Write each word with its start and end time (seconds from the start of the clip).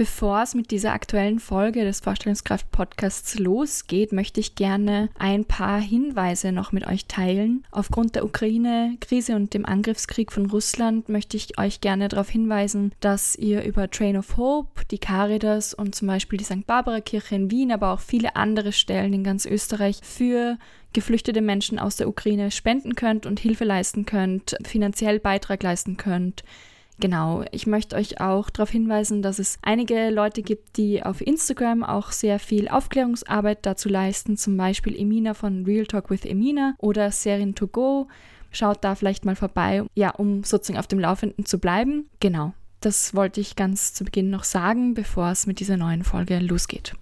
Bevor 0.00 0.40
es 0.40 0.54
mit 0.54 0.70
dieser 0.70 0.94
aktuellen 0.94 1.40
Folge 1.40 1.84
des 1.84 2.00
Vorstellungskraft-Podcasts 2.00 3.38
losgeht, 3.38 4.12
möchte 4.12 4.40
ich 4.40 4.54
gerne 4.54 5.10
ein 5.18 5.44
paar 5.44 5.78
Hinweise 5.78 6.52
noch 6.52 6.72
mit 6.72 6.86
euch 6.86 7.04
teilen. 7.04 7.66
Aufgrund 7.70 8.14
der 8.14 8.24
Ukraine-Krise 8.24 9.36
und 9.36 9.52
dem 9.52 9.66
Angriffskrieg 9.66 10.32
von 10.32 10.46
Russland 10.46 11.10
möchte 11.10 11.36
ich 11.36 11.58
euch 11.58 11.82
gerne 11.82 12.08
darauf 12.08 12.30
hinweisen, 12.30 12.92
dass 13.00 13.36
ihr 13.36 13.62
über 13.62 13.90
Train 13.90 14.16
of 14.16 14.38
Hope, 14.38 14.86
die 14.90 14.96
Caritas 14.96 15.74
und 15.74 15.94
zum 15.94 16.08
Beispiel 16.08 16.38
die 16.38 16.44
St. 16.44 16.66
Barbara-Kirche 16.66 17.34
in 17.34 17.50
Wien, 17.50 17.70
aber 17.70 17.92
auch 17.92 18.00
viele 18.00 18.36
andere 18.36 18.72
Stellen 18.72 19.12
in 19.12 19.22
ganz 19.22 19.44
Österreich 19.44 20.00
für 20.02 20.56
geflüchtete 20.94 21.42
Menschen 21.42 21.78
aus 21.78 21.96
der 21.96 22.08
Ukraine 22.08 22.50
spenden 22.50 22.94
könnt 22.94 23.26
und 23.26 23.38
Hilfe 23.38 23.64
leisten 23.64 24.06
könnt, 24.06 24.56
finanziell 24.64 25.20
Beitrag 25.20 25.62
leisten 25.62 25.98
könnt. 25.98 26.42
Genau, 27.00 27.44
ich 27.50 27.66
möchte 27.66 27.96
euch 27.96 28.20
auch 28.20 28.50
darauf 28.50 28.68
hinweisen, 28.68 29.22
dass 29.22 29.38
es 29.38 29.58
einige 29.62 30.10
Leute 30.10 30.42
gibt, 30.42 30.76
die 30.76 31.02
auf 31.02 31.22
Instagram 31.22 31.82
auch 31.82 32.12
sehr 32.12 32.38
viel 32.38 32.68
Aufklärungsarbeit 32.68 33.64
dazu 33.64 33.88
leisten, 33.88 34.36
zum 34.36 34.58
Beispiel 34.58 34.94
Emina 34.94 35.32
von 35.32 35.64
Real 35.64 35.86
Talk 35.86 36.10
with 36.10 36.26
Emina 36.26 36.74
oder 36.78 37.10
Serin 37.10 37.54
to 37.54 37.66
Go. 37.66 38.08
Schaut 38.52 38.84
da 38.84 38.94
vielleicht 38.94 39.24
mal 39.24 39.36
vorbei, 39.36 39.82
ja, 39.94 40.10
um 40.10 40.44
sozusagen 40.44 40.78
auf 40.78 40.88
dem 40.88 40.98
Laufenden 40.98 41.46
zu 41.46 41.58
bleiben. 41.58 42.10
Genau, 42.20 42.52
das 42.80 43.14
wollte 43.14 43.40
ich 43.40 43.56
ganz 43.56 43.94
zu 43.94 44.04
Beginn 44.04 44.28
noch 44.28 44.44
sagen, 44.44 44.92
bevor 44.92 45.30
es 45.30 45.46
mit 45.46 45.60
dieser 45.60 45.78
neuen 45.78 46.04
Folge 46.04 46.38
losgeht. 46.38 46.94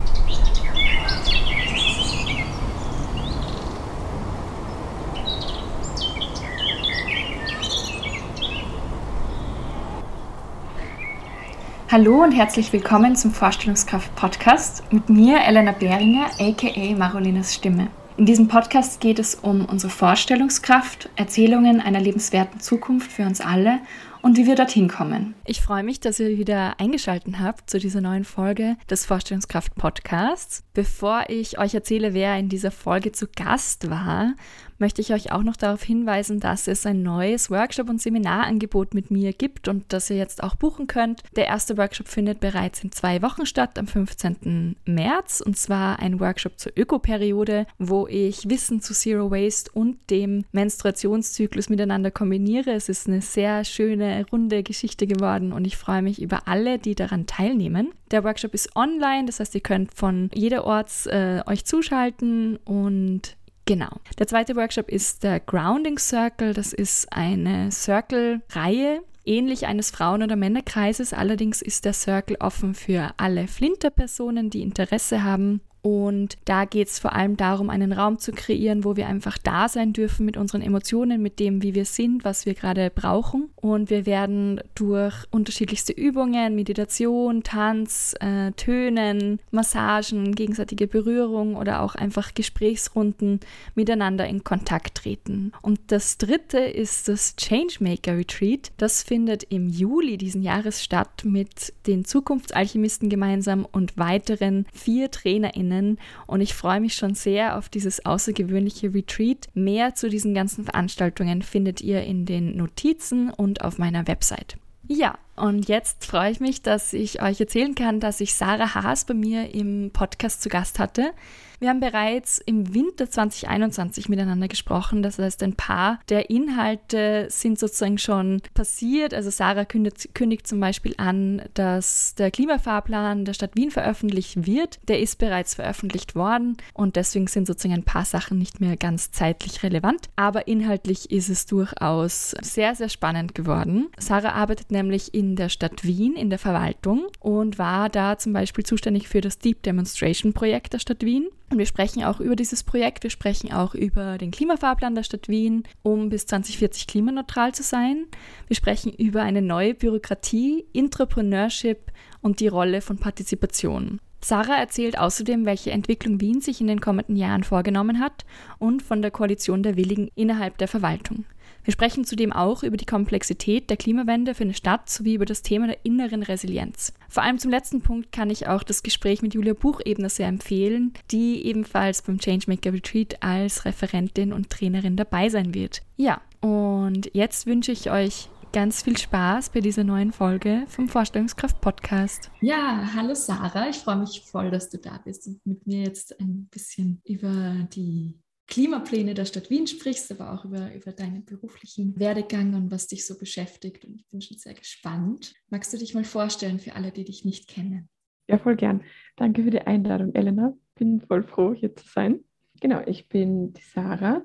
Hallo 11.91 12.23
und 12.23 12.33
herzlich 12.33 12.71
willkommen 12.75 13.17
zum 13.17 13.33
Vorstellungskraft-Podcast 13.33 14.93
mit 14.93 15.09
mir, 15.09 15.41
Elena 15.41 15.73
Behringer, 15.73 16.27
aka 16.39 16.95
Marolinas 16.95 17.55
Stimme. 17.55 17.89
In 18.19 18.27
diesem 18.27 18.47
Podcast 18.47 19.01
geht 19.01 19.19
es 19.19 19.37
um 19.37 19.65
unsere 19.65 19.91
Vorstellungskraft, 19.91 21.09
Erzählungen 21.17 21.81
einer 21.81 21.99
lebenswerten 21.99 22.61
Zukunft 22.61 23.11
für 23.11 23.23
uns 23.23 23.41
alle 23.41 23.79
und 24.21 24.37
wie 24.37 24.47
wir 24.47 24.55
dorthin 24.55 24.89
kommen. 24.89 25.35
Ich 25.47 25.63
freue 25.63 25.83
mich, 25.83 25.99
dass 25.99 26.21
ihr 26.21 26.37
wieder 26.37 26.79
eingeschaltet 26.79 27.39
habt 27.41 27.71
zu 27.71 27.79
dieser 27.79 28.03
neuen 28.03 28.25
Folge 28.25 28.77
des 28.91 29.07
Vorstellungskraft 29.07 29.75
Podcasts. 29.75 30.65
Bevor 30.75 31.25
ich 31.29 31.59
euch 31.59 31.73
erzähle, 31.73 32.13
wer 32.13 32.37
in 32.37 32.51
dieser 32.51 32.71
Folge 32.71 33.13
zu 33.13 33.29
Gast 33.35 33.89
war 33.89 34.35
möchte 34.79 35.01
ich 35.01 35.13
euch 35.13 35.33
auch 35.33 35.43
noch 35.43 35.57
darauf 35.57 35.83
hinweisen, 35.83 36.41
dass 36.41 36.69
es 36.69 36.87
ein 36.87 37.03
neues 37.03 37.51
Workshop- 37.51 37.89
und 37.89 38.01
Seminarangebot 38.01 38.95
mit 38.95 39.11
mir 39.11 39.33
gibt 39.33 39.69
und 39.69 39.85
das 39.93 40.11
ihr 40.11 40.17
jetzt 40.17 40.43
auch 40.43 40.55
buchen 40.55 40.87
könnt. 40.87 41.23
Der 41.37 41.47
erste 41.47 41.77
Workshop 41.77 42.09
findet 42.09 42.41
bereits 42.41 42.83
in 42.83 42.93
zwei 42.93 43.23
Wochen 43.23 43.47
statt, 43.47 43.79
am 43.79 43.87
15. 43.87 44.77
März, 44.85 45.43
und 45.45 45.57
zwar 45.57 45.99
ein 45.99 46.21
Workshop 46.21 46.59
zur 46.59 46.73
Ökoperiode, 46.77 47.67
wo 47.79 48.07
ich 48.07 48.49
Wissen 48.49 48.81
zu 48.81 48.95
Zero 48.95 49.31
Waste 49.31 49.71
und 49.73 49.99
dem 50.11 50.45
Menstruationszyklus 50.53 51.69
miteinander 51.69 52.11
kombiniere. 52.11 52.73
Es 52.73 52.89
ist 52.89 53.09
eine 53.09 53.23
sehr 53.23 53.65
schöne, 53.65 54.27
runde 54.31 54.63
Geschichte 54.63 55.07
geworden 55.07 55.53
und 55.53 55.67
ich 55.67 55.77
freue 55.77 56.03
mich 56.03 56.21
über 56.21 56.47
alle, 56.47 56.79
die 56.79 56.95
daran 56.95 57.27
teilnehmen. 57.27 57.93
Der 58.11 58.25
Workshop 58.25 58.55
ist 58.55 58.75
online, 58.75 59.27
das 59.27 59.41
heißt, 59.41 59.55
ihr 59.55 59.61
könnt 59.61 59.95
von 59.95 60.31
jederorts 60.35 61.07
äh, 61.07 61.43
euch 61.47 61.65
zuschalten 61.65 62.57
und 62.65 63.37
Genau. 63.69 64.01
Der 64.19 64.27
zweite 64.27 64.57
Workshop 64.57 64.89
ist 64.89 65.23
der 65.25 65.41
Grounding 65.41 65.99
Circle. 65.99 66.55
Das 66.55 66.73
ist 66.73 67.13
eine 67.13 67.71
Circle-Reihe, 67.71 69.03
ähnlich 69.27 69.67
eines 69.67 69.91
Frauen- 69.91 70.23
oder 70.23 70.37
Männerkreises. 70.37 71.13
Allerdings 71.13 71.61
ist 71.61 71.85
der 71.85 71.93
Circle 71.93 72.39
offen 72.41 72.75
für 72.75 73.11
alle 73.19 73.47
Flinter-Personen, 73.47 74.49
die 74.49 74.63
Interesse 74.63 75.23
haben 75.23 75.61
und 75.83 76.37
da 76.45 76.65
geht 76.65 76.89
es 76.89 76.99
vor 76.99 77.15
allem 77.15 77.37
darum, 77.37 77.71
einen 77.71 77.93
Raum 77.93 78.19
zu 78.19 78.33
kreieren, 78.33 78.85
wo 78.85 78.97
wir 78.97 79.07
einfach 79.07 79.39
da 79.39 79.69
sein 79.69 79.93
dürfen 79.93 80.27
mit 80.27 80.37
unseren 80.37 80.61
Emotionen, 80.61 81.23
mit 81.23 81.39
dem, 81.39 81.63
wie 81.63 81.75
wir 81.75 81.85
sind, 81.85 82.25
was 82.25 82.47
wir 82.47 82.55
gerade 82.55 82.91
brauchen. 82.91 83.51
Und 83.57 83.89
wir 83.89 84.05
werden 84.05 84.61
durch 84.75 85.15
unterschiedlichste 85.31 85.93
Übungen, 85.93 86.57
Meditation, 86.57 87.43
Tanz, 87.43 88.15
äh, 88.21 88.51
Tönen, 88.53 89.39
Massagen, 89.51 90.35
gegenseitige 90.35 90.89
Berührung 90.89 91.57
oder 91.57 91.83
auch 91.83 91.95
einfach 91.95 92.35
Gesprächsrunden 92.35 93.41
miteinander 93.75 94.27
in 94.27 94.43
Kontakt 94.43 94.97
treten. 94.97 95.53
Und 95.63 95.79
das 95.89 96.19
dritte 96.19 96.59
ist 96.59 97.09
das 97.09 97.37
Changemaker 97.37 98.17
Retreat. 98.17 98.73
Das 98.79 99.03
findet 99.03 99.45
im 99.45 99.69
Juli 99.69 100.19
diesen 100.19 100.43
Jahres 100.43 100.83
statt 100.83 101.23
mit 101.25 101.73
den 101.87 102.05
Zukunftsalchemisten 102.05 103.09
gemeinsam 103.09 103.65
und 103.71 103.97
weiteren 103.97 104.67
vier 104.73 105.11
TrainerInnen 105.11 105.69
kennen 105.79 105.99
und 106.27 106.41
ich 106.41 106.55
freue 106.55 106.81
mich 106.81 106.95
schon 106.95 107.15
sehr 107.15 107.57
auf 107.57 107.69
dieses 107.69 108.05
außergewöhnliche 108.05 108.93
Retreat. 108.93 109.47
Mehr 109.55 109.95
zu 109.95 110.09
diesen 110.09 110.35
ganzen 110.35 110.65
Veranstaltungen 110.65 111.43
findet 111.43 111.81
ihr 111.81 112.03
in 112.03 112.27
den 112.27 112.57
Notizen 112.57 113.31
und 113.31 113.65
auf 113.65 113.79
meiner 113.79 114.07
Website. 114.07 114.57
Ja, 114.87 115.19
und 115.41 115.69
jetzt 115.69 116.05
freue 116.05 116.31
ich 116.31 116.41
mich, 116.41 116.63
dass 116.63 116.93
ich 116.93 117.23
euch 117.23 117.41
erzählen 117.41 117.75
kann, 117.75 118.01
dass 118.01 118.21
ich 118.21 118.35
Sarah 118.35 118.75
Haas 118.75 119.05
bei 119.05 119.15
mir 119.15 119.55
im 119.55 119.91
Podcast 119.93 120.43
zu 120.43 120.49
Gast 120.49 120.79
hatte. 120.79 121.13
Wir 121.61 121.71
haben 121.71 121.81
bereits 121.81 122.39
im 122.39 122.73
Winter 122.73 123.11
2021 123.11 124.09
miteinander 124.09 124.47
gesprochen. 124.47 125.03
Das 125.03 125.19
heißt, 125.19 125.43
ein 125.43 125.55
paar 125.55 125.99
der 126.09 126.31
Inhalte 126.31 127.27
sind 127.31 127.59
sozusagen 127.59 127.99
schon 127.99 128.41
passiert. 128.55 129.13
Also 129.13 129.31
Sarah 129.31 129.65
kündigt, 129.65 130.15
kündigt 130.15 130.47
zum 130.47 130.61
Beispiel 130.61 130.95
an, 130.99 131.43
dass 131.55 132.15
der 132.15 132.31
Klimafahrplan 132.31 133.25
der 133.25 133.33
Stadt 133.33 133.57
Wien 133.57 133.73
veröffentlicht 133.73 134.47
wird. 134.47 134.79
Der 134.87 135.01
ist 135.01 135.19
bereits 135.19 135.55
veröffentlicht 135.55 136.15
worden 136.15 136.57
und 136.75 136.95
deswegen 136.95 137.27
sind 137.27 137.49
sozusagen 137.49 137.75
ein 137.75 137.85
paar 137.85 138.05
Sachen 138.05 138.39
nicht 138.39 138.61
mehr 138.61 138.77
ganz 138.77 139.11
zeitlich 139.11 139.65
relevant. 139.65 140.09
Aber 140.15 140.47
inhaltlich 140.47 141.11
ist 141.11 141.29
es 141.29 141.47
durchaus 141.47 142.37
sehr, 142.41 142.77
sehr 142.77 142.89
spannend 142.89 143.35
geworden. 143.35 143.89
Sarah 143.99 144.33
arbeitet 144.33 144.71
nämlich 144.71 145.13
in 145.13 145.28
der 145.37 145.49
Stadt 145.49 145.85
Wien 145.85 146.15
in 146.15 146.31
der 146.31 146.39
Verwaltung 146.39 147.07
und 147.21 147.59
war 147.59 147.89
da 147.89 148.19
zum 148.19 148.33
Beispiel 148.33 148.65
zuständig 148.65 149.09
für 149.09 149.21
das 149.21 149.39
Deep 149.39 149.63
Demonstration 149.63 150.33
Projekt 150.33 150.73
der 150.73 150.79
Stadt 150.79 151.03
Wien. 151.03 151.29
Und 151.51 151.59
wir 151.59 151.67
sprechen 151.67 152.05
auch 152.05 152.21
über 152.21 152.37
dieses 152.37 152.63
Projekt, 152.63 153.03
wir 153.03 153.11
sprechen 153.11 153.53
auch 153.53 153.75
über 153.75 154.19
den 154.19 154.31
Klimafahrplan 154.31 154.95
der 154.95 155.03
Stadt 155.03 155.29
Wien, 155.29 155.65
um 155.83 156.11
bis 156.11 156.27
2040 156.27 156.87
klimaneutral 156.87 157.55
zu 157.55 157.63
sein. 157.63 158.07
Wir 158.47 158.57
sprechen 158.57 158.93
über 158.93 159.23
eine 159.23 159.43
neue 159.43 159.75
Bürokratie, 159.75 160.67
Entrepreneurship 160.75 161.93
und 162.21 162.41
die 162.41 162.49
Rolle 162.49 162.81
von 162.81 162.99
Partizipation. 162.99 164.01
Sarah 164.21 164.57
erzählt 164.57 164.99
außerdem, 164.99 165.47
welche 165.47 165.71
Entwicklung 165.71 166.21
Wien 166.21 166.41
sich 166.41 166.61
in 166.61 166.67
den 166.67 166.81
kommenden 166.81 167.17
Jahren 167.17 167.45
vorgenommen 167.45 168.01
hat 168.01 168.25
und 168.59 168.83
von 168.83 169.01
der 169.01 169.11
Koalition 169.11 169.63
der 169.63 169.77
Willigen 169.77 170.11
innerhalb 170.15 170.59
der 170.59 170.69
Verwaltung. 170.69 171.25
Wir 171.69 171.73
sprechen 171.73 172.05
zudem 172.05 172.33
auch 172.33 172.63
über 172.63 172.79
die 172.79 172.87
Komplexität 172.87 173.69
der 173.69 173.77
Klimawende 173.77 174.35
für 174.35 174.45
eine 174.45 174.55
Stadt 174.55 174.89
sowie 174.89 175.13
über 175.13 175.27
das 175.27 175.43
Thema 175.43 175.67
der 175.67 175.85
inneren 175.85 176.23
Resilienz. 176.23 176.95
Vor 177.11 177.23
allem 177.23 177.39
zum 177.39 177.51
letzten 177.51 177.83
Punkt 177.83 178.11
kann 178.11 178.31
ich 178.31 178.49
auch 178.49 178.63
das 178.63 178.83
Gespräch 178.83 179.21
mit 179.21 179.35
Julia 179.35 179.53
Buchebner 179.53 180.09
sehr 180.09 180.29
empfehlen, 180.29 180.95
die 181.11 181.45
ebenfalls 181.45 182.01
beim 182.01 182.17
Changemaker 182.17 182.73
Retreat 182.73 183.23
als 183.23 183.67
Referentin 183.67 184.33
und 184.33 184.49
Trainerin 184.49 184.97
dabei 184.97 185.29
sein 185.29 185.53
wird. 185.53 185.83
Ja, 185.99 186.23
und 186.41 187.11
jetzt 187.13 187.45
wünsche 187.45 187.73
ich 187.73 187.91
euch 187.91 188.31
ganz 188.55 188.81
viel 188.81 188.97
Spaß 188.97 189.51
bei 189.51 189.61
dieser 189.61 189.85
neuen 189.85 190.13
Folge 190.13 190.65
vom 190.69 190.89
Vorstellungskraft 190.89 191.61
Podcast. 191.61 192.31
Ja, 192.41 192.93
hallo 192.95 193.13
Sarah, 193.13 193.69
ich 193.69 193.77
freue 193.77 193.97
mich 193.97 194.23
voll, 194.25 194.51
dass 194.51 194.71
du 194.71 194.79
da 194.79 195.03
bist 195.05 195.27
und 195.27 195.45
mit 195.45 195.67
mir 195.67 195.83
jetzt 195.83 196.19
ein 196.19 196.49
bisschen 196.51 197.03
über 197.05 197.57
die 197.75 198.15
Klimapläne 198.49 199.13
der 199.15 199.27
Stadt 199.27 199.51
Wien 199.51 199.67
sprichst, 199.67 200.11
aber 200.11 200.33
auch 200.33 200.45
über, 200.45 200.75
über 200.75 200.93
deinen 200.93 201.25
beruflichen 201.25 201.99
Werdegang 201.99 202.55
und 202.55 202.71
was 202.71 202.87
dich 202.87 203.07
so 203.07 203.19
beschäftigt. 203.19 203.85
Und 203.85 203.97
ich 203.97 204.07
bin 204.09 204.23
schon 204.23 204.39
sehr 204.39 204.55
gespannt. 204.55 205.35
Magst 205.51 205.73
du 205.73 205.77
dich 205.77 205.95
mal 205.95 206.05
vorstellen 206.05 206.59
für 206.59 206.75
alle, 206.75 206.91
die 206.91 207.05
dich 207.05 207.25
nicht 207.25 207.49
kennen? 207.49 207.89
Ja, 208.27 208.39
voll 208.39 208.57
gern. 208.57 208.83
Danke 209.17 209.43
für 209.43 209.51
die 209.51 209.61
Einladung, 209.61 210.15
Elena. 210.15 210.55
Bin 210.75 211.01
voll 211.03 211.23
froh, 211.23 211.55
hier 211.55 211.77
zu 211.77 211.87
sein. 211.87 212.25
Genau, 212.61 212.81
ich 212.87 213.09
bin 213.09 213.53
die 213.53 213.63
Sarah. 213.63 214.25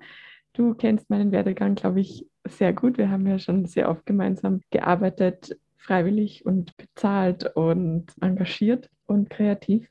Du 0.54 0.74
kennst 0.74 1.10
meinen 1.10 1.32
Werdegang, 1.32 1.76
glaube 1.76 2.00
ich, 2.00 2.26
sehr 2.48 2.74
gut. 2.74 2.98
Wir 2.98 3.10
haben 3.10 3.28
ja 3.28 3.40
schon 3.40 3.66
sehr 3.66 3.90
oft 3.90 4.06
gemeinsam 4.06 4.62
gearbeitet, 4.70 5.58
freiwillig 5.78 6.46
und 6.46 6.76
bezahlt 6.78 7.56
und 7.56 8.06
engagiert 8.22 8.90
und 9.06 9.30
kreativ. 9.30 9.90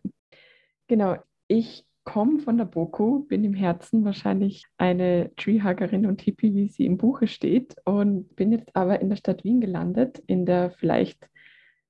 Genau, 0.87 1.17
ich 1.49 1.85
komme 2.05 2.41
von 2.41 2.59
der 2.59 2.65
BOKU, 2.65 3.25
bin 3.25 3.45
im 3.45 3.55
Herzen 3.55 4.05
wahrscheinlich 4.05 4.65
eine 4.77 5.31
Treehuggerin 5.37 6.07
und 6.07 6.21
Hippie, 6.23 6.55
wie 6.55 6.69
sie 6.69 6.87
im 6.87 6.99
Buche 6.99 7.27
steht, 7.27 7.77
und 7.85 8.35
bin 8.37 8.53
jetzt 8.53 8.75
aber 8.75 9.01
in 9.01 9.09
der 9.09 9.17
Stadt 9.17 9.45
Wien 9.45 9.61
gelandet, 9.61 10.23
in 10.27 10.45
der 10.47 10.71
vielleicht 10.73 11.29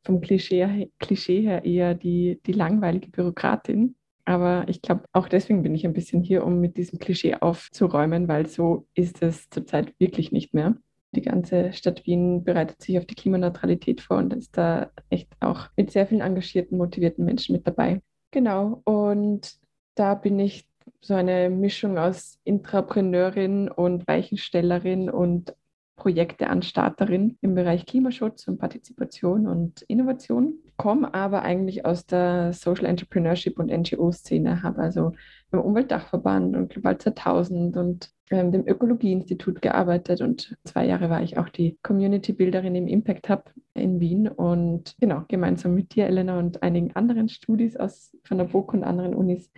vom 0.04 0.20
Klischee, 0.20 0.90
Klischee 0.98 1.42
her 1.42 1.64
eher 1.64 1.94
die, 1.94 2.40
die 2.46 2.52
langweilige 2.52 3.08
Bürokratin. 3.08 3.94
Aber 4.24 4.64
ich 4.68 4.82
glaube, 4.82 5.04
auch 5.12 5.28
deswegen 5.28 5.62
bin 5.62 5.74
ich 5.74 5.84
ein 5.84 5.92
bisschen 5.92 6.22
hier, 6.22 6.44
um 6.44 6.60
mit 6.60 6.76
diesem 6.76 6.98
Klischee 6.98 7.36
aufzuräumen, 7.40 8.28
weil 8.28 8.46
so 8.46 8.86
ist 8.94 9.22
es 9.22 9.48
zurzeit 9.50 9.94
wirklich 9.98 10.30
nicht 10.30 10.54
mehr. 10.54 10.76
Die 11.14 11.22
ganze 11.22 11.72
Stadt 11.72 12.06
Wien 12.06 12.44
bereitet 12.44 12.80
sich 12.80 12.98
auf 12.98 13.04
die 13.04 13.14
Klimaneutralität 13.14 14.00
vor 14.00 14.18
und 14.18 14.32
ist 14.32 14.56
da 14.56 14.90
echt 15.10 15.28
auch 15.40 15.68
mit 15.76 15.90
sehr 15.90 16.06
vielen 16.06 16.20
engagierten, 16.20 16.78
motivierten 16.78 17.24
Menschen 17.24 17.54
mit 17.54 17.66
dabei. 17.66 18.00
Genau, 18.30 18.80
und 18.84 19.61
da 19.94 20.14
bin 20.14 20.38
ich 20.38 20.68
so 21.00 21.14
eine 21.14 21.50
Mischung 21.50 21.98
aus 21.98 22.38
Intrapreneurin 22.44 23.68
und 23.68 24.06
Weichenstellerin 24.06 25.10
und 25.10 25.54
Projekteanstarterin 25.96 27.38
im 27.42 27.54
Bereich 27.54 27.86
Klimaschutz 27.86 28.48
und 28.48 28.58
Partizipation 28.58 29.46
und 29.46 29.82
Innovation, 29.82 30.54
komme 30.76 31.12
aber 31.14 31.42
eigentlich 31.42 31.84
aus 31.84 32.06
der 32.06 32.52
Social 32.52 32.86
Entrepreneurship 32.86 33.58
und 33.58 33.70
NGO-Szene, 33.70 34.62
habe 34.62 34.82
also 34.82 35.12
beim 35.50 35.60
Umweltdachverband 35.60 36.56
und 36.56 36.70
Global 36.70 36.98
2000 36.98 37.76
und 37.76 38.10
ähm, 38.30 38.50
dem 38.50 38.66
Ökologieinstitut 38.66 39.62
gearbeitet 39.62 40.22
und 40.22 40.56
zwei 40.64 40.86
Jahre 40.86 41.10
war 41.10 41.22
ich 41.22 41.38
auch 41.38 41.50
die 41.50 41.78
Community-Builderin 41.82 42.74
im 42.74 42.88
Impact 42.88 43.28
Hub 43.28 43.52
in 43.74 44.00
Wien 44.00 44.26
und 44.26 44.96
genau, 44.98 45.24
gemeinsam 45.28 45.74
mit 45.74 45.94
dir, 45.94 46.06
Elena, 46.06 46.38
und 46.38 46.62
einigen 46.62 46.96
anderen 46.96 47.28
Studis 47.28 47.76
aus, 47.76 48.16
von 48.24 48.38
der 48.38 48.46
BOK 48.46 48.72
und 48.72 48.82
anderen 48.82 49.14
Unis 49.14 49.52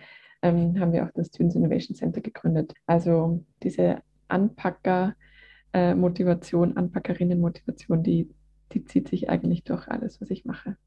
ähm, 0.45 0.79
haben 0.79 0.93
wir 0.93 1.05
auch 1.05 1.11
das 1.13 1.27
Students 1.27 1.55
Innovation 1.55 1.95
Center 1.95 2.21
gegründet. 2.21 2.73
Also 2.85 3.43
diese 3.63 4.01
Anpacker- 4.27 5.15
äh, 5.73 5.93
Motivation, 5.93 6.77
Anpackerinnen-Motivation, 6.77 8.01
die, 8.01 8.29
die 8.71 8.85
zieht 8.85 9.09
sich 9.09 9.29
eigentlich 9.29 9.65
durch 9.65 9.87
alles, 9.89 10.21
was 10.21 10.29
ich 10.29 10.45
mache. 10.45 10.77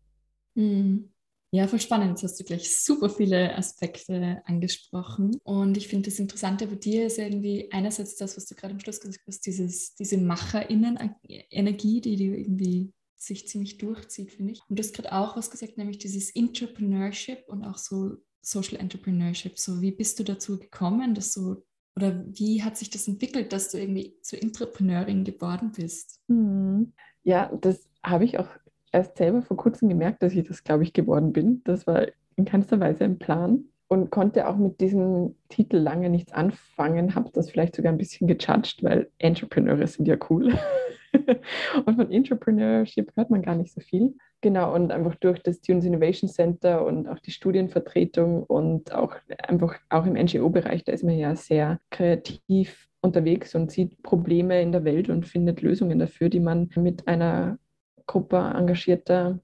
Mhm. 0.55 1.11
Ja, 1.51 1.67
voll 1.67 1.81
spannend. 1.81 2.11
Jetzt 2.11 2.23
hast 2.23 2.41
du 2.41 2.45
gleich 2.45 2.75
super 2.75 3.11
viele 3.11 3.55
Aspekte 3.57 4.41
angesprochen. 4.45 5.37
Und 5.45 5.77
ich 5.77 5.89
finde 5.89 6.11
das 6.11 6.19
Interessante 6.19 6.67
bei 6.67 6.77
dir 6.77 7.07
ist 7.07 7.19
irgendwie 7.19 7.71
einerseits 7.71 8.17
das, 8.17 8.37
was 8.37 8.47
du 8.47 8.55
gerade 8.55 8.75
am 8.75 8.81
Schluss 8.81 9.01
gesagt 9.01 9.25
hast, 9.27 9.45
dieses, 9.47 9.95
diese 9.95 10.19
MacherInnen-Energie, 10.19 12.01
die, 12.01 12.17
die 12.17 12.27
irgendwie 12.27 12.93
sich 13.17 13.47
ziemlich 13.49 13.79
durchzieht, 13.79 14.33
finde 14.33 14.53
ich. 14.53 14.61
Und 14.69 14.79
du 14.79 14.83
hast 14.83 14.95
gerade 14.95 15.13
auch 15.13 15.37
was 15.37 15.51
gesagt, 15.51 15.77
nämlich 15.77 15.99
dieses 15.99 16.35
Entrepreneurship 16.35 17.45
und 17.49 17.65
auch 17.65 17.79
so 17.79 18.17
Social 18.51 18.79
Entrepreneurship. 18.79 19.59
So, 19.59 19.81
wie 19.81 19.93
bist 19.93 20.19
du 20.19 20.25
dazu 20.25 20.59
gekommen, 20.59 21.15
dass 21.15 21.33
du 21.33 21.63
oder 21.97 22.25
wie 22.29 22.63
hat 22.63 22.77
sich 22.77 22.91
das 22.91 23.09
entwickelt, 23.09 23.53
dass 23.53 23.71
du 23.71 23.79
irgendwie 23.79 24.15
zur 24.23 24.41
Entrepreneurin 24.41 25.25
geworden 25.25 25.73
bist? 25.75 26.21
Hm. 26.29 26.93
Ja, 27.25 27.51
das 27.61 27.89
habe 28.05 28.25
ich 28.25 28.39
auch 28.39 28.49
erst 28.93 29.17
selber 29.17 29.43
vor 29.43 29.57
kurzem 29.57 29.89
gemerkt, 29.89 30.23
dass 30.23 30.33
ich 30.33 30.47
das, 30.47 30.63
glaube 30.63 30.85
ich, 30.85 30.93
geworden 30.93 31.33
bin. 31.33 31.61
Das 31.65 31.87
war 31.89 32.07
in 32.37 32.45
keinster 32.45 32.79
Weise 32.79 33.03
ein 33.03 33.19
Plan 33.19 33.65
und 33.89 34.11
konnte 34.11 34.47
auch 34.47 34.57
mit 34.57 34.81
diesem 34.81 35.35
Titel 35.49 35.77
lange 35.79 36.09
nichts 36.09 36.33
anfangen, 36.33 37.15
habe 37.15 37.31
das 37.33 37.51
vielleicht 37.51 37.75
sogar 37.75 37.91
ein 37.91 37.99
bisschen 37.99 38.29
gejudged, 38.29 38.83
weil 38.83 39.11
Entrepreneure 39.19 39.87
sind 39.87 40.07
ja 40.07 40.17
cool. 40.31 40.57
und 41.87 41.97
von 41.97 42.11
Entrepreneurship 42.11 43.13
hört 43.17 43.31
man 43.31 43.43
gar 43.43 43.55
nicht 43.55 43.73
so 43.73 43.81
viel. 43.81 44.15
Genau, 44.41 44.75
und 44.75 44.93
einfach 44.93 45.17
durch 45.17 45.43
das 45.43 45.57
Students 45.57 45.87
Innovation 45.87 46.29
Center 46.29 46.85
und 46.85 47.09
auch 47.09 47.19
die 47.19 47.33
Studienvertretung 47.33 48.45
und 48.45 48.93
auch 48.93 49.17
einfach 49.39 49.77
auch 49.89 50.07
im 50.07 50.15
NGO-Bereich, 50.15 50.85
da 50.85 50.93
ist 50.93 51.05
man 51.05 51.19
ja 51.19 51.35
sehr 51.35 51.81
kreativ 51.91 52.89
unterwegs 53.01 53.55
und 53.55 53.71
sieht 53.71 54.03
Probleme 54.03 54.61
in 54.63 54.73
der 54.73 54.85
Welt 54.85 55.09
und 55.09 55.27
findet 55.27 55.63
Lösungen 55.63 55.99
dafür, 55.99 56.29
die 56.29 56.41
man 56.41 56.71
mit 56.77 57.09
einer 57.09 57.59
Gruppe 58.07 58.37
engagierter, 58.55 59.41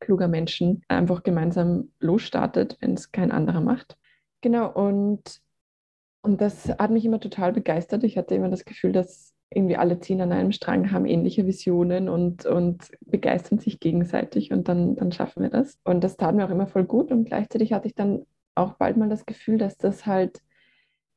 kluger 0.00 0.28
Menschen 0.28 0.82
einfach 0.88 1.22
gemeinsam 1.22 1.92
losstartet, 2.00 2.76
wenn 2.80 2.94
es 2.94 3.12
kein 3.12 3.30
anderer 3.30 3.60
macht. 3.60 3.96
Genau, 4.40 4.70
und, 4.72 5.40
und 6.22 6.40
das 6.40 6.68
hat 6.68 6.90
mich 6.90 7.04
immer 7.04 7.20
total 7.20 7.52
begeistert. 7.52 8.04
Ich 8.04 8.18
hatte 8.18 8.34
immer 8.34 8.48
das 8.48 8.64
Gefühl, 8.64 8.92
dass 8.92 9.31
irgendwie 9.54 9.76
alle 9.76 10.00
ziehen 10.00 10.20
an 10.20 10.32
einem 10.32 10.52
Strang, 10.52 10.92
haben 10.92 11.06
ähnliche 11.06 11.46
Visionen 11.46 12.08
und, 12.08 12.46
und 12.46 12.90
begeistern 13.00 13.58
sich 13.58 13.80
gegenseitig 13.80 14.52
und 14.52 14.68
dann, 14.68 14.96
dann 14.96 15.12
schaffen 15.12 15.42
wir 15.42 15.50
das. 15.50 15.78
Und 15.84 16.02
das 16.04 16.16
tat 16.16 16.34
mir 16.34 16.46
auch 16.46 16.50
immer 16.50 16.66
voll 16.66 16.84
gut 16.84 17.10
und 17.12 17.24
gleichzeitig 17.24 17.72
hatte 17.72 17.88
ich 17.88 17.94
dann 17.94 18.24
auch 18.54 18.74
bald 18.74 18.96
mal 18.96 19.08
das 19.08 19.26
Gefühl, 19.26 19.58
dass 19.58 19.76
das 19.78 20.06
halt 20.06 20.40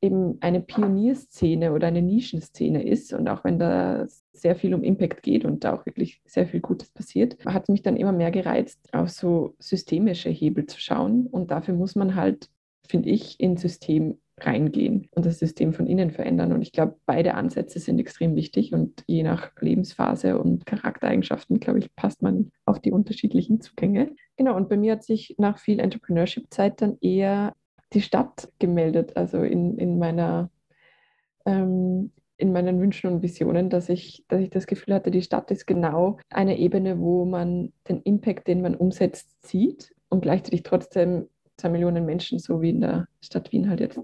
eben 0.00 0.38
eine 0.40 0.60
Pionierszene 0.60 1.72
oder 1.72 1.88
eine 1.88 2.02
Nischenszene 2.02 2.86
ist 2.86 3.12
und 3.12 3.28
auch 3.28 3.44
wenn 3.44 3.58
da 3.58 4.06
sehr 4.32 4.54
viel 4.54 4.74
um 4.74 4.82
Impact 4.82 5.22
geht 5.22 5.44
und 5.44 5.64
da 5.64 5.74
auch 5.74 5.86
wirklich 5.86 6.20
sehr 6.26 6.46
viel 6.46 6.60
Gutes 6.60 6.90
passiert, 6.90 7.36
hat 7.46 7.68
mich 7.68 7.82
dann 7.82 7.96
immer 7.96 8.12
mehr 8.12 8.30
gereizt, 8.30 8.78
auf 8.92 9.08
so 9.10 9.54
systemische 9.58 10.28
Hebel 10.28 10.66
zu 10.66 10.80
schauen 10.80 11.26
und 11.26 11.50
dafür 11.50 11.74
muss 11.74 11.94
man 11.94 12.14
halt, 12.14 12.50
finde 12.86 13.08
ich, 13.08 13.40
ins 13.40 13.62
System 13.62 14.18
reingehen 14.38 15.08
und 15.12 15.24
das 15.24 15.38
System 15.38 15.72
von 15.72 15.86
innen 15.86 16.10
verändern. 16.10 16.52
Und 16.52 16.62
ich 16.62 16.72
glaube, 16.72 16.96
beide 17.06 17.34
Ansätze 17.34 17.78
sind 17.78 17.98
extrem 17.98 18.36
wichtig 18.36 18.72
und 18.72 19.02
je 19.06 19.22
nach 19.22 19.50
Lebensphase 19.60 20.38
und 20.38 20.66
Charaktereigenschaften, 20.66 21.58
glaube 21.58 21.78
ich, 21.78 21.94
passt 21.96 22.22
man 22.22 22.50
auf 22.66 22.80
die 22.80 22.92
unterschiedlichen 22.92 23.60
Zugänge. 23.60 24.14
Genau, 24.36 24.54
und 24.56 24.68
bei 24.68 24.76
mir 24.76 24.92
hat 24.92 25.04
sich 25.04 25.34
nach 25.38 25.58
viel 25.58 25.80
Entrepreneurship-Zeit 25.80 26.82
dann 26.82 26.98
eher 27.00 27.54
die 27.92 28.02
Stadt 28.02 28.52
gemeldet, 28.58 29.16
also 29.16 29.42
in, 29.42 29.78
in 29.78 29.98
meiner 29.98 30.50
ähm, 31.46 32.12
in 32.38 32.52
meinen 32.52 32.80
Wünschen 32.80 33.10
und 33.10 33.22
Visionen, 33.22 33.70
dass 33.70 33.88
ich, 33.88 34.24
dass 34.28 34.40
ich 34.40 34.50
das 34.50 34.66
Gefühl 34.66 34.94
hatte, 34.94 35.10
die 35.10 35.22
Stadt 35.22 35.50
ist 35.50 35.66
genau 35.66 36.18
eine 36.28 36.58
Ebene, 36.58 36.98
wo 36.98 37.24
man 37.24 37.72
den 37.88 38.02
Impact, 38.02 38.46
den 38.46 38.60
man 38.60 38.74
umsetzt, 38.74 39.46
sieht 39.46 39.94
und 40.10 40.20
gleichzeitig 40.20 40.62
trotzdem 40.62 41.28
zwei 41.56 41.68
Millionen 41.68 42.06
Menschen, 42.06 42.38
so 42.38 42.62
wie 42.62 42.70
in 42.70 42.80
der 42.80 43.08
Stadt 43.20 43.52
Wien 43.52 43.68
halt 43.68 43.80
jetzt, 43.80 44.00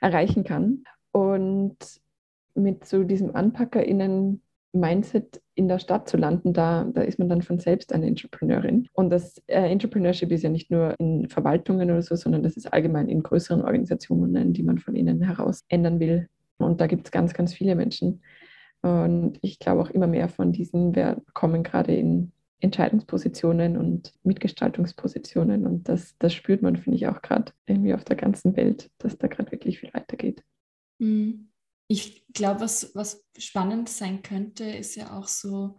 erreichen 0.00 0.44
kann. 0.44 0.84
Und 1.12 1.76
mit 2.54 2.84
so 2.84 3.04
diesem 3.04 3.34
AnpackerInnen-Mindset 3.34 5.40
in 5.54 5.68
der 5.68 5.78
Stadt 5.78 6.08
zu 6.08 6.16
landen, 6.16 6.52
da, 6.52 6.84
da 6.92 7.02
ist 7.02 7.18
man 7.18 7.28
dann 7.28 7.42
von 7.42 7.58
selbst 7.58 7.92
eine 7.92 8.06
Entrepreneurin. 8.06 8.88
Und 8.92 9.10
das 9.10 9.42
äh, 9.46 9.70
Entrepreneurship 9.70 10.30
ist 10.32 10.42
ja 10.42 10.50
nicht 10.50 10.70
nur 10.70 10.94
in 10.98 11.28
Verwaltungen 11.28 11.90
oder 11.90 12.02
so, 12.02 12.16
sondern 12.16 12.42
das 12.42 12.56
ist 12.56 12.72
allgemein 12.72 13.08
in 13.08 13.22
größeren 13.22 13.62
Organisationen, 13.62 14.52
die 14.52 14.62
man 14.62 14.78
von 14.78 14.94
innen 14.94 15.22
heraus 15.22 15.64
ändern 15.68 16.00
will. 16.00 16.28
Und 16.58 16.80
da 16.80 16.86
gibt 16.86 17.06
es 17.06 17.12
ganz, 17.12 17.34
ganz 17.34 17.54
viele 17.54 17.74
Menschen. 17.74 18.22
Und 18.82 19.38
ich 19.40 19.58
glaube 19.58 19.82
auch 19.82 19.90
immer 19.90 20.06
mehr 20.06 20.28
von 20.28 20.52
diesen 20.52 20.94
wir 20.94 21.22
kommen 21.32 21.62
gerade 21.62 21.94
in 21.94 22.32
Entscheidungspositionen 22.64 23.76
und 23.76 24.12
Mitgestaltungspositionen. 24.22 25.66
Und 25.66 25.88
das, 25.88 26.16
das 26.18 26.34
spürt 26.34 26.62
man, 26.62 26.76
finde 26.76 26.96
ich, 26.96 27.06
auch 27.06 27.22
gerade 27.22 27.52
irgendwie 27.66 27.94
auf 27.94 28.04
der 28.04 28.16
ganzen 28.16 28.56
Welt, 28.56 28.90
dass 28.98 29.18
da 29.18 29.28
gerade 29.28 29.52
wirklich 29.52 29.80
viel 29.80 29.92
weitergeht. 29.94 30.42
Hm. 31.00 31.50
Ich 31.86 32.26
glaube, 32.32 32.60
was, 32.60 32.94
was 32.94 33.24
spannend 33.36 33.88
sein 33.88 34.22
könnte, 34.22 34.64
ist 34.64 34.96
ja 34.96 35.16
auch 35.16 35.28
so 35.28 35.78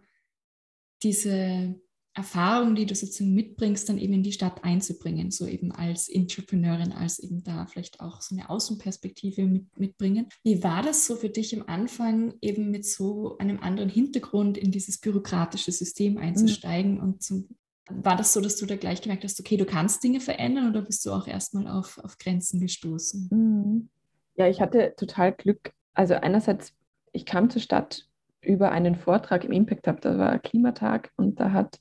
diese 1.02 1.80
Erfahrung, 2.16 2.74
die 2.74 2.86
du 2.86 2.94
sozusagen 2.94 3.34
mitbringst, 3.34 3.90
dann 3.90 3.98
eben 3.98 4.14
in 4.14 4.22
die 4.22 4.32
Stadt 4.32 4.64
einzubringen, 4.64 5.30
so 5.30 5.46
eben 5.46 5.70
als 5.70 6.08
Entrepreneurin, 6.08 6.92
als 6.92 7.18
eben 7.18 7.44
da 7.44 7.66
vielleicht 7.66 8.00
auch 8.00 8.22
so 8.22 8.34
eine 8.34 8.48
Außenperspektive 8.48 9.44
mit, 9.44 9.78
mitbringen. 9.78 10.26
Wie 10.42 10.62
war 10.64 10.82
das 10.82 11.06
so 11.06 11.16
für 11.16 11.28
dich 11.28 11.54
am 11.54 11.64
Anfang, 11.66 12.32
eben 12.40 12.70
mit 12.70 12.86
so 12.86 13.36
einem 13.36 13.60
anderen 13.60 13.90
Hintergrund 13.90 14.56
in 14.56 14.70
dieses 14.70 14.98
bürokratische 14.98 15.72
System 15.72 16.16
einzusteigen 16.16 16.94
mhm. 16.94 17.00
und 17.00 17.22
zum, 17.22 17.48
war 17.90 18.16
das 18.16 18.32
so, 18.32 18.40
dass 18.40 18.56
du 18.56 18.64
da 18.64 18.76
gleich 18.76 19.02
gemerkt 19.02 19.24
hast, 19.24 19.38
okay, 19.38 19.58
du 19.58 19.66
kannst 19.66 20.02
Dinge 20.02 20.20
verändern 20.20 20.70
oder 20.70 20.80
bist 20.80 21.04
du 21.04 21.12
auch 21.12 21.26
erstmal 21.26 21.68
auf, 21.68 21.98
auf 22.02 22.16
Grenzen 22.16 22.60
gestoßen? 22.60 23.28
Mhm. 23.30 23.88
Ja, 24.36 24.48
ich 24.48 24.62
hatte 24.62 24.94
total 24.96 25.32
Glück. 25.32 25.72
Also 25.92 26.14
einerseits, 26.14 26.72
ich 27.12 27.26
kam 27.26 27.50
zur 27.50 27.60
Stadt 27.60 28.08
über 28.40 28.72
einen 28.72 28.96
Vortrag 28.96 29.44
im 29.44 29.52
Impact 29.52 29.86
Hub, 29.86 30.00
da 30.00 30.16
war 30.16 30.38
Klimatag 30.38 31.10
und 31.16 31.40
da 31.40 31.52
hat 31.52 31.78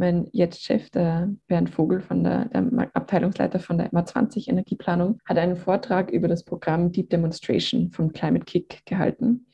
mein 0.00 0.28
jetzt 0.32 0.64
Chef, 0.64 0.90
der 0.90 1.30
Bernd 1.46 1.70
Vogel, 1.70 2.00
von 2.00 2.24
der, 2.24 2.46
der 2.46 2.90
Abteilungsleiter 2.94 3.60
von 3.60 3.78
der 3.78 3.90
MA20 3.92 4.48
Energieplanung, 4.48 5.20
hat 5.26 5.38
einen 5.38 5.56
Vortrag 5.56 6.10
über 6.10 6.26
das 6.26 6.42
Programm 6.42 6.90
Deep 6.90 7.10
Demonstration 7.10 7.92
vom 7.92 8.12
Climate 8.12 8.46
Kick 8.46 8.84
gehalten. 8.86 9.46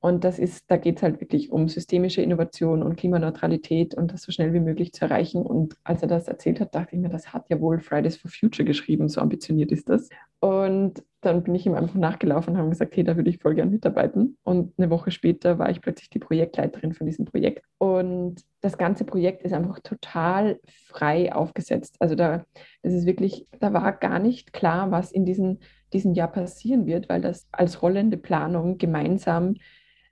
Und 0.00 0.24
das 0.24 0.38
ist, 0.38 0.70
da 0.70 0.78
geht 0.78 0.96
es 0.96 1.02
halt 1.02 1.20
wirklich 1.20 1.52
um 1.52 1.68
systemische 1.68 2.22
Innovation 2.22 2.82
und 2.82 2.96
Klimaneutralität 2.96 3.94
und 3.94 4.12
das 4.12 4.22
so 4.22 4.32
schnell 4.32 4.54
wie 4.54 4.60
möglich 4.60 4.92
zu 4.94 5.04
erreichen. 5.04 5.42
Und 5.42 5.76
als 5.84 6.00
er 6.00 6.08
das 6.08 6.26
erzählt 6.26 6.58
hat, 6.58 6.74
dachte 6.74 6.96
ich 6.96 7.02
mir, 7.02 7.10
das 7.10 7.34
hat 7.34 7.50
ja 7.50 7.60
wohl 7.60 7.80
Fridays 7.80 8.16
for 8.16 8.30
Future 8.30 8.64
geschrieben, 8.64 9.08
so 9.08 9.20
ambitioniert 9.20 9.70
ist 9.72 9.90
das. 9.90 10.08
Und 10.40 11.04
dann 11.20 11.42
bin 11.42 11.54
ich 11.54 11.66
ihm 11.66 11.74
einfach 11.74 11.96
nachgelaufen 11.96 12.54
und 12.54 12.58
habe 12.58 12.70
gesagt, 12.70 12.96
hey, 12.96 13.04
da 13.04 13.14
würde 13.14 13.28
ich 13.28 13.40
voll 13.40 13.54
gern 13.54 13.70
mitarbeiten. 13.70 14.38
Und 14.42 14.72
eine 14.78 14.88
Woche 14.88 15.10
später 15.10 15.58
war 15.58 15.68
ich 15.68 15.82
plötzlich 15.82 16.08
die 16.08 16.18
Projektleiterin 16.18 16.94
von 16.94 17.06
diesem 17.06 17.26
Projekt. 17.26 17.66
Und 17.76 18.42
das 18.62 18.78
ganze 18.78 19.04
Projekt 19.04 19.42
ist 19.42 19.52
einfach 19.52 19.80
total 19.80 20.60
frei 20.86 21.34
aufgesetzt. 21.34 21.96
Also 21.98 22.14
da, 22.14 22.42
das 22.82 22.94
ist 22.94 23.04
wirklich, 23.04 23.46
da 23.58 23.74
war 23.74 23.92
gar 23.92 24.18
nicht 24.18 24.54
klar, 24.54 24.90
was 24.90 25.12
in 25.12 25.26
diesem, 25.26 25.58
diesem 25.92 26.14
Jahr 26.14 26.32
passieren 26.32 26.86
wird, 26.86 27.10
weil 27.10 27.20
das 27.20 27.46
als 27.52 27.82
rollende 27.82 28.16
Planung 28.16 28.78
gemeinsam 28.78 29.56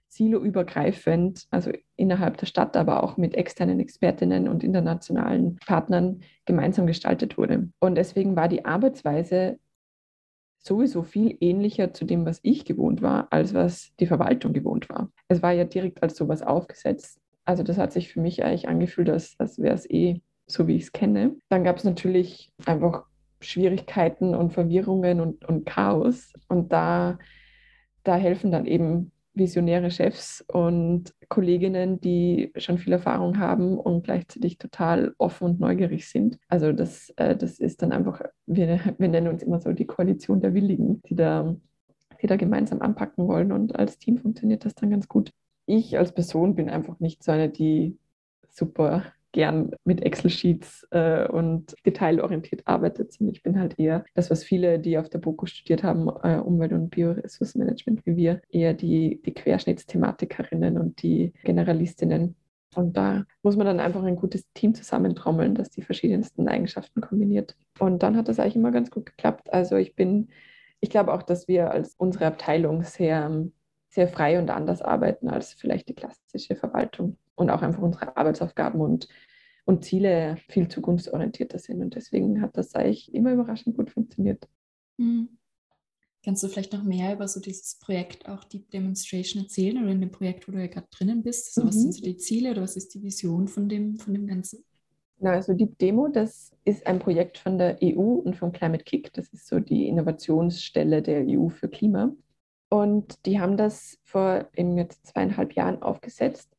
siloübergreifend, 0.09 1.47
also 1.50 1.71
innerhalb 1.97 2.38
der 2.38 2.47
Stadt, 2.47 2.77
aber 2.77 3.03
auch 3.03 3.17
mit 3.17 3.35
externen 3.35 3.81
Expertinnen 3.81 4.49
und 4.49 4.65
internationalen 4.65 5.57
Partnern 5.57 6.21
gemeinsam 6.45 6.87
gestaltet 6.87 7.37
wurde. 7.38 7.69
Und 7.79 7.95
deswegen 7.97 8.35
war 8.35 8.49
die 8.49 8.65
Arbeitsweise 8.65 9.59
sowieso 10.59 11.03
viel 11.03 11.37
ähnlicher 11.41 11.93
zu 11.93 12.05
dem, 12.05 12.27
was 12.27 12.41
ich 12.43 12.65
gewohnt 12.65 13.03
war, 13.03 13.29
als 13.31 13.55
was 13.55 13.95
die 14.00 14.07
Verwaltung 14.07 14.53
gewohnt 14.53 14.88
war. 14.88 15.11
Es 15.29 15.43
war 15.43 15.53
ja 15.53 15.65
direkt 15.65 16.03
als 16.03 16.17
sowas 16.17 16.43
aufgesetzt. 16.43 17.21
Also 17.45 17.62
das 17.62 17.79
hat 17.79 17.93
sich 17.93 18.12
für 18.12 18.21
mich 18.21 18.45
eigentlich 18.45 18.69
angefühlt, 18.69 19.09
als, 19.09 19.37
als 19.38 19.59
wäre 19.59 19.75
es 19.75 19.88
eh 19.88 20.21
so, 20.47 20.67
wie 20.67 20.77
ich 20.77 20.85
es 20.85 20.93
kenne. 20.93 21.37
Dann 21.49 21.65
gab 21.65 21.77
es 21.77 21.85
natürlich 21.85 22.50
einfach 22.67 23.05
Schwierigkeiten 23.41 24.35
und 24.35 24.53
Verwirrungen 24.53 25.21
und, 25.21 25.45
und 25.45 25.65
Chaos. 25.65 26.33
Und 26.49 26.73
da, 26.73 27.19
da 28.03 28.17
helfen 28.17 28.50
dann 28.50 28.67
eben 28.67 29.12
visionäre 29.38 29.90
Chefs 29.90 30.45
und 30.49 31.14
Kolleginnen, 31.28 32.00
die 32.00 32.52
schon 32.57 32.78
viel 32.78 32.92
Erfahrung 32.92 33.38
haben 33.38 33.78
und 33.78 34.04
gleichzeitig 34.04 34.59
total 34.59 35.14
offen 35.18 35.45
und 35.45 35.61
neugierig 35.61 36.09
sind. 36.09 36.38
Also 36.49 36.73
das, 36.73 37.11
äh, 37.16 37.37
das 37.37 37.59
ist 37.59 37.83
dann 37.83 37.92
einfach, 37.92 38.23
wir, 38.47 38.80
wir 38.99 39.09
nennen 39.09 39.28
uns 39.28 39.42
immer 39.42 39.61
so 39.61 39.73
die 39.73 39.87
Koalition 39.87 40.40
der 40.40 40.54
Willigen, 40.54 41.02
die 41.02 41.14
da, 41.14 41.57
die 42.21 42.26
da 42.26 42.37
gemeinsam 42.37 42.83
anpacken 42.83 43.26
wollen 43.28 43.52
und 43.52 43.76
als 43.76 43.99
Team 43.99 44.18
funktioniert 44.18 44.64
das 44.64 44.75
dann 44.75 44.90
ganz 44.90 45.09
gut. 45.09 45.33
Ich 45.66 45.99
als 45.99 46.12
Person 46.12 46.54
bin 46.54 46.68
einfach 46.68 46.99
nicht 47.00 47.23
so 47.23 47.33
eine, 47.33 47.49
die 47.49 47.99
super 48.49 49.04
gern 49.33 49.73
mit 49.85 50.03
Excel-Sheets 50.03 50.89
äh, 50.91 51.27
und 51.29 51.75
detailorientiert 51.85 52.67
arbeitet, 52.67 53.13
sondern 53.13 53.35
ich 53.35 53.43
bin 53.43 53.59
halt 53.59 53.79
eher 53.79 54.05
das, 54.15 54.31
was 54.31 54.45
viele, 54.45 54.79
die 54.79 54.99
auf 54.99 55.09
der 55.09 55.19
BOKU 55.19 55.47
studiert 55.47 55.83
haben, 55.83 56.09
äh, 56.23 56.39
Umwelt- 56.39 56.73
und 56.73 56.91
Bioressourcenmanagement 56.91 58.05
wie 58.07 58.17
wir, 58.17 58.41
eher 58.51 58.75
die, 58.75 59.21
die 59.25 59.35
Querschnittsthematikerinnen 59.35 60.79
und 60.79 61.03
die 61.03 61.33
Generalistinnen. 61.45 62.37
Und 62.75 62.97
da 62.97 63.25
muss 63.43 63.57
man 63.57 63.67
dann 63.67 63.81
einfach 63.81 64.03
ein 64.03 64.17
gutes 64.17 64.45
Team 64.53 64.75
zusammentrommeln, 64.75 65.55
das 65.55 65.71
die 65.71 65.83
verschiedensten 65.83 66.49
Eigenschaften 66.49 67.01
kombiniert. 67.01 67.57
Und 67.79 68.03
dann 68.03 68.17
hat 68.17 68.29
das 68.29 68.39
eigentlich 68.39 68.57
immer 68.57 68.71
ganz 68.71 68.91
gut 68.91 69.07
geklappt. 69.07 69.53
Also 69.53 69.77
ich 69.77 69.95
bin, 69.95 70.29
ich 70.81 70.91
glaube 70.91 71.13
auch, 71.13 71.23
dass 71.23 71.49
wir 71.49 71.71
als 71.71 71.95
unsere 71.97 72.27
Abteilung 72.27 72.83
sehr, 72.83 73.47
sehr 73.91 74.09
frei 74.09 74.39
und 74.39 74.51
anders 74.51 74.83
arbeiten 74.83 75.29
als 75.29 75.55
vielleicht 75.55 75.89
die 75.89 75.95
klassische 75.95 76.57
Verwaltung 76.57 77.17
und 77.38 77.50
auch 77.50 77.62
einfach 77.62 77.83
unsere 77.83 78.16
Arbeitsaufgaben 78.16 78.80
und, 78.80 79.09
und 79.64 79.85
Ziele 79.85 80.37
viel 80.49 80.68
zukunftsorientierter 80.68 81.59
sind. 81.59 81.80
Und 81.80 81.95
deswegen 81.95 82.42
hat 82.42 82.57
das 82.57 82.75
eigentlich 82.75 83.14
immer 83.14 83.33
überraschend 83.33 83.76
gut 83.76 83.90
funktioniert. 83.90 84.49
Mhm. 84.97 85.28
Kannst 86.25 86.42
du 86.42 86.49
vielleicht 86.49 86.73
noch 86.73 86.83
mehr 86.83 87.14
über 87.14 87.28
so 87.28 87.40
dieses 87.40 87.76
Projekt 87.78 88.28
auch 88.28 88.42
Deep 88.45 88.71
Demonstration 88.71 89.45
erzählen 89.45 89.80
oder 89.80 89.92
in 89.92 90.00
dem 90.00 90.11
Projekt, 90.11 90.49
wo 90.49 90.52
du 90.52 90.59
ja 90.59 90.66
gerade 90.66 90.88
drinnen 90.90 91.23
bist? 91.23 91.57
Also 91.57 91.62
mhm. 91.62 91.68
Was 91.68 91.76
sind 91.76 91.95
so 91.95 92.02
die 92.02 92.16
Ziele 92.16 92.50
oder 92.50 92.62
was 92.62 92.76
ist 92.76 92.95
die 92.95 93.02
Vision 93.02 93.47
von 93.47 93.68
dem, 93.68 93.97
von 93.97 94.14
dem 94.14 94.26
Ganzen? 94.26 94.64
Na, 95.21 95.33
also 95.33 95.54
Deep 95.54 95.78
Demo, 95.78 96.09
das 96.09 96.52
ist 96.64 96.87
ein 96.87 96.99
Projekt 96.99 97.38
von 97.38 97.59
der 97.59 97.78
EU 97.83 98.00
und 98.00 98.37
vom 98.37 98.52
Climate 98.52 98.85
Kick. 98.85 99.12
Das 99.12 99.28
ist 99.28 99.47
so 99.47 99.61
die 99.61 99.88
Innovationsstelle 99.88 101.02
der 101.02 101.25
EU 101.26 101.49
für 101.49 101.68
Klima. 101.68 102.12
Und 102.68 103.25
die 103.26 103.40
haben 103.40 103.57
das 103.57 103.99
vor 104.04 104.49
eben 104.54 104.76
jetzt 104.76 105.07
zweieinhalb 105.07 105.54
Jahren 105.54 105.83
aufgesetzt 105.83 106.58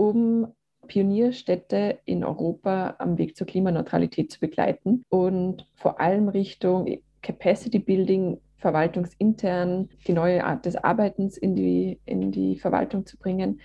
um 0.00 0.46
Pionierstädte 0.88 1.98
in 2.06 2.24
Europa 2.24 2.94
am 3.00 3.18
Weg 3.18 3.36
zur 3.36 3.46
Klimaneutralität 3.46 4.32
zu 4.32 4.40
begleiten 4.40 5.04
und 5.10 5.66
vor 5.74 6.00
allem 6.00 6.30
Richtung 6.30 7.00
Capacity 7.20 7.78
Building, 7.80 8.40
verwaltungsintern 8.56 9.90
die 10.06 10.14
neue 10.14 10.42
Art 10.42 10.64
des 10.64 10.76
Arbeitens 10.76 11.36
in 11.36 11.54
die, 11.54 12.00
in 12.06 12.32
die 12.32 12.58
Verwaltung 12.58 13.04
zu 13.04 13.18
bringen, 13.18 13.60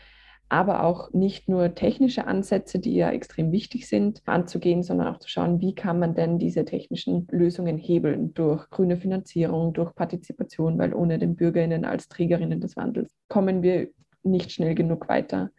aber 0.49 0.83
auch 0.83 1.13
nicht 1.13 1.47
nur 1.47 1.73
technische 1.73 2.27
Ansätze, 2.27 2.79
die 2.79 2.95
ja 2.95 3.11
extrem 3.11 3.53
wichtig 3.53 3.87
sind, 3.87 4.21
anzugehen, 4.25 4.83
sondern 4.83 5.07
auch 5.07 5.19
zu 5.19 5.29
schauen, 5.29 5.61
wie 5.61 5.73
kann 5.73 5.99
man 5.99 6.15
denn 6.15 6.37
diese 6.37 6.65
technischen 6.65 7.29
Lösungen 7.31 7.77
hebeln 7.77 8.33
durch 8.33 8.69
grüne 8.69 8.97
Finanzierung, 8.97 9.71
durch 9.71 9.95
Partizipation, 9.95 10.77
weil 10.77 10.93
ohne 10.93 11.17
den 11.17 11.37
Bürgerinnen 11.37 11.85
als 11.85 12.09
Trägerinnen 12.09 12.59
des 12.59 12.75
Wandels 12.75 13.15
kommen 13.29 13.63
wir 13.63 13.87
nicht 14.21 14.51
schnell 14.51 14.75
genug 14.75 15.07
weiter 15.07 15.49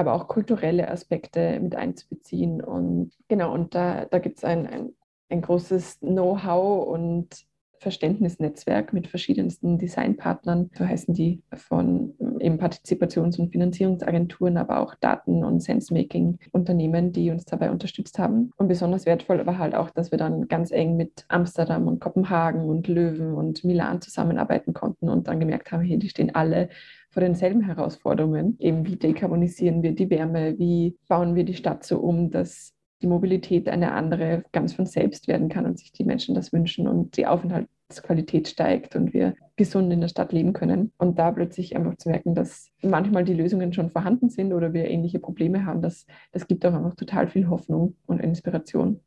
aber 0.00 0.14
auch 0.14 0.28
kulturelle 0.28 0.90
Aspekte 0.90 1.60
mit 1.60 1.76
einzubeziehen. 1.76 2.62
Und 2.62 3.12
genau, 3.28 3.52
und 3.52 3.74
da, 3.74 4.06
da 4.06 4.18
gibt 4.18 4.38
es 4.38 4.44
ein, 4.44 4.66
ein, 4.66 4.90
ein 5.28 5.42
großes 5.42 6.00
Know-how 6.00 6.88
und 6.88 7.46
Verständnisnetzwerk 7.80 8.92
mit 8.92 9.08
verschiedensten 9.08 9.78
Designpartnern, 9.78 10.70
so 10.76 10.86
heißen 10.86 11.14
die 11.14 11.42
von 11.54 12.14
eben 12.38 12.58
Partizipations- 12.58 13.38
und 13.40 13.52
Finanzierungsagenturen, 13.52 14.58
aber 14.58 14.80
auch 14.80 14.94
Daten- 14.96 15.44
und 15.44 15.60
Sensemaking-Unternehmen, 15.60 17.12
die 17.12 17.30
uns 17.30 17.46
dabei 17.46 17.70
unterstützt 17.70 18.18
haben. 18.18 18.52
Und 18.58 18.68
besonders 18.68 19.06
wertvoll 19.06 19.46
war 19.46 19.56
halt 19.56 19.74
auch, 19.74 19.88
dass 19.90 20.10
wir 20.10 20.18
dann 20.18 20.46
ganz 20.46 20.72
eng 20.72 20.96
mit 20.96 21.24
Amsterdam 21.28 21.88
und 21.88 22.00
Kopenhagen 22.00 22.68
und 22.68 22.86
Löwen 22.86 23.32
und 23.32 23.64
Milan 23.64 24.02
zusammenarbeiten 24.02 24.74
konnten 24.74 25.08
und 25.08 25.26
dann 25.26 25.40
gemerkt 25.40 25.72
haben, 25.72 25.82
hey, 25.82 25.98
die 25.98 26.10
stehen 26.10 26.34
alle 26.34 26.68
vor 27.10 27.20
denselben 27.20 27.60
Herausforderungen. 27.60 28.56
Eben 28.58 28.86
wie 28.86 28.96
dekarbonisieren 28.96 29.82
wir 29.82 29.94
die 29.94 30.10
Wärme, 30.10 30.58
wie 30.58 30.96
bauen 31.08 31.34
wir 31.34 31.44
die 31.44 31.54
Stadt 31.54 31.84
so 31.84 31.98
um, 31.98 32.30
dass 32.30 32.72
die 33.02 33.06
Mobilität 33.06 33.68
eine 33.68 33.92
andere 33.92 34.44
ganz 34.52 34.74
von 34.74 34.86
selbst 34.86 35.26
werden 35.26 35.48
kann 35.48 35.66
und 35.66 35.78
sich 35.78 35.92
die 35.92 36.04
Menschen 36.04 36.34
das 36.34 36.52
wünschen 36.52 36.86
und 36.86 37.16
die 37.16 37.26
Aufenthaltsqualität 37.26 38.48
steigt 38.48 38.94
und 38.94 39.14
wir 39.14 39.34
gesund 39.56 39.92
in 39.92 40.00
der 40.00 40.08
Stadt 40.08 40.32
leben 40.32 40.52
können. 40.52 40.92
Und 40.98 41.18
da 41.18 41.32
plötzlich 41.32 41.76
einfach 41.76 41.96
zu 41.96 42.10
merken, 42.10 42.34
dass 42.34 42.68
manchmal 42.82 43.24
die 43.24 43.34
Lösungen 43.34 43.72
schon 43.72 43.90
vorhanden 43.90 44.28
sind 44.28 44.52
oder 44.52 44.72
wir 44.72 44.88
ähnliche 44.88 45.18
Probleme 45.18 45.64
haben, 45.64 45.82
das, 45.82 46.06
das 46.32 46.46
gibt 46.46 46.64
auch 46.66 46.74
einfach 46.74 46.94
total 46.94 47.28
viel 47.28 47.48
Hoffnung 47.48 47.96
und 48.06 48.20
Inspiration. 48.20 49.00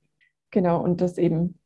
Genau, 0.51 0.83
und 0.83 1.01
das 1.01 1.17
eben 1.17 1.59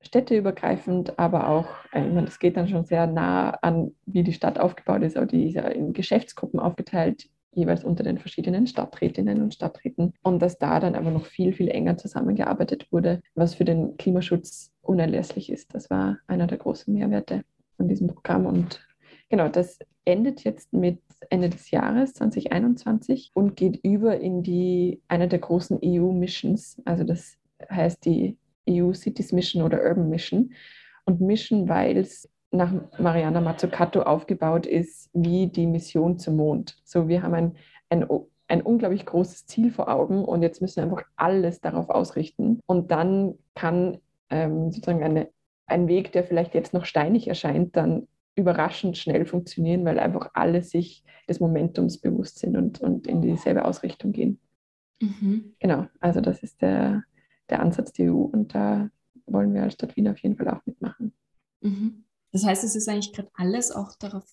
städteübergreifend, 0.00 1.18
aber 1.18 1.48
auch, 1.48 1.66
äh, 1.92 2.06
ich 2.06 2.12
meine, 2.12 2.26
das 2.26 2.38
geht 2.38 2.56
dann 2.56 2.68
schon 2.68 2.84
sehr 2.84 3.06
nah 3.06 3.50
an, 3.62 3.94
wie 4.06 4.22
die 4.22 4.32
Stadt 4.32 4.58
aufgebaut 4.58 5.02
ist, 5.02 5.16
aber 5.16 5.26
die 5.26 5.48
ist 5.48 5.54
ja 5.54 5.66
in 5.68 5.92
Geschäftsgruppen 5.92 6.60
aufgeteilt, 6.60 7.28
jeweils 7.56 7.84
unter 7.84 8.04
den 8.04 8.18
verschiedenen 8.18 8.66
Stadträtinnen 8.66 9.42
und 9.42 9.54
Stadträten. 9.54 10.12
Und 10.22 10.40
dass 10.40 10.58
da 10.58 10.78
dann 10.78 10.94
aber 10.94 11.10
noch 11.10 11.24
viel, 11.24 11.52
viel 11.52 11.68
enger 11.68 11.96
zusammengearbeitet 11.96 12.92
wurde, 12.92 13.22
was 13.34 13.54
für 13.54 13.64
den 13.64 13.96
Klimaschutz 13.96 14.72
unerlässlich 14.82 15.50
ist. 15.50 15.74
Das 15.74 15.90
war 15.90 16.18
einer 16.26 16.46
der 16.46 16.58
großen 16.58 16.92
Mehrwerte 16.92 17.44
von 17.76 17.88
diesem 17.88 18.08
Programm. 18.08 18.44
Und 18.44 18.86
genau, 19.30 19.48
das 19.48 19.78
endet 20.04 20.44
jetzt 20.44 20.72
mit 20.72 21.00
Ende 21.30 21.48
des 21.48 21.70
Jahres 21.70 22.12
2021 22.14 23.30
und 23.32 23.56
geht 23.56 23.80
über 23.82 24.20
in 24.20 24.42
die 24.42 25.00
eine 25.08 25.26
der 25.26 25.38
großen 25.38 25.80
EU-Missions. 25.82 26.80
Also 26.84 27.04
das 27.04 27.38
heißt 27.70 28.04
die 28.04 28.36
EU 28.68 28.92
Cities 28.92 29.32
Mission 29.32 29.62
oder 29.62 29.82
Urban 29.82 30.08
Mission. 30.08 30.52
Und 31.04 31.20
Mission, 31.20 31.68
weil 31.68 31.96
es 31.96 32.28
nach 32.50 32.72
Mariana 32.98 33.40
Mazzucato 33.40 34.02
aufgebaut 34.02 34.66
ist 34.66 35.10
wie 35.12 35.48
die 35.48 35.66
Mission 35.66 36.18
zum 36.18 36.36
Mond. 36.36 36.76
So, 36.84 37.08
wir 37.08 37.22
haben 37.22 37.34
ein, 37.34 37.56
ein, 37.90 38.06
ein 38.48 38.62
unglaublich 38.62 39.04
großes 39.06 39.46
Ziel 39.46 39.70
vor 39.70 39.88
Augen 39.88 40.24
und 40.24 40.42
jetzt 40.42 40.60
müssen 40.60 40.76
wir 40.76 40.84
einfach 40.84 41.04
alles 41.16 41.60
darauf 41.60 41.88
ausrichten. 41.90 42.60
Und 42.66 42.90
dann 42.90 43.34
kann 43.54 43.98
ähm, 44.30 44.70
sozusagen 44.70 45.02
eine, 45.02 45.28
ein 45.66 45.88
Weg, 45.88 46.12
der 46.12 46.24
vielleicht 46.24 46.54
jetzt 46.54 46.72
noch 46.72 46.84
steinig 46.84 47.28
erscheint, 47.28 47.76
dann 47.76 48.08
überraschend 48.36 48.98
schnell 48.98 49.24
funktionieren, 49.24 49.84
weil 49.84 49.98
einfach 49.98 50.30
alle 50.34 50.62
sich 50.62 51.02
des 51.28 51.40
Momentums 51.40 51.98
bewusst 51.98 52.38
sind 52.38 52.56
und, 52.56 52.80
und 52.80 53.06
in 53.06 53.22
dieselbe 53.22 53.64
Ausrichtung 53.64 54.12
gehen. 54.12 54.38
Mhm. 55.00 55.54
Genau, 55.58 55.86
also 56.00 56.20
das 56.20 56.42
ist 56.42 56.62
der, 56.62 57.02
der 57.50 57.60
Ansatz 57.60 57.92
der 57.92 58.12
EU 58.12 58.18
und 58.18 58.54
da 58.54 58.90
wollen 59.26 59.54
wir 59.54 59.62
als 59.62 59.74
Stadt 59.74 59.96
Wien 59.96 60.08
auf 60.08 60.18
jeden 60.18 60.36
Fall 60.36 60.48
auch 60.48 60.64
mitmachen. 60.66 61.12
Mhm. 61.60 62.04
Das 62.32 62.44
heißt, 62.44 62.64
es 62.64 62.76
ist 62.76 62.88
eigentlich 62.88 63.12
gerade 63.12 63.30
alles 63.34 63.70
auch 63.70 63.96
darauf, 63.96 64.24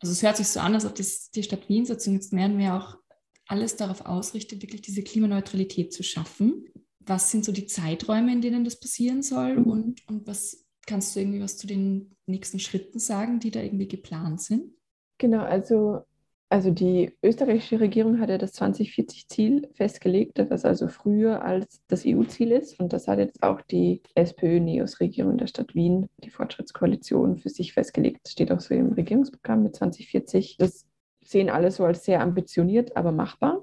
also 0.00 0.12
es 0.12 0.22
hört 0.22 0.36
sich 0.36 0.48
so 0.48 0.60
an, 0.60 0.74
als 0.74 0.84
ob 0.84 0.94
das 0.94 1.30
die 1.30 1.42
Stadt 1.42 1.68
Wien 1.68 1.86
sozusagen 1.86 2.16
jetzt 2.16 2.32
mehr 2.32 2.46
und 2.46 2.56
mehr 2.56 2.76
auch 2.76 2.98
alles 3.46 3.76
darauf 3.76 4.04
ausrichtet, 4.04 4.62
wirklich 4.62 4.82
diese 4.82 5.02
Klimaneutralität 5.02 5.92
zu 5.92 6.02
schaffen. 6.02 6.66
Was 7.00 7.30
sind 7.30 7.44
so 7.44 7.52
die 7.52 7.66
Zeiträume, 7.66 8.32
in 8.32 8.42
denen 8.42 8.64
das 8.64 8.78
passieren 8.78 9.22
soll 9.22 9.56
mhm. 9.56 9.66
und, 9.66 10.08
und 10.08 10.26
was 10.26 10.66
kannst 10.86 11.14
du 11.14 11.20
irgendwie 11.20 11.40
was 11.40 11.56
zu 11.56 11.66
den 11.66 12.16
nächsten 12.26 12.58
Schritten 12.58 12.98
sagen, 12.98 13.40
die 13.40 13.50
da 13.50 13.60
irgendwie 13.60 13.88
geplant 13.88 14.40
sind? 14.40 14.74
Genau, 15.18 15.42
also 15.42 16.02
also 16.50 16.70
die 16.70 17.12
österreichische 17.22 17.78
Regierung 17.78 18.20
hat 18.20 18.30
ja 18.30 18.38
das 18.38 18.54
2040-Ziel 18.54 19.68
festgelegt, 19.74 20.38
das 20.38 20.64
also 20.64 20.88
früher 20.88 21.42
als 21.42 21.82
das 21.88 22.04
EU-Ziel 22.06 22.52
ist. 22.52 22.80
Und 22.80 22.92
das 22.92 23.06
hat 23.06 23.18
jetzt 23.18 23.42
auch 23.42 23.60
die 23.60 24.02
SPÖ-NEOS-Regierung 24.14 25.36
der 25.36 25.46
Stadt 25.46 25.74
Wien, 25.74 26.08
die 26.24 26.30
Fortschrittskoalition, 26.30 27.36
für 27.36 27.50
sich 27.50 27.74
festgelegt. 27.74 28.20
Das 28.24 28.32
steht 28.32 28.50
auch 28.50 28.60
so 28.60 28.74
im 28.74 28.92
Regierungsprogramm 28.92 29.62
mit 29.62 29.76
2040. 29.76 30.56
Das 30.58 30.86
sehen 31.22 31.50
alle 31.50 31.70
so 31.70 31.84
als 31.84 32.04
sehr 32.04 32.22
ambitioniert, 32.22 32.96
aber 32.96 33.12
machbar. 33.12 33.62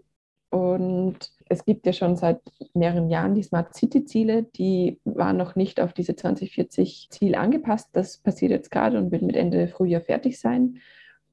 Und 0.50 1.32
es 1.50 1.65
gibt 1.65 1.86
ja 1.88 1.94
schon 1.94 2.15
seit 2.15 2.39
mehreren 2.74 3.10
Jahren 3.10 3.34
die 3.34 3.44
Smart 3.44 3.74
City-Ziele, 3.75 4.44
die 4.44 5.00
waren 5.04 5.38
noch 5.38 5.56
nicht 5.56 5.82
auf 5.82 5.92
diese 5.92 6.13
2040-Ziel 6.13 7.36
angepasst. 7.36 7.89
Das 7.94 8.20
passiert 8.20 8.51
jetzt 8.51 8.70
gerade 8.72 8.98
und 8.98 9.12
wird 9.12 9.24
mit 9.24 9.36
Ende 9.36 9.68
Frühjahr 9.68 10.01
fertig 10.01 10.39
sein. 10.39 10.77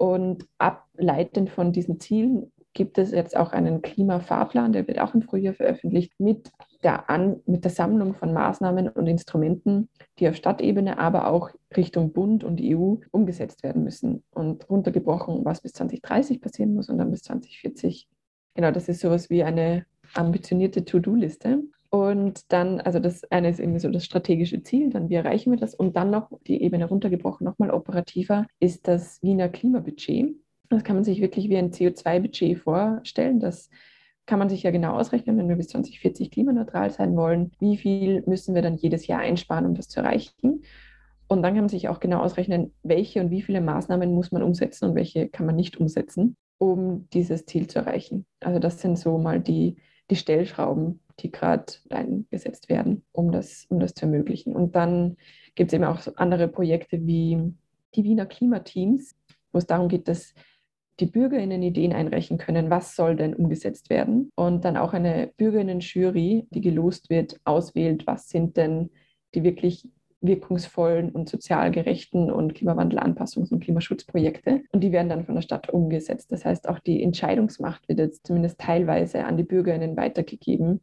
Und 0.03 0.49
ableitend 0.59 1.49
von 1.49 1.71
diesen 1.71 2.01
Zielen 2.01 2.51
gibt 2.73 2.99
es 2.99 3.13
jetzt 3.13 3.37
auch 3.37 3.53
einen 3.53 3.83
Klimafahrplan, 3.83 4.73
der 4.73 4.89
wird 4.89 4.99
auch 4.99 5.15
im 5.15 5.23
Frühjahr 5.23 5.55
veröffentlicht, 5.55 6.13
mit 6.19 6.51
der, 6.83 7.09
An 7.09 7.41
mit 7.47 7.63
der 7.63 7.71
Sammlung 7.71 8.15
von 8.15 8.33
Maßnahmen 8.33 8.89
und 8.89 9.07
Instrumenten, 9.07 9.89
die 10.19 10.29
auf 10.29 10.35
Stadtebene, 10.35 10.99
aber 10.99 11.29
auch 11.29 11.51
Richtung 11.77 12.13
Bund 12.13 12.43
und 12.43 12.61
EU 12.61 12.97
umgesetzt 13.13 13.63
werden 13.63 13.85
müssen. 13.85 14.25
Und 14.33 14.69
runtergebrochen, 14.69 15.45
was 15.45 15.61
bis 15.61 15.73
2030 15.75 16.41
passieren 16.41 16.75
muss 16.75 16.89
und 16.89 16.99
dann 16.99 17.13
bis 17.13 17.23
2040. 17.23 18.09
Genau, 18.55 18.73
das 18.73 18.89
ist 18.89 19.03
sowas 19.03 19.31
wie 19.31 19.45
eine 19.45 19.87
ambitionierte 20.15 20.85
To-Do-Liste. 20.85 21.63
Und 21.95 22.51
dann, 22.51 22.81
also 22.81 23.01
das 23.01 23.23
eine 23.31 23.51
ist 23.51 23.61
irgendwie 23.61 23.79
so 23.79 23.91
das 23.91 24.07
strategische 24.07 24.63
Ziel, 24.63 24.89
dann 24.89 25.11
wie 25.11 25.15
erreichen 25.15 25.51
wir 25.51 25.59
das? 25.59 25.75
Und 25.75 25.95
dann 25.95 26.11
noch 26.11 26.31
die 26.47 26.63
Ebene 26.63 26.87
runtergebrochen, 26.87 27.45
nochmal 27.45 27.71
operativer, 27.71 28.47
ist 28.61 28.89
das 28.89 29.23
Wiener 29.23 29.51
Klimabudget. 29.51 30.35
Das 30.71 30.85
kann 30.85 30.97
man 30.97 31.05
sich 31.05 31.21
wirklich 31.21 31.51
wie 31.51 31.59
ein 31.59 31.71
CO2-Budget 31.71 32.59
vorstellen. 32.59 33.41
Das 33.41 33.69
kann 34.25 34.39
man 34.39 34.49
sich 34.49 34.63
ja 34.63 34.71
genau 34.71 34.95
ausrechnen, 34.95 35.37
wenn 35.37 35.51
wir 35.51 35.57
bis 35.57 35.69
2040 35.69 36.31
klimaneutral 36.31 36.91
sein 36.91 37.15
wollen. 37.15 37.53
Wie 37.61 37.77
viel 37.77 38.23
müssen 38.27 38.55
wir 38.55 38.63
dann 38.63 38.77
jedes 38.77 39.07
Jahr 39.07 39.21
einsparen, 39.21 39.67
um 39.67 39.75
das 39.75 39.89
zu 39.89 40.01
erreichen? 40.01 40.63
Und 41.29 41.43
dann 41.43 41.53
kann 41.53 41.65
man 41.65 41.69
sich 41.69 41.91
auch 41.91 42.01
genau 42.01 42.21
ausrechnen, 42.21 42.73
welche 42.83 43.21
und 43.21 43.31
wie 43.31 43.43
viele 43.43 43.61
Maßnahmen 43.61 44.15
muss 44.15 44.33
man 44.33 44.43
umsetzen 44.43 44.87
und 44.87 44.95
welche 44.95 45.29
kann 45.29 45.45
man 45.45 45.57
nicht 45.57 45.77
umsetzen, 45.77 46.39
um 46.57 47.07
dieses 47.13 47.45
Ziel 47.45 47.67
zu 47.67 47.81
erreichen. 47.81 48.25
Also 48.41 48.59
das 48.59 48.81
sind 48.81 48.99
so 48.99 49.19
mal 49.19 49.41
die, 49.41 49.77
die 50.11 50.17
Stellschrauben, 50.17 51.01
die 51.21 51.31
gerade 51.31 51.73
eingesetzt 51.91 52.69
werden, 52.69 53.05
um 53.13 53.33
das, 53.33 53.67
um 53.69 53.81
das 53.81 53.95
zu 53.95 54.07
ermöglichen. 54.07 54.55
Und 54.55 54.75
dann 54.75 55.17
gibt 55.55 55.71
es 55.73 55.75
eben 55.75 55.85
auch 55.85 56.01
andere 56.17 56.49
Projekte 56.49 57.07
wie 57.07 57.55
die 57.95 58.05
Wiener 58.05 58.27
Klimateams, 58.27 59.15
wo 59.53 59.59
es 59.59 59.67
darum 59.67 59.89
geht, 59.89 60.09
dass 60.09 60.35
die 61.01 61.07
BürgerInnen 61.07 61.63
Ideen 61.63 61.93
einreichen 61.93 62.39
können, 62.39 62.71
was 62.71 62.97
soll 62.97 63.17
denn 63.17 63.35
umgesetzt 63.35 63.91
werden. 63.91 64.31
Und 64.35 64.65
dann 64.65 64.77
auch 64.77 64.93
eine 64.93 65.33
BürgerInnen-Jury, 65.37 66.47
die 66.51 66.61
gelost 66.61 67.11
wird, 67.11 67.41
auswählt, 67.45 68.07
was 68.07 68.29
sind 68.29 68.57
denn 68.57 68.91
die 69.35 69.43
wirklich 69.43 69.89
wirkungsvollen 70.23 71.11
und 71.11 71.29
sozial 71.29 71.71
gerechten 71.71 72.31
und 72.31 72.55
Klimawandelanpassungs- 72.55 73.53
und 73.53 73.61
Klimaschutzprojekte. 73.61 74.63
Und 74.73 74.81
die 74.81 74.93
werden 74.93 75.09
dann 75.09 75.25
von 75.25 75.35
der 75.35 75.43
Stadt 75.43 75.69
umgesetzt. 75.71 76.33
Das 76.33 76.45
heißt, 76.45 76.69
auch 76.69 76.79
die 76.79 77.03
Entscheidungsmacht 77.03 77.89
wird 77.89 77.99
jetzt 77.99 78.27
zumindest 78.27 78.59
teilweise 78.59 79.25
an 79.25 79.37
die 79.37 79.43
BürgerInnen 79.43 79.97
weitergegeben, 79.97 80.81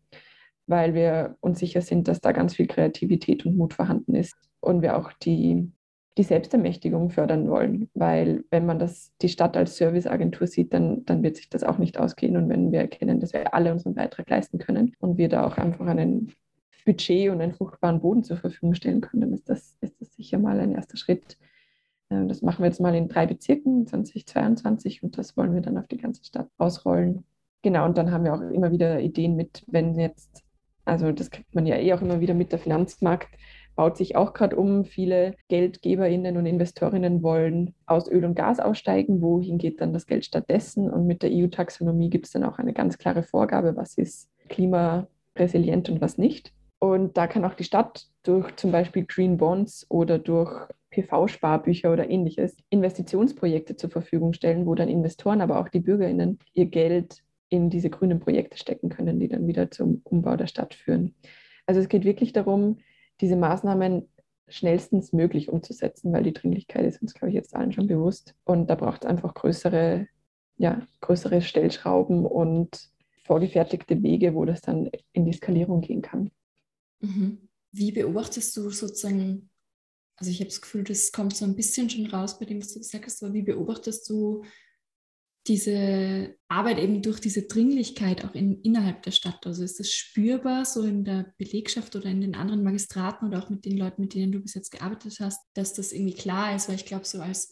weil 0.68 0.94
wir 0.94 1.38
uns 1.40 1.60
sicher 1.60 1.82
sind, 1.82 2.08
dass 2.08 2.22
da 2.22 2.32
ganz 2.32 2.56
viel 2.56 2.68
Kreativität 2.68 3.46
und 3.46 3.58
Mut 3.58 3.74
vorhanden 3.74 4.16
ist. 4.16 4.36
Und 4.60 4.82
wir 4.82 4.98
auch 4.98 5.14
die 5.14 5.72
die 6.20 6.24
Selbstermächtigung 6.24 7.12
fördern 7.12 7.50
wollen, 7.50 7.90
weil 7.94 8.44
wenn 8.52 8.66
man 8.66 8.78
das, 8.78 9.14
die 9.22 9.30
Stadt 9.30 9.56
als 9.56 9.78
Serviceagentur 9.78 10.48
sieht, 10.48 10.74
dann, 10.74 11.06
dann 11.06 11.24
wird 11.24 11.38
sich 11.38 11.50
das 11.50 11.64
auch 11.64 11.78
nicht 11.78 11.98
ausgehen. 11.98 12.36
Und 12.36 12.50
wenn 12.50 12.74
wir 12.74 12.82
erkennen, 12.82 13.22
dass 13.22 13.32
wir 13.32 13.54
alle 13.54 13.72
unseren 13.72 13.96
Beitrag 13.96 14.30
leisten 14.30 14.58
können 14.58 14.94
und 15.00 15.18
wir 15.18 15.30
da 15.30 15.48
auch 15.48 15.58
einfach 15.58 15.88
einen 15.88 16.34
Budget 16.90 17.30
und 17.30 17.40
einen 17.40 17.54
fruchtbaren 17.54 18.02
Boden 18.02 18.24
zur 18.24 18.38
Verfügung 18.38 18.74
stellen 18.74 19.02
können, 19.02 19.22
dann 19.22 19.34
ist 19.34 19.48
das, 19.48 19.78
ist 19.82 20.02
das 20.02 20.12
sicher 20.16 20.40
mal 20.40 20.60
ein 20.60 20.74
erster 20.74 20.98
Schritt. 20.98 21.38
Ähm, 22.10 22.28
das 22.28 22.42
machen 22.42 22.64
wir 22.64 22.66
jetzt 22.66 22.82
mal 22.82 22.96
in 22.96 23.08
drei 23.08 23.28
Bezirken 23.28 23.86
2022 23.86 25.04
und 25.04 25.16
das 25.16 25.38
wollen 25.38 25.54
wir 25.54 25.62
dann 25.62 25.78
auf 25.78 25.88
die 25.88 25.98
ganze 25.98 26.26
Stadt 26.26 26.50
ausrollen. 26.58 27.26
Genau, 27.62 27.86
und 27.86 27.96
dann 27.98 28.12
haben 28.12 28.24
wir 28.24 28.34
auch 28.34 28.42
immer 28.42 28.72
wieder 28.72 29.00
Ideen 29.02 29.36
mit, 29.36 29.64
wenn 29.68 30.00
jetzt, 30.00 30.44
also 30.84 31.12
das 31.12 31.30
kriegt 31.30 31.54
man 31.54 31.68
ja 31.68 31.76
eh 31.76 31.94
auch 31.94 32.02
immer 32.02 32.22
wieder 32.22 32.34
mit, 32.34 32.52
der 32.52 32.60
Finanzmarkt 32.60 33.30
baut 33.76 33.96
sich 33.96 34.16
auch 34.16 34.34
gerade 34.34 34.56
um. 34.56 34.84
Viele 34.84 35.36
GeldgeberInnen 35.48 36.38
und 36.38 36.48
Investorinnen 36.48 37.22
wollen 37.22 37.76
aus 37.86 38.10
Öl 38.10 38.26
und 38.26 38.36
Gas 38.36 38.60
aussteigen. 38.60 39.22
Wohin 39.22 39.60
geht 39.60 39.80
dann 39.80 39.94
das 39.94 40.08
Geld 40.08 40.26
stattdessen? 40.26 40.90
Und 40.90 41.06
mit 41.06 41.22
der 41.22 41.30
EU-Taxonomie 41.32 42.10
gibt 42.10 42.26
es 42.26 42.32
dann 42.32 42.44
auch 42.44 42.58
eine 42.58 42.74
ganz 42.74 42.98
klare 42.98 43.24
Vorgabe, 43.24 43.76
was 43.76 43.94
ist 43.94 44.28
klimaresilient 44.50 45.88
und 45.88 46.02
was 46.02 46.18
nicht. 46.18 46.52
Und 46.80 47.18
da 47.18 47.28
kann 47.28 47.46
auch 47.46 47.54
die 47.54 47.66
Stadt 47.66 48.08
durch 48.24 48.56
zum 48.56 48.72
Beispiel 48.72 49.06
Green 49.06 49.38
Bonds 49.38 49.86
oder 49.90 50.18
durch 50.18 50.68
PV-Sparbücher 50.92 51.92
oder 51.92 52.10
ähnliches 52.10 52.58
Investitionsprojekte 52.70 53.76
zur 53.76 53.90
Verfügung 53.90 54.34
stellen, 54.34 54.66
wo 54.66 54.76
dann 54.76 54.90
Investoren, 54.90 55.42
aber 55.42 55.60
auch 55.60 55.70
die 55.70 55.82
BürgerInnen 55.82 56.40
ihr 56.54 56.66
Geld 56.66 57.24
in 57.50 57.70
diese 57.70 57.90
grünen 57.90 58.20
Projekte 58.20 58.58
stecken 58.58 58.90
können, 58.90 59.20
die 59.20 59.28
dann 59.28 59.48
wieder 59.48 59.72
zum 59.72 60.02
Umbau 60.04 60.36
der 60.36 60.48
Stadt 60.48 60.74
führen. 60.74 61.16
Also 61.66 61.82
es 61.82 61.90
geht 61.90 62.06
wirklich 62.06 62.34
darum, 62.34 62.78
diese 63.22 63.36
Maßnahmen 63.36 64.08
schnellstens 64.48 65.14
möglich 65.14 65.50
umzusetzen, 65.50 66.12
weil 66.14 66.24
die 66.24 66.34
Dringlichkeit 66.34 66.86
ist 66.86 67.02
uns, 67.02 67.14
glaube 67.14 67.30
ich, 67.30 67.36
jetzt 67.36 67.56
allen 67.56 67.72
schon 67.72 67.88
bewusst. 67.88 68.36
Und 68.46 68.70
da 68.70 68.76
braucht 68.76 69.04
es 69.04 69.10
einfach 69.10 69.34
größere, 69.34 70.08
ja, 70.58 70.82
größere 71.02 71.42
Stellschrauben 71.42 72.26
und 72.26 72.90
vorgefertigte 73.26 74.02
Wege, 74.02 74.34
wo 74.34 74.46
das 74.46 74.62
dann 74.62 74.90
in 75.14 75.26
die 75.26 75.34
Skalierung 75.34 75.82
gehen 75.82 76.02
kann. 76.02 76.32
Mhm. 77.00 77.50
Wie 77.72 77.92
beobachtest 77.92 78.56
du 78.58 78.70
sozusagen, 78.70 79.50
also 80.16 80.32
ich 80.32 80.40
habe 80.40 80.50
das 80.50 80.62
Gefühl, 80.62 80.84
das 80.84 81.12
kommt 81.12 81.36
so 81.36 81.46
ein 81.46 81.56
bisschen 81.56 81.90
schon 81.90 82.08
raus 82.08 82.40
bei 82.40 82.46
dem, 82.46 82.62
was 82.62 82.74
du 82.74 82.80
gesagt 82.80 83.06
hast, 83.06 83.24
aber 83.24 83.34
wie 83.34 83.44
beobachtest 83.44 84.10
du 84.10 84.44
diese 85.48 86.36
Arbeit 86.48 86.78
eben 86.80 87.02
durch 87.02 87.20
diese 87.20 87.44
Dringlichkeit 87.44 88.24
auch 88.24 88.36
in, 88.36 88.62
innerhalb 88.62 89.04
der 89.04 89.12
Stadt? 89.12 89.46
Also 89.46 89.64
ist 89.64 89.80
das 89.80 89.92
spürbar 89.92 90.66
so 90.66 90.84
in 90.84 91.06
der 91.06 91.34
Belegschaft 91.38 91.96
oder 91.96 92.06
in 92.06 92.22
den 92.22 92.36
anderen 92.36 92.64
Magistraten 92.64 93.28
oder 93.28 93.44
auch 93.44 93.50
mit 93.50 93.66
den 93.66 93.78
Leuten, 93.78 94.02
mit 94.02 94.14
denen 94.14 94.32
du 94.32 94.40
bis 94.40 94.54
jetzt 94.54 94.72
gearbeitet 94.72 95.18
hast, 95.20 95.40
dass 95.54 95.74
das 95.74 95.92
irgendwie 95.92 96.14
klar 96.14 96.56
ist? 96.56 96.68
Weil 96.68 96.76
ich 96.76 96.86
glaube, 96.86 97.06
so 97.06 97.22
als 97.22 97.52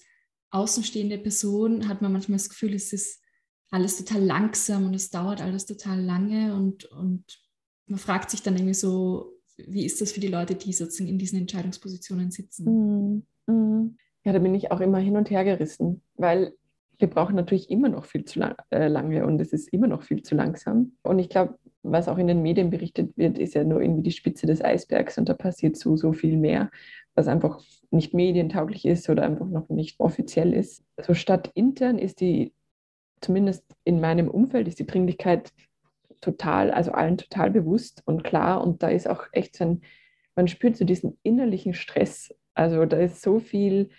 außenstehende 0.51 1.17
Person 1.17 1.87
hat 1.87 2.01
man 2.01 2.11
manchmal 2.11 2.37
das 2.37 2.49
Gefühl, 2.49 2.73
es 2.73 2.93
ist 2.93 3.21
alles 3.71 3.97
total 3.97 4.23
langsam 4.23 4.85
und 4.85 4.93
es 4.93 5.09
dauert 5.09 5.41
alles 5.41 5.65
total 5.65 6.01
lange 6.01 6.55
und, 6.55 6.85
und 6.85 7.25
man 7.87 7.99
fragt 7.99 8.29
sich 8.29 8.41
dann 8.41 8.55
irgendwie 8.55 8.73
so, 8.73 9.36
wie 9.57 9.85
ist 9.85 10.01
das 10.01 10.11
für 10.11 10.19
die 10.19 10.27
Leute, 10.27 10.55
die 10.55 10.73
sozusagen 10.73 11.09
in 11.09 11.17
diesen 11.17 11.39
Entscheidungspositionen 11.39 12.31
sitzen? 12.31 13.23
Mm, 13.47 13.51
mm. 13.51 13.97
Ja, 14.23 14.33
da 14.33 14.39
bin 14.39 14.55
ich 14.55 14.71
auch 14.71 14.81
immer 14.81 14.99
hin 14.99 15.17
und 15.17 15.29
her 15.29 15.43
gerissen, 15.43 16.01
weil 16.15 16.53
wir 16.99 17.09
brauchen 17.09 17.35
natürlich 17.35 17.69
immer 17.69 17.89
noch 17.89 18.05
viel 18.05 18.25
zu 18.25 18.39
lang, 18.39 18.55
äh, 18.71 18.87
lange 18.87 19.25
und 19.25 19.39
es 19.39 19.53
ist 19.53 19.71
immer 19.71 19.87
noch 19.87 20.03
viel 20.03 20.23
zu 20.23 20.35
langsam. 20.35 20.93
Und 21.03 21.19
ich 21.19 21.29
glaube, 21.29 21.57
was 21.83 22.07
auch 22.07 22.17
in 22.17 22.27
den 22.27 22.41
Medien 22.41 22.69
berichtet 22.69 23.15
wird, 23.17 23.37
ist 23.37 23.53
ja 23.53 23.63
nur 23.63 23.81
irgendwie 23.81 24.03
die 24.03 24.11
Spitze 24.11 24.47
des 24.47 24.63
Eisbergs 24.63 25.17
und 25.17 25.29
da 25.29 25.33
passiert 25.33 25.77
so, 25.77 25.95
so 25.95 26.13
viel 26.13 26.37
mehr, 26.37 26.71
was 27.15 27.27
einfach 27.27 27.61
nicht 27.91 28.13
medientauglich 28.13 28.85
ist 28.85 29.09
oder 29.09 29.23
einfach 29.23 29.47
noch 29.47 29.69
nicht 29.69 29.99
offiziell 29.99 30.53
ist. 30.53 30.83
Also 30.97 31.13
stadtintern 31.13 31.97
ist 31.97 32.19
die, 32.19 32.53
zumindest 33.21 33.63
in 33.83 34.01
meinem 34.01 34.27
Umfeld, 34.27 34.67
ist 34.67 34.79
die 34.79 34.87
Dringlichkeit 34.87 35.53
total, 36.21 36.71
also 36.71 36.91
allen 36.91 37.17
total 37.17 37.51
bewusst 37.51 38.01
und 38.05 38.23
klar 38.23 38.65
und 38.65 38.83
da 38.83 38.89
ist 38.89 39.09
auch 39.09 39.25
echt 39.31 39.55
so 39.55 39.65
ein, 39.65 39.81
man 40.35 40.47
spürt 40.47 40.77
so 40.77 40.85
diesen 40.85 41.17
innerlichen 41.23 41.73
Stress. 41.73 42.33
Also 42.53 42.85
da 42.85 42.97
ist 42.97 43.21
so 43.21 43.39
viel 43.39 43.89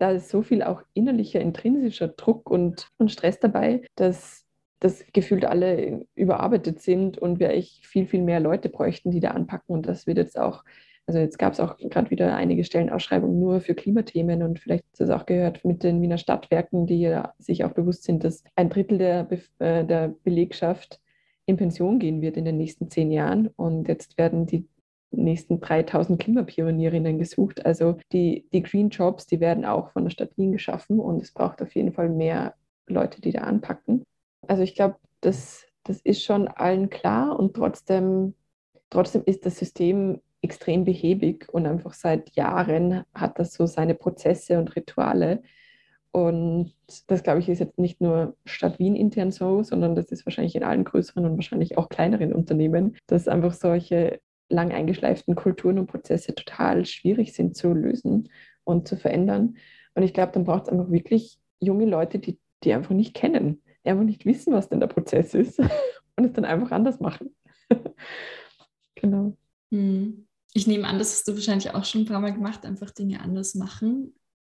da 0.00 0.12
ist 0.12 0.30
so 0.30 0.42
viel 0.42 0.62
auch 0.62 0.82
innerlicher, 0.94 1.40
intrinsischer 1.40 2.08
Druck 2.08 2.50
und, 2.50 2.88
und 2.96 3.12
Stress 3.12 3.38
dabei, 3.38 3.82
dass 3.96 4.46
das 4.80 5.04
gefühlt 5.12 5.44
alle 5.44 6.06
überarbeitet 6.14 6.80
sind 6.80 7.18
und 7.18 7.38
wir 7.38 7.50
echt 7.50 7.84
viel, 7.86 8.06
viel 8.06 8.22
mehr 8.22 8.40
Leute 8.40 8.70
bräuchten, 8.70 9.10
die 9.10 9.20
da 9.20 9.32
anpacken. 9.32 9.74
Und 9.74 9.86
das 9.86 10.06
wird 10.06 10.16
jetzt 10.16 10.38
auch, 10.38 10.64
also 11.06 11.18
jetzt 11.18 11.38
gab 11.38 11.52
es 11.52 11.60
auch 11.60 11.76
gerade 11.76 12.10
wieder 12.10 12.34
einige 12.34 12.64
Stellenausschreibungen 12.64 13.38
nur 13.38 13.60
für 13.60 13.74
Klimathemen 13.74 14.42
und 14.42 14.58
vielleicht 14.58 14.84
ist 14.86 15.02
das 15.02 15.10
auch 15.10 15.26
gehört 15.26 15.66
mit 15.66 15.82
den 15.82 16.00
Wiener 16.00 16.16
Stadtwerken, 16.16 16.86
die 16.86 17.00
ja 17.00 17.34
sich 17.38 17.64
auch 17.64 17.72
bewusst 17.72 18.04
sind, 18.04 18.24
dass 18.24 18.42
ein 18.56 18.70
Drittel 18.70 18.96
der, 18.96 19.24
Be 19.24 19.42
äh, 19.58 19.84
der 19.84 20.14
Belegschaft 20.24 20.98
in 21.50 21.56
Pension 21.56 21.98
gehen 21.98 22.22
wird 22.22 22.36
in 22.36 22.44
den 22.44 22.56
nächsten 22.56 22.88
zehn 22.90 23.10
Jahren. 23.10 23.48
Und 23.56 23.88
jetzt 23.88 24.16
werden 24.18 24.46
die 24.46 24.66
nächsten 25.10 25.60
3000 25.60 26.20
Klimapionierinnen 26.20 27.18
gesucht. 27.18 27.64
Also 27.66 27.96
die, 28.12 28.46
die 28.52 28.62
Green 28.62 28.90
Jobs, 28.90 29.26
die 29.26 29.40
werden 29.40 29.64
auch 29.64 29.90
von 29.90 30.04
der 30.04 30.10
Stadt 30.10 30.36
Wien 30.36 30.52
geschaffen 30.52 31.00
und 31.00 31.22
es 31.22 31.32
braucht 31.32 31.60
auf 31.62 31.74
jeden 31.74 31.92
Fall 31.92 32.08
mehr 32.08 32.54
Leute, 32.86 33.20
die 33.20 33.32
da 33.32 33.40
anpacken. 33.40 34.04
Also 34.46 34.62
ich 34.62 34.74
glaube, 34.74 34.96
das, 35.20 35.66
das 35.84 36.00
ist 36.00 36.22
schon 36.22 36.48
allen 36.48 36.90
klar 36.90 37.38
und 37.38 37.54
trotzdem, 37.54 38.34
trotzdem 38.88 39.22
ist 39.26 39.46
das 39.46 39.58
System 39.58 40.20
extrem 40.42 40.84
behäbig 40.84 41.48
und 41.52 41.66
einfach 41.66 41.92
seit 41.92 42.34
Jahren 42.34 43.04
hat 43.14 43.38
das 43.38 43.52
so 43.52 43.66
seine 43.66 43.94
Prozesse 43.94 44.58
und 44.58 44.74
Rituale. 44.74 45.42
Und 46.12 46.74
das, 47.06 47.22
glaube 47.22 47.38
ich, 47.38 47.48
ist 47.48 47.60
jetzt 47.60 47.78
nicht 47.78 48.00
nur 48.00 48.36
Stadt 48.44 48.78
Wien 48.78 48.96
intern 48.96 49.30
so, 49.30 49.62
sondern 49.62 49.94
das 49.94 50.10
ist 50.10 50.26
wahrscheinlich 50.26 50.56
in 50.56 50.64
allen 50.64 50.84
größeren 50.84 51.24
und 51.24 51.36
wahrscheinlich 51.36 51.78
auch 51.78 51.88
kleineren 51.88 52.32
Unternehmen, 52.32 52.96
dass 53.06 53.28
einfach 53.28 53.52
solche 53.52 54.20
lang 54.48 54.72
eingeschleiften 54.72 55.36
Kulturen 55.36 55.78
und 55.78 55.86
Prozesse 55.86 56.34
total 56.34 56.84
schwierig 56.84 57.32
sind 57.32 57.56
zu 57.56 57.72
lösen 57.72 58.28
und 58.64 58.88
zu 58.88 58.96
verändern. 58.96 59.56
Und 59.94 60.02
ich 60.02 60.12
glaube, 60.12 60.32
dann 60.32 60.44
braucht 60.44 60.64
es 60.64 60.68
einfach 60.68 60.90
wirklich 60.90 61.38
junge 61.60 61.86
Leute, 61.86 62.18
die, 62.18 62.38
die 62.64 62.72
einfach 62.72 62.94
nicht 62.94 63.14
kennen, 63.14 63.62
die 63.84 63.90
einfach 63.90 64.04
nicht 64.04 64.26
wissen, 64.26 64.52
was 64.52 64.68
denn 64.68 64.80
der 64.80 64.88
Prozess 64.88 65.34
ist 65.34 65.58
und 66.16 66.24
es 66.24 66.32
dann 66.32 66.44
einfach 66.44 66.72
anders 66.72 66.98
machen. 66.98 67.34
genau. 68.96 69.36
Hm. 69.70 70.26
Ich 70.52 70.66
nehme 70.66 70.88
an, 70.88 70.98
das 70.98 71.12
hast 71.12 71.28
du 71.28 71.34
wahrscheinlich 71.34 71.72
auch 71.72 71.84
schon 71.84 72.02
ein 72.02 72.06
paar 72.06 72.18
Mal 72.18 72.32
gemacht, 72.32 72.66
einfach 72.66 72.90
Dinge 72.90 73.20
anders 73.20 73.54
machen. 73.54 74.14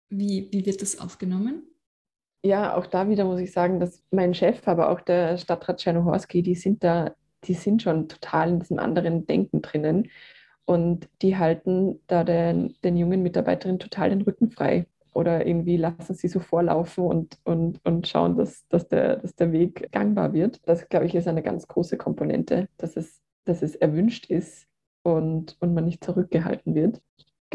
Wie, 0.09 0.49
wie 0.51 0.65
wird 0.65 0.81
das 0.81 0.99
aufgenommen? 0.99 1.63
Ja, 2.43 2.75
auch 2.75 2.85
da 2.85 3.09
wieder 3.09 3.25
muss 3.25 3.39
ich 3.39 3.51
sagen, 3.51 3.79
dass 3.79 4.03
mein 4.11 4.33
Chef, 4.33 4.67
aber 4.67 4.89
auch 4.89 5.01
der 5.01 5.37
Stadtrat 5.37 5.79
Czernohorski, 5.79 6.43
die 6.43 6.55
sind 6.55 6.83
da, 6.83 7.15
die 7.43 7.55
sind 7.55 7.81
schon 7.81 8.07
total 8.07 8.49
in 8.49 8.59
diesem 8.59 8.77
anderen 8.77 9.25
Denken 9.25 9.61
drinnen. 9.61 10.09
Und 10.65 11.09
die 11.21 11.37
halten 11.37 11.99
da 12.07 12.23
den, 12.23 12.75
den 12.83 12.97
jungen 12.97 13.23
Mitarbeiterinnen 13.23 13.79
total 13.79 14.09
den 14.09 14.21
Rücken 14.21 14.49
frei 14.49 14.87
oder 15.15 15.47
irgendwie 15.47 15.77
lassen 15.77 16.13
sie 16.13 16.27
so 16.27 16.39
vorlaufen 16.39 17.05
und, 17.05 17.39
und, 17.45 17.79
und 17.85 18.07
schauen, 18.07 18.35
dass, 18.35 18.67
dass, 18.67 18.87
der, 18.89 19.15
dass 19.17 19.33
der 19.35 19.51
Weg 19.51 19.91
gangbar 19.91 20.33
wird. 20.33 20.59
Das, 20.67 20.89
glaube 20.89 21.05
ich, 21.05 21.15
ist 21.15 21.27
eine 21.27 21.41
ganz 21.41 21.67
große 21.67 21.97
Komponente, 21.97 22.67
dass 22.77 22.97
es, 22.97 23.21
dass 23.45 23.61
es 23.61 23.75
erwünscht 23.75 24.25
ist 24.25 24.67
und, 25.03 25.55
und 25.61 25.73
man 25.73 25.85
nicht 25.85 26.03
zurückgehalten 26.03 26.75
wird. 26.75 27.01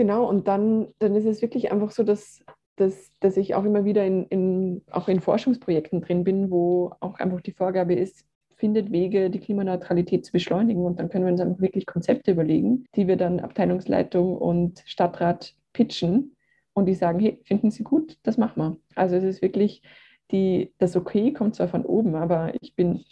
Genau, 0.01 0.27
und 0.27 0.49
dann, 0.49 0.95
dann 0.99 1.15
ist 1.15 1.27
es 1.27 1.43
wirklich 1.43 1.71
einfach 1.73 1.91
so, 1.91 2.03
dass, 2.05 2.43
dass, 2.77 3.11
dass 3.21 3.37
ich 3.37 3.55
auch 3.55 3.65
immer 3.65 3.85
wieder 3.85 4.03
in, 4.07 4.25
in, 4.29 4.83
auch 4.91 5.09
in 5.09 5.21
Forschungsprojekten 5.21 6.01
drin 6.01 6.25
bin, 6.25 6.51
wo 6.51 6.93
auch 7.01 7.19
einfach 7.19 7.43
die 7.43 7.53
Vorgabe 7.53 7.93
ist, 7.93 8.25
findet 8.57 8.93
Wege, 8.93 9.29
die 9.29 9.41
Klimaneutralität 9.41 10.25
zu 10.25 10.33
beschleunigen. 10.33 10.87
Und 10.87 10.99
dann 10.99 11.11
können 11.11 11.27
wir 11.27 11.33
uns 11.33 11.43
einfach 11.43 11.61
wirklich 11.61 11.85
Konzepte 11.85 12.31
überlegen, 12.31 12.87
die 12.95 13.09
wir 13.09 13.19
dann 13.19 13.41
Abteilungsleitung 13.41 14.39
und 14.39 14.83
Stadtrat 14.87 15.55
pitchen 15.75 16.35
und 16.73 16.87
die 16.87 16.95
sagen, 16.95 17.21
hey, 17.21 17.39
finden 17.45 17.71
Sie 17.71 17.83
gut, 17.83 18.17
das 18.23 18.39
machen 18.39 18.57
wir. 18.57 18.77
Also 18.95 19.17
es 19.17 19.25
ist 19.25 19.43
wirklich, 19.43 19.83
die, 20.31 20.73
das 20.79 20.97
Okay 20.97 21.35
kommt 21.35 21.57
zwar 21.57 21.69
von 21.69 21.85
oben, 21.85 22.15
aber 22.15 22.55
ich 22.63 22.75
bin 22.75 23.05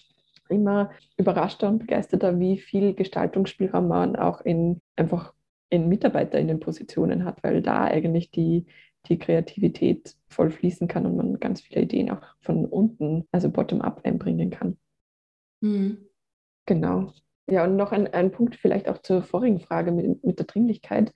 immer 0.48 0.90
überraschter 1.18 1.68
und 1.68 1.80
begeisterter, 1.80 2.40
wie 2.40 2.56
viel 2.56 2.94
Gestaltungsspielraum 2.94 3.88
man 3.88 4.16
auch 4.16 4.40
in 4.40 4.80
einfach 4.96 5.34
in 5.70 5.88
Mitarbeiter 5.88 6.38
in 6.38 6.48
den 6.48 6.60
Positionen 6.60 7.24
hat, 7.24 7.42
weil 7.42 7.62
da 7.62 7.84
eigentlich 7.84 8.30
die, 8.30 8.66
die 9.06 9.18
Kreativität 9.18 10.16
voll 10.28 10.50
fließen 10.50 10.88
kann 10.88 11.06
und 11.06 11.16
man 11.16 11.40
ganz 11.40 11.60
viele 11.60 11.82
Ideen 11.82 12.10
auch 12.10 12.22
von 12.40 12.64
unten, 12.64 13.26
also 13.32 13.50
bottom-up 13.50 14.04
einbringen 14.04 14.50
kann. 14.50 14.78
Mhm. 15.60 15.98
Genau. 16.66 17.12
Ja, 17.50 17.64
und 17.64 17.76
noch 17.76 17.92
ein, 17.92 18.12
ein 18.12 18.30
Punkt 18.30 18.56
vielleicht 18.56 18.88
auch 18.88 18.98
zur 18.98 19.22
vorigen 19.22 19.60
Frage 19.60 19.90
mit, 19.90 20.22
mit 20.24 20.38
der 20.38 20.46
Dringlichkeit, 20.46 21.12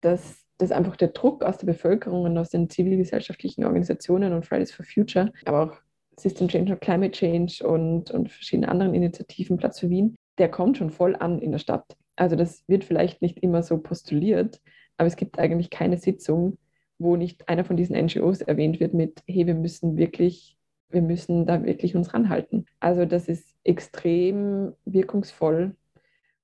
dass 0.00 0.46
dass 0.58 0.72
einfach 0.72 0.96
der 0.96 1.08
Druck 1.08 1.44
aus 1.44 1.58
der 1.58 1.66
Bevölkerung 1.66 2.22
und 2.22 2.38
aus 2.38 2.50
den 2.50 2.70
zivilgesellschaftlichen 2.70 3.64
Organisationen 3.64 4.32
und 4.32 4.46
Fridays 4.46 4.72
for 4.72 4.84
Future, 4.84 5.32
aber 5.44 5.62
auch 5.64 5.76
System 6.18 6.48
Change 6.48 6.72
und 6.72 6.80
Climate 6.80 7.12
Change 7.12 7.66
und, 7.66 8.10
und 8.10 8.30
verschiedene 8.30 8.68
anderen 8.68 8.94
Initiativen, 8.94 9.58
Platz 9.58 9.80
für 9.80 9.90
Wien, 9.90 10.16
der 10.38 10.50
kommt 10.50 10.78
schon 10.78 10.90
voll 10.90 11.14
an 11.14 11.40
in 11.40 11.52
der 11.52 11.58
Stadt. 11.58 11.96
Also 12.16 12.36
das 12.36 12.64
wird 12.66 12.84
vielleicht 12.84 13.22
nicht 13.22 13.38
immer 13.38 13.62
so 13.62 13.78
postuliert, 13.78 14.60
aber 14.96 15.06
es 15.06 15.16
gibt 15.16 15.38
eigentlich 15.38 15.70
keine 15.70 15.98
Sitzung, 15.98 16.58
wo 16.98 17.16
nicht 17.16 17.48
einer 17.48 17.64
von 17.64 17.76
diesen 17.76 17.96
NGOs 17.96 18.40
erwähnt 18.40 18.80
wird 18.80 18.94
mit, 18.94 19.22
hey, 19.26 19.46
wir 19.46 19.54
müssen 19.54 19.96
wirklich, 19.96 20.56
wir 20.88 21.02
müssen 21.02 21.46
da 21.46 21.62
wirklich 21.64 21.94
uns 21.94 22.14
ranhalten. 22.14 22.64
Also 22.80 23.04
das 23.04 23.28
ist 23.28 23.54
extrem 23.64 24.72
wirkungsvoll 24.86 25.76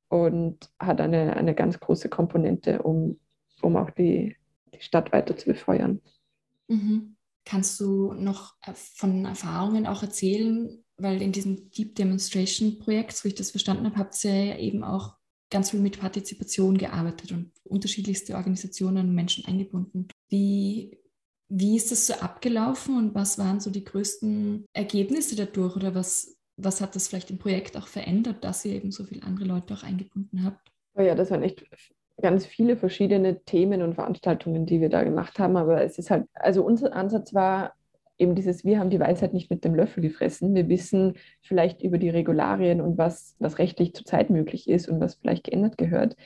und 0.08 0.70
hat 0.78 1.00
eine, 1.00 1.36
eine 1.36 1.54
ganz 1.54 1.80
große 1.80 2.10
Komponente, 2.10 2.82
um 2.82 3.18
um 3.62 3.76
auch 3.76 3.90
die, 3.90 4.36
die 4.74 4.80
Stadt 4.80 5.12
weiter 5.12 5.36
zu 5.36 5.46
befeuern. 5.46 6.00
Mhm. 6.68 7.16
Kannst 7.44 7.80
du 7.80 8.12
noch 8.12 8.54
äh, 8.62 8.72
von 8.74 9.24
Erfahrungen 9.24 9.86
auch 9.86 10.02
erzählen? 10.02 10.84
Weil 10.96 11.22
in 11.22 11.32
diesem 11.32 11.70
Deep 11.70 11.94
Demonstration 11.96 12.78
Projekt, 12.78 13.16
so 13.16 13.26
ich 13.26 13.34
das 13.34 13.50
verstanden 13.50 13.86
habe, 13.86 13.96
habt 13.96 14.22
ihr 14.24 14.44
ja 14.44 14.58
eben 14.58 14.84
auch 14.84 15.16
ganz 15.52 15.70
viel 15.70 15.80
mit 15.80 16.00
Partizipation 16.00 16.76
gearbeitet 16.76 17.30
und 17.30 17.52
unterschiedlichste 17.62 18.34
Organisationen 18.34 19.08
und 19.08 19.14
Menschen 19.14 19.44
eingebunden. 19.44 20.08
Wie, 20.28 20.98
wie 21.48 21.76
ist 21.76 21.92
das 21.92 22.06
so 22.06 22.14
abgelaufen 22.14 22.96
und 22.96 23.14
was 23.14 23.38
waren 23.38 23.60
so 23.60 23.70
die 23.70 23.84
größten 23.84 24.64
Ergebnisse 24.72 25.36
dadurch 25.36 25.76
oder 25.76 25.94
was, 25.94 26.36
was 26.56 26.80
hat 26.80 26.96
das 26.96 27.08
vielleicht 27.08 27.30
im 27.30 27.38
Projekt 27.38 27.76
auch 27.76 27.86
verändert, 27.86 28.42
dass 28.42 28.64
ihr 28.64 28.74
eben 28.74 28.90
so 28.90 29.04
viele 29.04 29.22
andere 29.22 29.44
Leute 29.44 29.74
auch 29.74 29.82
eingebunden 29.82 30.44
habt? 30.44 30.72
Oh 30.94 31.02
ja, 31.02 31.14
das 31.14 31.30
waren 31.30 31.42
echt 31.42 31.64
ganz 32.20 32.46
viele 32.46 32.76
verschiedene 32.76 33.42
Themen 33.44 33.82
und 33.82 33.94
Veranstaltungen, 33.94 34.66
die 34.66 34.80
wir 34.80 34.88
da 34.88 35.04
gemacht 35.04 35.38
haben. 35.38 35.56
Aber 35.56 35.82
es 35.82 35.98
ist 35.98 36.10
halt, 36.10 36.26
also 36.34 36.64
unser 36.64 36.94
Ansatz 36.94 37.34
war 37.34 37.74
eben 38.22 38.34
dieses, 38.34 38.64
wir 38.64 38.78
haben 38.78 38.90
die 38.90 39.00
Weisheit 39.00 39.34
nicht 39.34 39.50
mit 39.50 39.64
dem 39.64 39.74
Löffel 39.74 40.02
gefressen. 40.02 40.54
Wir 40.54 40.68
wissen 40.68 41.14
vielleicht 41.42 41.82
über 41.82 41.98
die 41.98 42.08
Regularien 42.08 42.80
und 42.80 42.96
was, 42.96 43.36
was 43.38 43.58
rechtlich 43.58 43.94
zurzeit 43.94 44.30
möglich 44.30 44.68
ist 44.68 44.88
und 44.88 45.00
was 45.00 45.16
vielleicht 45.16 45.44
geändert 45.44 45.76
gehört. 45.76 46.16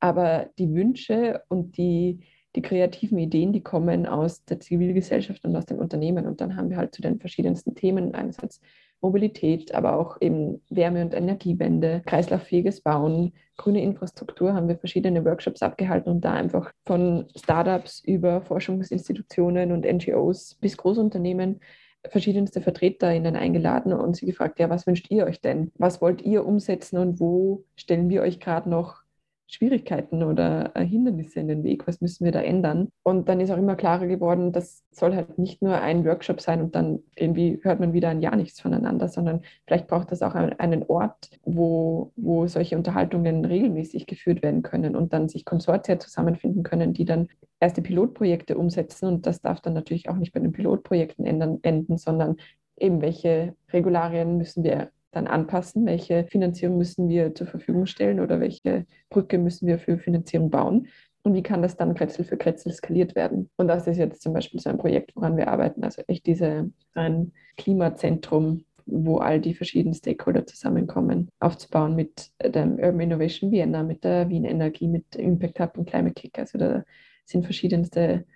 Aber 0.00 0.50
die 0.58 0.72
Wünsche 0.74 1.42
und 1.48 1.76
die, 1.76 2.20
die 2.56 2.62
kreativen 2.62 3.18
Ideen, 3.18 3.52
die 3.52 3.62
kommen 3.62 4.06
aus 4.06 4.44
der 4.44 4.58
Zivilgesellschaft 4.58 5.44
und 5.44 5.54
aus 5.54 5.66
den 5.66 5.78
Unternehmen. 5.78 6.26
Und 6.26 6.40
dann 6.40 6.56
haben 6.56 6.70
wir 6.70 6.78
halt 6.78 6.94
zu 6.94 7.02
den 7.02 7.20
verschiedensten 7.20 7.74
Themen 7.74 8.14
einerseits 8.14 8.60
Mobilität, 9.02 9.74
aber 9.74 9.98
auch 9.98 10.16
eben 10.20 10.62
Wärme- 10.70 11.02
und 11.02 11.14
Energiewende, 11.14 12.02
kreislauffähiges 12.06 12.80
Bauen, 12.80 13.32
grüne 13.56 13.82
Infrastruktur 13.82 14.54
haben 14.54 14.68
wir 14.68 14.78
verschiedene 14.78 15.24
Workshops 15.24 15.62
abgehalten 15.62 16.10
und 16.10 16.24
da 16.24 16.32
einfach 16.32 16.72
von 16.86 17.26
Startups 17.36 18.02
über 18.04 18.40
Forschungsinstitutionen 18.40 19.72
und 19.72 19.84
NGOs 19.84 20.56
bis 20.60 20.76
Großunternehmen 20.76 21.60
verschiedenste 22.08 22.60
VertreterInnen 22.60 23.36
eingeladen 23.36 23.92
und 23.92 24.16
sie 24.16 24.26
gefragt, 24.26 24.58
ja, 24.58 24.68
was 24.70 24.86
wünscht 24.86 25.10
ihr 25.10 25.24
euch 25.26 25.40
denn? 25.40 25.70
Was 25.76 26.00
wollt 26.00 26.22
ihr 26.22 26.44
umsetzen 26.44 26.98
und 26.98 27.20
wo 27.20 27.64
stellen 27.76 28.08
wir 28.08 28.22
euch 28.22 28.40
gerade 28.40 28.68
noch 28.68 29.01
Schwierigkeiten 29.48 30.22
oder 30.22 30.72
äh, 30.74 30.84
Hindernisse 30.84 31.40
in 31.40 31.48
den 31.48 31.64
Weg? 31.64 31.86
Was 31.86 32.00
müssen 32.00 32.24
wir 32.24 32.32
da 32.32 32.40
ändern? 32.40 32.88
Und 33.02 33.28
dann 33.28 33.40
ist 33.40 33.50
auch 33.50 33.58
immer 33.58 33.76
klarer 33.76 34.06
geworden, 34.06 34.52
das 34.52 34.84
soll 34.90 35.14
halt 35.14 35.38
nicht 35.38 35.62
nur 35.62 35.80
ein 35.80 36.04
Workshop 36.04 36.40
sein 36.40 36.60
und 36.62 36.74
dann 36.74 37.00
irgendwie 37.16 37.60
hört 37.62 37.80
man 37.80 37.92
wieder 37.92 38.08
ein 38.08 38.22
Jahr 38.22 38.36
nichts 38.36 38.60
voneinander, 38.60 39.08
sondern 39.08 39.42
vielleicht 39.66 39.88
braucht 39.88 40.10
das 40.10 40.22
auch 40.22 40.34
einen 40.34 40.84
Ort, 40.84 41.30
wo, 41.44 42.12
wo 42.16 42.46
solche 42.46 42.76
Unterhaltungen 42.76 43.44
regelmäßig 43.44 44.06
geführt 44.06 44.42
werden 44.42 44.62
können 44.62 44.96
und 44.96 45.12
dann 45.12 45.28
sich 45.28 45.44
Konsortia 45.44 45.98
zusammenfinden 45.98 46.62
können, 46.62 46.92
die 46.92 47.04
dann 47.04 47.28
erste 47.60 47.82
Pilotprojekte 47.82 48.56
umsetzen. 48.56 49.06
Und 49.06 49.26
das 49.26 49.40
darf 49.40 49.60
dann 49.60 49.74
natürlich 49.74 50.08
auch 50.08 50.16
nicht 50.16 50.32
bei 50.32 50.40
den 50.40 50.52
Pilotprojekten 50.52 51.24
enden, 51.26 51.96
sondern 51.98 52.36
eben 52.76 53.00
welche 53.00 53.54
Regularien 53.72 54.36
müssen 54.36 54.64
wir 54.64 54.90
dann 55.12 55.26
anpassen, 55.26 55.86
welche 55.86 56.24
Finanzierung 56.24 56.78
müssen 56.78 57.08
wir 57.08 57.34
zur 57.34 57.46
Verfügung 57.46 57.86
stellen 57.86 58.18
oder 58.18 58.40
welche 58.40 58.86
Brücke 59.10 59.38
müssen 59.38 59.66
wir 59.66 59.78
für 59.78 59.98
Finanzierung 59.98 60.50
bauen 60.50 60.88
und 61.22 61.34
wie 61.34 61.42
kann 61.42 61.62
das 61.62 61.76
dann 61.76 61.94
Kretzel 61.94 62.24
für 62.24 62.36
Kretzel 62.36 62.72
skaliert 62.72 63.14
werden. 63.14 63.50
Und 63.56 63.68
das 63.68 63.86
ist 63.86 63.98
jetzt 63.98 64.22
zum 64.22 64.32
Beispiel 64.32 64.58
so 64.60 64.70
ein 64.70 64.78
Projekt, 64.78 65.14
woran 65.14 65.36
wir 65.36 65.48
arbeiten, 65.48 65.84
also 65.84 66.02
echt 66.08 66.26
diese, 66.26 66.70
ein 66.94 67.32
Klimazentrum, 67.56 68.64
wo 68.86 69.18
all 69.18 69.40
die 69.40 69.54
verschiedenen 69.54 69.94
Stakeholder 69.94 70.46
zusammenkommen, 70.46 71.28
aufzubauen 71.38 71.94
mit 71.94 72.32
dem 72.42 72.72
Urban 72.78 73.00
Innovation 73.00 73.52
Vienna, 73.52 73.84
mit 73.84 74.02
der 74.02 74.28
Wien 74.28 74.44
Energie, 74.44 74.88
mit 74.88 75.14
Impact 75.14 75.60
Hub 75.60 75.78
und 75.78 75.88
Climate 75.88 76.14
Kick. 76.14 76.38
Also 76.38 76.58
da 76.58 76.82
sind 77.24 77.44
verschiedenste 77.44 78.26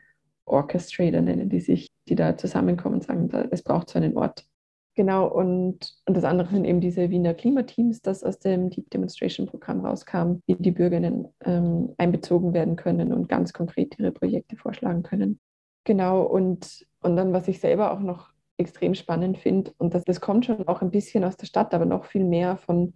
Orchestrator, 0.45 1.23
nennen 1.23 1.49
die 1.49 1.61
sich, 1.61 1.91
die 2.09 2.15
da 2.15 2.37
zusammenkommen 2.37 2.97
und 2.97 3.05
sagen, 3.05 3.29
es 3.51 3.62
braucht 3.62 3.91
so 3.91 3.99
einen 3.99 4.17
Ort, 4.17 4.47
Genau, 4.97 5.27
und, 5.27 5.95
und 6.07 6.17
das 6.17 6.25
andere 6.25 6.49
sind 6.49 6.65
eben 6.65 6.81
diese 6.81 7.11
Wiener 7.11 7.35
Klimateams, 7.35 8.01
das 8.01 8.25
aus 8.25 8.39
dem 8.39 8.71
Deep 8.71 8.89
Demonstration 8.89 9.47
Programm 9.47 9.85
rauskam, 9.85 10.41
wie 10.47 10.55
die 10.55 10.71
Bürgerinnen 10.71 11.29
ähm, 11.45 11.93
einbezogen 11.99 12.55
werden 12.55 12.77
können 12.77 13.13
und 13.13 13.29
ganz 13.29 13.53
konkret 13.53 13.99
ihre 13.99 14.11
Projekte 14.11 14.57
vorschlagen 14.57 15.03
können. 15.03 15.39
Genau, 15.85 16.23
und, 16.23 16.87
und 17.03 17.15
dann, 17.15 17.35
was 17.35 17.47
ich 17.47 17.61
selber 17.61 17.93
auch 17.93 18.01
noch 18.01 18.31
extrem 18.57 18.95
spannend 18.95 19.37
finde, 19.37 19.73
und 19.77 19.93
das, 19.93 20.03
das 20.05 20.23
kommt 20.23 20.47
schon 20.47 20.67
auch 20.67 20.81
ein 20.81 20.91
bisschen 20.91 21.25
aus 21.25 21.37
der 21.37 21.47
Stadt, 21.47 21.75
aber 21.75 21.85
noch 21.85 22.07
viel 22.07 22.25
mehr 22.25 22.57
von, 22.57 22.95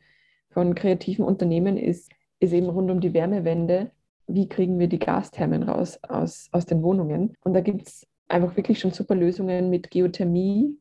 von 0.49 0.75
kreativen 0.75 1.27
Unternehmen, 1.27 1.77
ist, 1.77 2.11
ist 2.39 2.55
eben 2.55 2.71
rund 2.71 2.91
um 2.91 3.01
die 3.01 3.13
Wärmewende. 3.13 3.91
Wie 4.27 4.49
kriegen 4.49 4.79
wir 4.79 4.89
die 4.89 4.99
Gasthermen 4.99 5.65
raus 5.65 6.01
aus, 6.03 6.49
aus 6.51 6.65
den 6.65 6.83
Wohnungen? 6.83 7.35
Und 7.45 7.53
da 7.53 7.61
gibt 7.61 7.87
es 7.87 8.07
einfach 8.27 8.57
wirklich 8.57 8.81
schon 8.81 8.93
super 8.93 9.15
Lösungen 9.15 9.69
mit 9.69 9.91
Geothermie, 9.91 10.79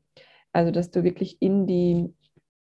also, 0.52 0.72
dass 0.72 0.92
du 0.92 1.04
wirklich 1.04 1.38
in 1.42 1.68
die 1.68 2.14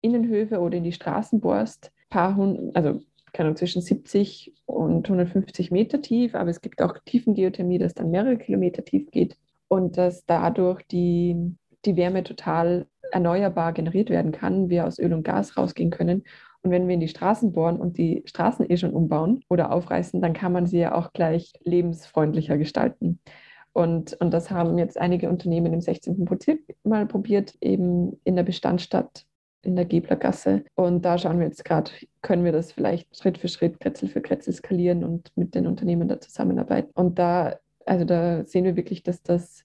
Innenhöfe 0.01 0.61
oder 0.61 0.77
in 0.77 0.85
die 0.85 0.93
Straßen 0.93 1.41
bohrst, 1.41 1.93
paar 2.11 2.37
hundert, 2.37 2.77
also 2.77 3.01
keine 3.33 3.55
zwischen 3.55 3.83
70 3.83 4.55
und 4.67 5.07
150 5.07 5.71
Meter 5.71 6.01
tief, 6.01 6.35
aber 6.35 6.51
es 6.51 6.61
gibt 6.61 6.81
auch 6.81 6.97
Tiefengeothermie, 7.05 7.79
das 7.79 7.95
dann 7.95 8.11
mehrere 8.11 8.39
Kilometer 8.39 8.85
tief 8.85 9.11
geht 9.11 9.37
und 9.69 9.99
dass 9.99 10.25
dadurch 10.25 10.83
die, 10.87 11.37
die 11.85 11.97
Wärme 11.97 12.25
total 12.25 12.87
erneuerbar 13.13 13.73
generiert 13.73 14.11
werden 14.11 14.33
kann, 14.33 14.71
wir 14.71 14.87
aus 14.87 14.99
Öl 14.99 15.13
und 15.13 15.23
Gas 15.23 15.57
rausgehen 15.57 15.91
können. 15.91 16.25
Und 16.63 16.71
wenn 16.71 16.89
wir 16.89 16.95
in 16.95 17.01
die 17.01 17.09
Straßen 17.09 17.53
bohren 17.53 17.79
und 17.79 17.99
die 17.99 18.23
Straßen 18.27 18.69
eh 18.69 18.77
schon 18.77 18.93
umbauen 18.93 19.43
oder 19.49 19.73
aufreißen, 19.73 20.21
dann 20.21 20.33
kann 20.33 20.53
man 20.53 20.67
sie 20.67 20.79
ja 20.79 20.95
auch 20.95 21.13
gleich 21.13 21.53
lebensfreundlicher 21.63 22.59
gestalten. 22.59 23.21
Und, 23.79 24.15
und 24.21 24.33
das 24.33 24.51
haben 24.51 24.77
jetzt 24.79 24.99
einige 24.99 25.29
Unternehmen 25.29 25.73
im 25.73 25.81
16. 25.81 26.25
Bezirk 26.25 26.61
mal 26.83 27.07
probiert, 27.07 27.57
eben 27.61 28.21
in 28.25 28.35
der 28.35 28.43
Bestandsstadt 28.43 29.25
in 29.63 29.77
der 29.77 29.85
Geblergasse. 29.85 30.65
Und 30.75 31.05
da 31.05 31.19
schauen 31.19 31.39
wir 31.39 31.47
jetzt 31.47 31.65
gerade, 31.65 31.91
können 32.23 32.45
wir 32.45 32.53
das 32.53 32.73
vielleicht 32.73 33.17
Schritt 33.17 33.39
für 33.39 33.49
Schritt, 33.49 33.81
Kretzel 33.81 34.09
für 34.09 34.21
Kretzel 34.21 34.53
skalieren 34.53 35.05
und 35.05 35.31
mit 35.37 35.55
den 35.55 35.67
Unternehmen 35.67 36.09
da 36.09 36.21
zusammenarbeiten. 36.21 36.91
Und 36.95 37.19
da, 37.19 37.57
also 37.87 38.05
da 38.05 38.45
sehen 38.47 38.65
wir 38.65 38.77
wirklich, 38.77 39.03
dass 39.03 39.23
das 39.23 39.65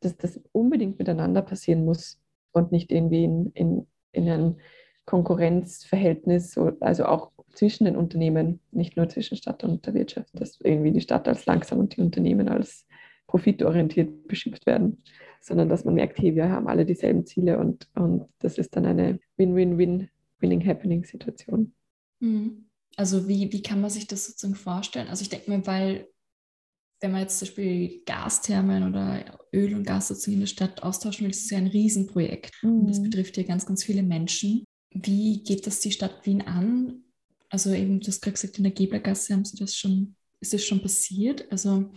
dass 0.00 0.16
das 0.16 0.40
unbedingt 0.52 0.98
miteinander 0.98 1.42
passieren 1.42 1.84
muss 1.84 2.18
und 2.52 2.72
nicht 2.72 2.90
irgendwie 2.90 3.24
in, 3.24 3.52
in, 3.52 3.86
in 4.12 4.28
einem 4.28 4.56
Konkurrenzverhältnis, 5.04 6.58
also 6.80 7.04
auch 7.04 7.32
zwischen 7.52 7.84
den 7.84 7.96
Unternehmen, 7.96 8.60
nicht 8.70 8.96
nur 8.96 9.08
zwischen 9.08 9.36
Stadt 9.36 9.64
und 9.64 9.86
der 9.86 9.94
Wirtschaft, 9.94 10.28
dass 10.32 10.60
irgendwie 10.60 10.92
die 10.92 11.00
Stadt 11.00 11.26
als 11.28 11.46
langsam 11.46 11.80
und 11.80 11.96
die 11.96 12.00
Unternehmen 12.00 12.48
als 12.48 12.86
profitorientiert 13.30 14.26
beschimpft 14.26 14.66
werden, 14.66 15.04
sondern 15.40 15.68
dass 15.68 15.84
man 15.84 15.94
merkt, 15.94 16.18
hey, 16.18 16.34
wir 16.34 16.50
haben 16.50 16.66
alle 16.66 16.84
dieselben 16.84 17.24
Ziele 17.24 17.58
und, 17.58 17.88
und 17.94 18.26
das 18.40 18.58
ist 18.58 18.74
dann 18.74 18.86
eine 18.86 19.20
Win-Win-Win-Winning-Happening-Situation. 19.36 21.72
Mhm. 22.18 22.64
Also 22.96 23.28
wie, 23.28 23.52
wie 23.52 23.62
kann 23.62 23.80
man 23.80 23.90
sich 23.90 24.08
das 24.08 24.26
sozusagen 24.26 24.56
vorstellen? 24.56 25.06
Also 25.08 25.22
ich 25.22 25.28
denke 25.28 25.48
mir, 25.50 25.64
weil 25.66 26.08
wenn 27.00 27.12
man 27.12 27.20
jetzt 27.22 27.38
zum 27.38 27.46
Beispiel 27.46 28.02
Gasthermen 28.04 28.88
oder 28.88 29.38
Öl 29.54 29.74
und 29.74 29.84
Gas 29.84 30.08
sozusagen 30.08 30.34
in 30.34 30.40
der 30.40 30.48
Stadt 30.48 30.82
austauschen 30.82 31.24
will, 31.24 31.30
ist 31.30 31.44
es 31.44 31.50
ja 31.50 31.58
ein 31.58 31.68
Riesenprojekt. 31.68 32.60
Mhm. 32.62 32.80
Und 32.80 32.88
das 32.88 33.00
betrifft 33.00 33.36
ja 33.36 33.44
ganz, 33.44 33.64
ganz 33.64 33.84
viele 33.84 34.02
Menschen. 34.02 34.64
Wie 34.90 35.44
geht 35.44 35.68
das 35.68 35.78
die 35.80 35.92
Stadt 35.92 36.26
Wien 36.26 36.42
an? 36.42 37.04
Also 37.48 37.72
eben, 37.72 38.00
du 38.00 38.08
hast 38.08 38.20
gerade 38.20 38.34
gesagt, 38.34 38.58
in 38.58 38.64
der 38.64 38.72
Geblergasse 38.72 39.34
haben 39.34 39.44
sie 39.44 39.56
das 39.56 39.76
schon, 39.76 40.16
ist 40.40 40.52
das 40.52 40.64
schon 40.64 40.82
passiert? 40.82 41.46
Also 41.50 41.92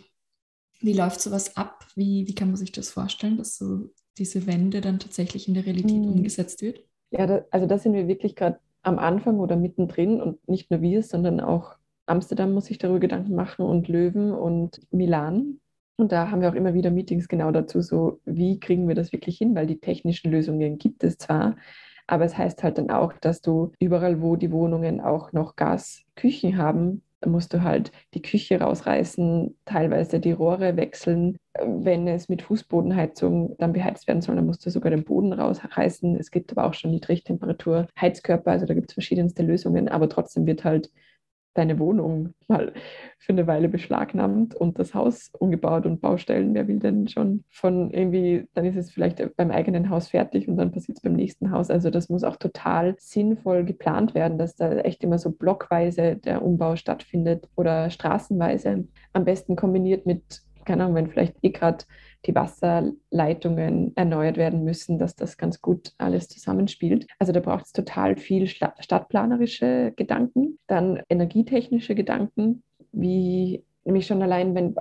wie 0.83 0.93
läuft 0.93 1.21
sowas 1.21 1.55
ab? 1.55 1.85
Wie, 1.95 2.27
wie 2.27 2.35
kann 2.35 2.49
man 2.49 2.57
sich 2.57 2.71
das 2.71 2.89
vorstellen, 2.89 3.37
dass 3.37 3.57
so 3.57 3.89
diese 4.17 4.45
Wende 4.45 4.81
dann 4.81 4.99
tatsächlich 4.99 5.47
in 5.47 5.53
der 5.53 5.65
Realität 5.65 6.01
mhm. 6.01 6.13
umgesetzt 6.13 6.61
wird? 6.61 6.83
Ja, 7.11 7.25
da, 7.25 7.45
also 7.51 7.65
da 7.65 7.77
sind 7.77 7.93
wir 7.93 8.07
wirklich 8.07 8.35
gerade 8.35 8.59
am 8.81 8.99
Anfang 8.99 9.39
oder 9.39 9.55
mittendrin 9.55 10.21
und 10.21 10.47
nicht 10.47 10.69
nur 10.69 10.81
wir, 10.81 11.03
sondern 11.03 11.39
auch 11.39 11.75
Amsterdam 12.05 12.53
muss 12.53 12.65
sich 12.65 12.77
darüber 12.77 12.99
Gedanken 12.99 13.33
machen 13.33 13.65
und 13.65 13.87
Löwen 13.87 14.31
und 14.31 14.81
Milan. 14.91 15.59
Und 15.95 16.11
da 16.11 16.29
haben 16.29 16.41
wir 16.41 16.49
auch 16.49 16.55
immer 16.55 16.73
wieder 16.73 16.91
Meetings 16.91 17.27
genau 17.27 17.51
dazu, 17.51 17.81
so 17.81 18.19
wie 18.25 18.59
kriegen 18.59 18.87
wir 18.87 18.95
das 18.95 19.13
wirklich 19.13 19.37
hin, 19.37 19.55
weil 19.55 19.67
die 19.67 19.79
technischen 19.79 20.31
Lösungen 20.31 20.77
gibt 20.79 21.03
es 21.03 21.17
zwar, 21.17 21.55
aber 22.07 22.25
es 22.25 22.37
heißt 22.37 22.63
halt 22.63 22.77
dann 22.77 22.89
auch, 22.89 23.13
dass 23.13 23.41
du 23.41 23.71
überall, 23.79 24.21
wo 24.21 24.35
die 24.35 24.51
Wohnungen 24.51 24.99
auch 24.99 25.31
noch 25.31 25.55
Gasküchen 25.55 26.57
haben, 26.57 27.03
musst 27.25 27.53
du 27.53 27.63
halt 27.63 27.91
die 28.13 28.21
Küche 28.21 28.59
rausreißen, 28.59 29.57
teilweise 29.65 30.19
die 30.19 30.31
Rohre 30.31 30.77
wechseln. 30.77 31.37
Wenn 31.63 32.07
es 32.07 32.29
mit 32.29 32.41
Fußbodenheizung 32.41 33.55
dann 33.59 33.73
beheizt 33.73 34.07
werden 34.07 34.21
soll, 34.21 34.35
dann 34.35 34.45
musst 34.45 34.65
du 34.65 34.69
sogar 34.69 34.89
den 34.91 35.03
Boden 35.03 35.33
rausreißen. 35.33 36.15
Es 36.17 36.31
gibt 36.31 36.51
aber 36.51 36.65
auch 36.65 36.73
schon 36.73 36.91
Niedrigtemperatur 36.91 37.87
Heizkörper, 37.99 38.51
also 38.51 38.65
da 38.65 38.73
gibt 38.73 38.89
es 38.89 38.93
verschiedenste 38.93 39.43
Lösungen, 39.43 39.87
aber 39.87 40.09
trotzdem 40.09 40.45
wird 40.45 40.63
halt 40.63 40.89
deine 41.53 41.79
Wohnung 41.79 42.33
mal 42.47 42.73
für 43.17 43.31
eine 43.33 43.47
Weile 43.47 43.69
beschlagnahmt 43.69 44.55
und 44.55 44.79
das 44.79 44.93
Haus 44.93 45.31
umgebaut 45.37 45.85
und 45.85 46.01
Baustellen. 46.01 46.53
Wer 46.53 46.67
will 46.67 46.79
denn 46.79 47.07
schon 47.07 47.43
von 47.49 47.91
irgendwie, 47.91 48.47
dann 48.53 48.65
ist 48.65 48.75
es 48.75 48.91
vielleicht 48.91 49.35
beim 49.35 49.51
eigenen 49.51 49.89
Haus 49.89 50.09
fertig 50.09 50.47
und 50.47 50.57
dann 50.57 50.71
passiert 50.71 50.97
es 50.97 51.01
beim 51.01 51.13
nächsten 51.13 51.51
Haus. 51.51 51.69
Also 51.69 51.89
das 51.89 52.09
muss 52.09 52.23
auch 52.23 52.37
total 52.37 52.95
sinnvoll 52.97 53.63
geplant 53.63 54.13
werden, 54.15 54.37
dass 54.37 54.55
da 54.55 54.71
echt 54.79 55.03
immer 55.03 55.19
so 55.19 55.31
blockweise 55.31 56.17
der 56.17 56.43
Umbau 56.43 56.75
stattfindet 56.75 57.47
oder 57.55 57.89
straßenweise. 57.89 58.87
Am 59.13 59.25
besten 59.25 59.55
kombiniert 59.55 60.05
mit, 60.05 60.41
keine 60.65 60.83
Ahnung, 60.83 60.95
wenn 60.95 61.09
vielleicht 61.09 61.35
eh 61.41 61.49
gerade 61.49 61.85
die 62.25 62.35
Wasserleitungen 62.35 63.91
erneuert 63.95 64.37
werden 64.37 64.63
müssen, 64.63 64.97
dass 64.97 65.15
das 65.15 65.37
ganz 65.37 65.61
gut 65.61 65.93
alles 65.97 66.29
zusammenspielt. 66.29 67.07
Also 67.19 67.33
da 67.33 67.39
braucht 67.39 67.65
es 67.65 67.73
total 67.73 68.17
viel 68.17 68.47
stadtplanerische 68.47 69.93
Gedanken, 69.95 70.59
dann 70.67 71.01
energietechnische 71.09 71.95
Gedanken, 71.95 72.63
wie 72.91 73.63
nämlich 73.83 74.07
schon 74.07 74.21
allein, 74.21 74.55
wenn 74.55 74.75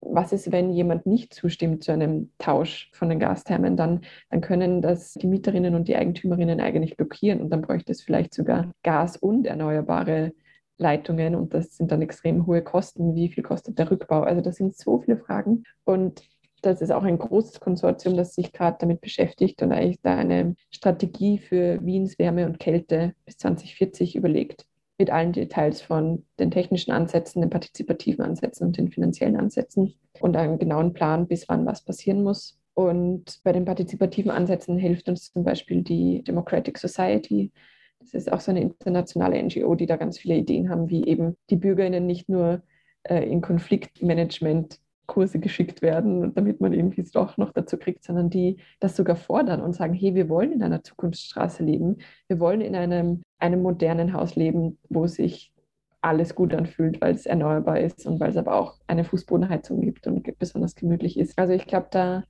was 0.00 0.32
ist, 0.32 0.52
wenn 0.52 0.70
jemand 0.70 1.06
nicht 1.06 1.34
zustimmt 1.34 1.82
zu 1.82 1.92
einem 1.92 2.30
Tausch 2.38 2.90
von 2.92 3.08
den 3.08 3.18
Gasthermen, 3.18 3.76
dann, 3.76 4.02
dann 4.30 4.40
können 4.40 4.80
das 4.80 5.14
die 5.14 5.26
Mieterinnen 5.26 5.74
und 5.74 5.88
die 5.88 5.96
Eigentümerinnen 5.96 6.60
eigentlich 6.60 6.96
blockieren 6.96 7.40
und 7.40 7.50
dann 7.50 7.62
bräuchte 7.62 7.92
es 7.92 8.02
vielleicht 8.02 8.32
sogar 8.32 8.70
Gas 8.82 9.16
und 9.16 9.46
erneuerbare 9.46 10.32
Leitungen 10.78 11.34
und 11.34 11.52
das 11.54 11.76
sind 11.76 11.92
dann 11.92 12.02
extrem 12.02 12.46
hohe 12.46 12.62
Kosten. 12.62 13.14
Wie 13.14 13.28
viel 13.28 13.42
kostet 13.42 13.78
der 13.78 13.90
Rückbau? 13.90 14.22
Also 14.22 14.40
das 14.40 14.56
sind 14.56 14.76
so 14.76 15.00
viele 15.00 15.18
Fragen 15.18 15.64
und 15.84 16.22
das 16.62 16.80
ist 16.80 16.90
auch 16.90 17.04
ein 17.04 17.18
großes 17.18 17.60
Konsortium, 17.60 18.16
das 18.16 18.34
sich 18.34 18.52
gerade 18.52 18.78
damit 18.80 19.00
beschäftigt 19.00 19.62
und 19.62 19.72
eigentlich 19.72 20.00
da 20.02 20.16
eine 20.16 20.56
Strategie 20.70 21.38
für 21.38 21.84
Wiens 21.84 22.18
Wärme 22.18 22.46
und 22.46 22.58
Kälte 22.58 23.14
bis 23.24 23.38
2040 23.38 24.16
überlegt. 24.16 24.66
Mit 25.00 25.10
allen 25.10 25.32
Details 25.32 25.80
von 25.80 26.24
den 26.40 26.50
technischen 26.50 26.90
Ansätzen, 26.90 27.40
den 27.40 27.50
partizipativen 27.50 28.24
Ansätzen 28.24 28.66
und 28.66 28.76
den 28.76 28.90
finanziellen 28.90 29.36
Ansätzen 29.36 29.94
und 30.18 30.36
einen 30.36 30.58
genauen 30.58 30.92
Plan, 30.92 31.28
bis 31.28 31.48
wann 31.48 31.66
was 31.66 31.84
passieren 31.84 32.24
muss. 32.24 32.58
Und 32.74 33.40
bei 33.44 33.52
den 33.52 33.64
partizipativen 33.64 34.32
Ansätzen 34.32 34.76
hilft 34.76 35.08
uns 35.08 35.32
zum 35.32 35.44
Beispiel 35.44 35.82
die 35.82 36.24
Democratic 36.24 36.78
Society. 36.78 37.52
Das 38.00 38.14
ist 38.14 38.32
auch 38.32 38.40
so 38.40 38.50
eine 38.50 38.62
internationale 38.62 39.42
NGO, 39.42 39.74
die 39.74 39.86
da 39.86 39.96
ganz 39.96 40.18
viele 40.18 40.36
Ideen 40.36 40.70
haben, 40.70 40.88
wie 40.88 41.06
eben 41.06 41.36
die 41.50 41.56
BürgerInnen 41.56 42.06
nicht 42.06 42.28
nur 42.28 42.62
äh, 43.02 43.28
in 43.28 43.40
Konfliktmanagement 43.40 44.80
Kurse 45.08 45.40
geschickt 45.40 45.82
werden, 45.82 46.34
damit 46.34 46.60
man 46.60 46.72
irgendwie 46.72 47.00
es 47.00 47.10
doch 47.10 47.38
noch 47.38 47.52
dazu 47.52 47.78
kriegt, 47.78 48.04
sondern 48.04 48.30
die 48.30 48.58
das 48.78 48.94
sogar 48.94 49.16
fordern 49.16 49.60
und 49.60 49.72
sagen, 49.72 49.94
hey, 49.94 50.14
wir 50.14 50.28
wollen 50.28 50.52
in 50.52 50.62
einer 50.62 50.84
Zukunftsstraße 50.84 51.64
leben, 51.64 51.96
wir 52.28 52.38
wollen 52.38 52.60
in 52.60 52.76
einem, 52.76 53.22
einem 53.38 53.62
modernen 53.62 54.12
Haus 54.12 54.36
leben, 54.36 54.78
wo 54.88 55.06
sich 55.06 55.52
alles 56.00 56.34
gut 56.34 56.54
anfühlt, 56.54 57.00
weil 57.00 57.14
es 57.14 57.26
erneuerbar 57.26 57.80
ist 57.80 58.06
und 58.06 58.20
weil 58.20 58.30
es 58.30 58.36
aber 58.36 58.54
auch 58.54 58.78
eine 58.86 59.02
Fußbodenheizung 59.02 59.80
gibt 59.80 60.06
und 60.06 60.38
besonders 60.38 60.76
gemütlich 60.76 61.18
ist. 61.18 61.36
Also 61.38 61.54
ich 61.54 61.66
glaube, 61.66 61.88
da, 61.90 62.24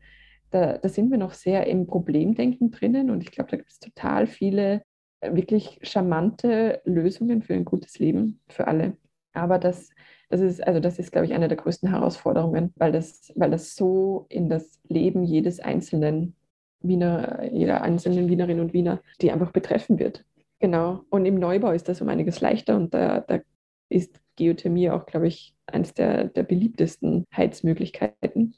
da, 0.51 0.79
da 0.79 0.89
sind 0.89 1.11
wir 1.11 1.19
noch 1.19 1.35
sehr 1.35 1.67
im 1.67 1.87
Problemdenken 1.87 2.71
drinnen 2.71 3.11
und 3.11 3.23
ich 3.23 3.33
glaube, 3.33 3.51
da 3.51 3.57
gibt 3.57 3.71
es 3.71 3.81
total 3.81 4.27
viele 4.27 4.83
wirklich 5.21 5.79
charmante 5.83 6.81
Lösungen 6.85 7.43
für 7.43 7.55
ein 7.55 7.65
gutes 7.65 7.99
Leben 7.99 8.41
für 8.49 8.69
alle. 8.69 8.97
Aber 9.33 9.59
das 9.59 9.91
das 10.29 10.41
ist, 10.41 10.67
also 10.67 10.79
das 10.81 10.99
ist, 10.99 11.11
glaube 11.11 11.27
ich, 11.27 11.33
eine 11.33 11.49
der 11.49 11.57
größten 11.57 11.89
Herausforderungen, 11.89 12.73
weil 12.77 12.93
das, 12.93 13.33
weil 13.35 13.51
das 13.51 13.75
so 13.75 14.27
in 14.29 14.49
das 14.49 14.79
Leben 14.89 15.25
jedes 15.25 15.59
einzelnen 15.61 16.37
Wiener, 16.81 17.45
jeder 17.51 17.83
einzelnen 17.83 18.29
Wienerin 18.29 18.61
und 18.61 18.73
Wiener, 18.73 19.01
die 19.21 19.33
einfach 19.33 19.53
betreffen 19.53 19.99
wird. 19.99 20.25
Genau. 20.61 21.05
Und 21.09 21.25
im 21.25 21.37
Neubau 21.37 21.71
ist 21.71 21.89
das 21.89 22.01
um 22.01 22.09
einiges 22.09 22.41
leichter 22.41 22.77
und 22.77 22.93
da, 22.93 23.21
da 23.21 23.41
ist 23.89 24.21
Geothermie 24.37 24.91
auch, 24.91 25.07
glaube 25.07 25.29
ich, 25.29 25.55
eines 25.67 25.95
der, 25.95 26.25
der 26.25 26.43
beliebtesten 26.43 27.25
Heizmöglichkeiten. 27.35 28.55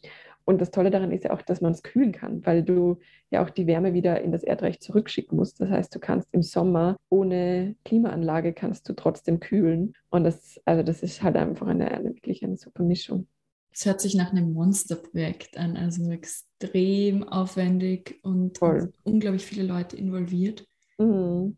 Und 0.51 0.61
das 0.61 0.73
Tolle 0.73 0.91
daran 0.91 1.13
ist 1.13 1.23
ja 1.23 1.33
auch, 1.33 1.43
dass 1.43 1.61
man 1.61 1.71
es 1.71 1.85
kühlen 1.85 2.11
kann, 2.11 2.45
weil 2.45 2.65
du 2.65 2.99
ja 3.31 3.41
auch 3.45 3.51
die 3.51 3.69
Wärme 3.69 3.95
wieder 3.95 4.21
in 4.21 4.33
das 4.33 4.43
Erdreich 4.43 4.81
zurückschicken 4.81 5.39
musst. 5.39 5.61
Das 5.61 5.71
heißt, 5.71 5.95
du 5.95 6.01
kannst 6.01 6.27
im 6.33 6.43
Sommer 6.43 6.97
ohne 7.09 7.77
Klimaanlage 7.85 8.53
kannst 8.53 8.89
du 8.89 8.95
trotzdem 8.95 9.39
kühlen. 9.39 9.95
Und 10.11 10.25
das, 10.25 10.61
also 10.65 10.83
das 10.83 11.05
ist 11.05 11.23
halt 11.23 11.37
einfach 11.37 11.69
eine, 11.69 11.93
eine 11.93 12.17
wirklich 12.17 12.43
eine 12.43 12.57
super 12.57 12.83
Mischung. 12.83 13.29
Es 13.71 13.87
hört 13.87 14.01
sich 14.01 14.17
nach 14.17 14.33
einem 14.33 14.53
Monsterprojekt 14.53 15.57
an, 15.57 15.77
also 15.77 16.11
extrem 16.11 17.23
aufwendig 17.23 18.19
und 18.25 18.59
Voll. 18.59 18.93
unglaublich 19.05 19.47
viele 19.47 19.63
Leute 19.63 19.97
involviert. 19.97 20.67
Mhm. 20.99 21.57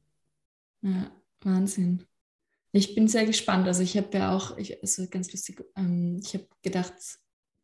Ja, 0.83 1.11
Wahnsinn. 1.41 2.05
Ich 2.73 2.95
bin 2.95 3.09
sehr 3.09 3.25
gespannt. 3.25 3.67
Also 3.67 3.83
ich 3.83 3.97
habe 3.97 4.19
ja 4.19 4.37
auch, 4.37 4.59
ich, 4.59 4.83
also 4.83 5.07
ganz 5.09 5.33
lustig, 5.33 5.65
ähm, 5.77 6.21
ich 6.23 6.35
habe 6.35 6.47
gedacht, 6.61 6.93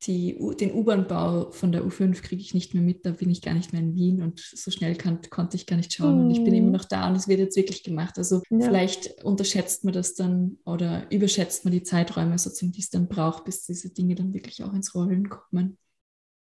die, 0.03 0.39
den 0.61 0.75
U-Bahn-Bau 0.75 1.51
von 1.51 1.73
der 1.73 1.83
U5 1.83 2.23
kriege 2.23 2.41
ich 2.41 2.55
nicht 2.55 2.73
mehr 2.73 2.83
mit, 2.83 3.05
da 3.05 3.11
bin 3.11 3.31
ich 3.31 3.43
gar 3.43 3.55
nicht 3.55 3.73
mehr 3.73 3.83
in 3.83 3.95
Wien 3.97 4.23
und 4.23 4.39
so 4.39 4.71
schnell 4.71 4.95
kann, 4.95 5.21
konnte 5.29 5.57
ich 5.57 5.67
gar 5.67 5.77
nicht 5.77 5.93
schauen. 5.93 6.19
Mhm. 6.19 6.25
Und 6.25 6.31
ich 6.31 6.45
bin 6.45 6.55
immer 6.55 6.67
hm. 6.67 6.73
noch 6.73 6.85
da 6.85 7.09
und 7.09 7.17
es 7.17 7.27
wird 7.27 7.41
jetzt 7.41 7.57
wirklich 7.57 7.83
gemacht. 7.83 8.17
Also 8.17 8.43
ja. 8.51 8.61
vielleicht 8.61 9.25
unterschätzt 9.25 9.85
man 9.85 9.93
das 9.93 10.15
dann 10.15 10.59
oder 10.65 11.11
überschätzt 11.11 11.65
man 11.65 11.73
die 11.73 11.83
Zeiträume, 11.83 12.39
sozusagen, 12.39 12.73
die 12.73 12.81
es 12.81 12.91
dann 12.91 13.09
braucht, 13.09 13.45
bis 13.45 13.67
diese 13.67 13.93
Dinge 13.93 14.15
dann 14.15 14.33
wirklich 14.33 14.63
auch 14.63 14.73
ins 14.73 14.95
Rollen 14.95 15.29
kommen. 15.29 15.79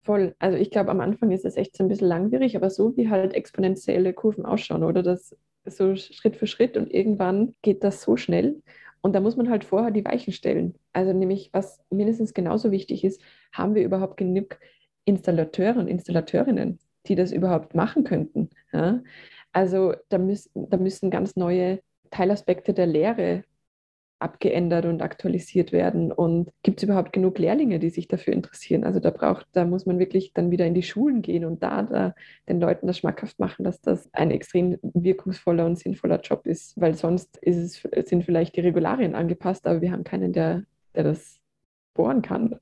Voll. 0.01 0.35
Also 0.39 0.57
ich 0.57 0.71
glaube, 0.71 0.89
am 0.89 0.99
Anfang 0.99 1.31
ist 1.31 1.45
es 1.45 1.55
echt 1.55 1.77
so 1.77 1.83
ein 1.83 1.89
bisschen 1.89 2.07
langwierig, 2.07 2.57
aber 2.57 2.69
so 2.69 2.97
wie 2.97 3.09
halt 3.09 3.33
exponentielle 3.33 4.13
Kurven 4.13 4.45
ausschauen, 4.45 4.83
oder 4.83 5.03
das 5.03 5.35
so 5.65 5.95
Schritt 5.95 6.35
für 6.35 6.47
Schritt 6.47 6.75
und 6.75 6.91
irgendwann 6.91 7.55
geht 7.61 7.83
das 7.83 8.01
so 8.01 8.17
schnell. 8.17 8.61
Und 9.03 9.13
da 9.13 9.19
muss 9.19 9.35
man 9.35 9.49
halt 9.49 9.65
vorher 9.65 9.91
die 9.91 10.05
Weichen 10.05 10.31
stellen. 10.31 10.75
Also 10.93 11.11
nämlich, 11.11 11.49
was 11.51 11.83
mindestens 11.89 12.33
genauso 12.33 12.71
wichtig 12.71 13.03
ist, 13.03 13.21
haben 13.51 13.75
wir 13.75 13.83
überhaupt 13.83 14.15
genug 14.15 14.57
Installateure 15.03 15.75
und 15.77 15.89
Installateurinnen, 15.89 16.79
die 17.07 17.15
das 17.15 17.33
überhaupt 17.33 17.75
machen 17.75 18.05
könnten. 18.05 18.49
Ja? 18.71 19.03
Also 19.51 19.93
da, 20.07 20.17
müß, 20.17 20.51
da 20.55 20.77
müssen 20.77 21.11
ganz 21.11 21.35
neue 21.35 21.81
Teilaspekte 22.11 22.73
der 22.73 22.87
Lehre 22.87 23.43
abgeändert 24.23 24.85
und 24.85 25.01
aktualisiert 25.01 25.71
werden? 25.71 26.11
Und 26.11 26.49
gibt 26.63 26.79
es 26.79 26.83
überhaupt 26.83 27.13
genug 27.13 27.37
Lehrlinge, 27.37 27.79
die 27.79 27.89
sich 27.89 28.07
dafür 28.07 28.33
interessieren? 28.33 28.83
Also 28.83 28.99
da 28.99 29.09
braucht, 29.11 29.47
da 29.51 29.65
muss 29.65 29.85
man 29.85 29.99
wirklich 29.99 30.33
dann 30.33 30.49
wieder 30.49 30.65
in 30.65 30.73
die 30.73 30.83
Schulen 30.83 31.21
gehen 31.21 31.45
und 31.45 31.61
da, 31.61 31.83
da 31.83 32.15
den 32.47 32.59
Leuten 32.59 32.87
das 32.87 32.97
schmackhaft 32.97 33.39
machen, 33.39 33.63
dass 33.63 33.81
das 33.81 34.09
ein 34.13 34.31
extrem 34.31 34.79
wirkungsvoller 34.81 35.65
und 35.65 35.77
sinnvoller 35.77 36.21
Job 36.21 36.47
ist, 36.47 36.79
weil 36.79 36.95
sonst 36.95 37.37
es, 37.41 37.81
sind 38.05 38.23
vielleicht 38.23 38.55
die 38.55 38.61
Regularien 38.61 39.15
angepasst, 39.15 39.67
aber 39.67 39.81
wir 39.81 39.91
haben 39.91 40.03
keinen, 40.03 40.33
der, 40.33 40.63
der 40.95 41.03
das 41.03 41.39
bohren 41.93 42.21
kann 42.21 42.59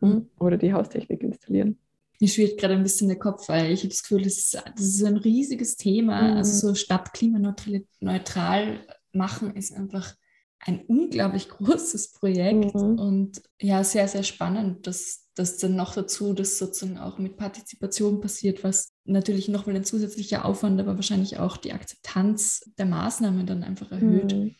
mhm. 0.00 0.28
oder 0.38 0.56
die 0.56 0.72
Haustechnik 0.72 1.22
installieren. 1.22 1.78
mir 2.20 2.28
schwirrt 2.28 2.58
gerade 2.58 2.74
ein 2.74 2.82
bisschen 2.82 3.08
der 3.08 3.18
Kopf, 3.18 3.48
weil 3.48 3.72
ich 3.72 3.80
habe 3.80 3.88
das 3.90 4.02
Gefühl, 4.02 4.22
das 4.22 4.38
ist, 4.38 4.54
das 4.54 4.84
ist 4.84 5.04
ein 5.04 5.16
riesiges 5.16 5.76
Thema. 5.76 6.22
Mhm. 6.22 6.36
Also 6.38 6.68
so 6.68 6.74
Stadt 6.74 7.12
klimaneutral 7.12 8.80
machen 9.12 9.54
ist 9.54 9.74
einfach 9.74 10.14
ein 10.60 10.80
unglaublich 10.86 11.48
großes 11.50 12.12
Projekt 12.12 12.74
mhm. 12.74 12.98
und 12.98 13.42
ja, 13.60 13.84
sehr, 13.84 14.08
sehr 14.08 14.22
spannend, 14.22 14.86
dass 14.86 15.26
das 15.34 15.58
dann 15.58 15.76
noch 15.76 15.94
dazu, 15.94 16.32
dass 16.32 16.58
sozusagen 16.58 16.98
auch 16.98 17.18
mit 17.18 17.36
Partizipation 17.36 18.20
passiert, 18.20 18.64
was 18.64 18.94
natürlich 19.04 19.48
nochmal 19.48 19.76
ein 19.76 19.84
zusätzlicher 19.84 20.46
Aufwand, 20.46 20.80
aber 20.80 20.96
wahrscheinlich 20.96 21.38
auch 21.38 21.58
die 21.58 21.72
Akzeptanz 21.72 22.72
der 22.78 22.86
Maßnahmen 22.86 23.46
dann 23.46 23.62
einfach 23.62 23.92
erhöht. 23.92 24.34
Mhm. 24.34 24.54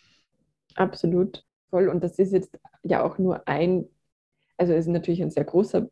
Absolut, 0.75 1.45
voll. 1.71 1.89
Und 1.89 2.05
das 2.05 2.19
ist 2.19 2.33
jetzt 2.33 2.59
ja 2.83 3.03
auch 3.03 3.17
nur 3.17 3.49
ein, 3.49 3.87
also 4.59 4.75
es 4.75 4.81
ist 4.81 4.93
natürlich 4.93 5.23
ein 5.23 5.31
sehr 5.31 5.45
großer, 5.45 5.89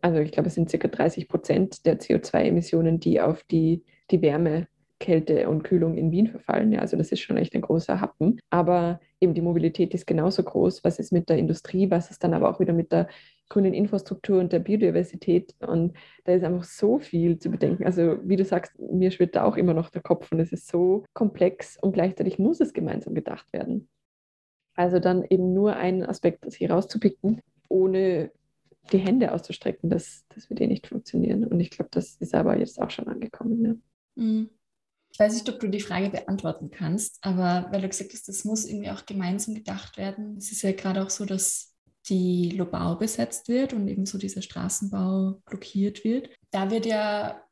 also 0.00 0.18
ich 0.18 0.32
glaube, 0.32 0.48
es 0.48 0.54
sind 0.54 0.70
circa 0.70 0.88
30 0.88 1.28
Prozent 1.28 1.84
der 1.84 2.00
CO2-Emissionen, 2.00 2.98
die 2.98 3.20
auf 3.20 3.44
die, 3.44 3.84
die 4.10 4.22
Wärme 4.22 4.66
Kälte 4.98 5.48
und 5.48 5.62
Kühlung 5.62 5.96
in 5.96 6.10
Wien 6.10 6.28
verfallen. 6.28 6.72
Ja, 6.72 6.80
also 6.80 6.96
das 6.96 7.12
ist 7.12 7.20
schon 7.20 7.36
echt 7.36 7.54
ein 7.54 7.60
großer 7.60 8.00
Happen. 8.00 8.38
Aber 8.50 9.00
eben 9.20 9.34
die 9.34 9.42
Mobilität 9.42 9.94
ist 9.94 10.06
genauso 10.06 10.42
groß. 10.42 10.84
Was 10.84 10.98
ist 10.98 11.12
mit 11.12 11.28
der 11.28 11.38
Industrie? 11.38 11.90
Was 11.90 12.10
ist 12.10 12.24
dann 12.24 12.34
aber 12.34 12.50
auch 12.50 12.60
wieder 12.60 12.72
mit 12.72 12.92
der 12.92 13.08
grünen 13.48 13.74
Infrastruktur 13.74 14.40
und 14.40 14.52
der 14.52 14.60
Biodiversität? 14.60 15.54
Und 15.60 15.94
da 16.24 16.32
ist 16.32 16.44
einfach 16.44 16.64
so 16.64 16.98
viel 16.98 17.38
zu 17.38 17.50
bedenken. 17.50 17.84
Also 17.84 18.18
wie 18.24 18.36
du 18.36 18.44
sagst, 18.44 18.78
mir 18.78 19.10
schwirrt 19.10 19.36
da 19.36 19.44
auch 19.44 19.56
immer 19.56 19.74
noch 19.74 19.90
der 19.90 20.02
Kopf 20.02 20.32
und 20.32 20.40
es 20.40 20.52
ist 20.52 20.68
so 20.68 21.04
komplex 21.12 21.76
und 21.80 21.92
gleichzeitig 21.92 22.38
muss 22.38 22.60
es 22.60 22.72
gemeinsam 22.72 23.14
gedacht 23.14 23.52
werden. 23.52 23.88
Also 24.74 24.98
dann 24.98 25.24
eben 25.24 25.52
nur 25.54 25.76
einen 25.76 26.04
Aspekt 26.04 26.44
hier 26.52 26.70
rauszupicken, 26.70 27.40
ohne 27.68 28.30
die 28.92 28.98
Hände 28.98 29.32
auszustrecken, 29.32 29.90
das, 29.90 30.24
das 30.34 30.48
wird 30.48 30.60
eh 30.60 30.66
nicht 30.66 30.86
funktionieren. 30.86 31.44
Und 31.44 31.58
ich 31.60 31.70
glaube, 31.70 31.88
das 31.90 32.16
ist 32.16 32.34
aber 32.34 32.58
jetzt 32.58 32.80
auch 32.80 32.90
schon 32.90 33.08
angekommen. 33.08 33.64
Ja. 33.64 34.22
Mhm. 34.22 34.50
Ich 35.16 35.20
weiß 35.20 35.32
nicht, 35.32 35.48
ob 35.48 35.58
du 35.60 35.68
die 35.68 35.80
Frage 35.80 36.10
beantworten 36.10 36.70
kannst, 36.70 37.16
aber 37.22 37.68
weil 37.70 37.80
du 37.80 37.88
gesagt 37.88 38.12
hast, 38.12 38.28
das 38.28 38.44
muss 38.44 38.66
irgendwie 38.66 38.90
auch 38.90 39.06
gemeinsam 39.06 39.54
gedacht 39.54 39.96
werden. 39.96 40.36
Es 40.36 40.52
ist 40.52 40.60
ja 40.60 40.72
gerade 40.72 41.02
auch 41.02 41.08
so, 41.08 41.24
dass 41.24 41.74
die 42.10 42.50
Lobau 42.50 42.96
besetzt 42.96 43.48
wird 43.48 43.72
und 43.72 43.88
eben 43.88 44.04
so 44.04 44.18
dieser 44.18 44.42
Straßenbau 44.42 45.40
blockiert 45.46 46.04
wird. 46.04 46.28
Da 46.50 46.70
wird 46.70 46.84
ja, 46.84 47.42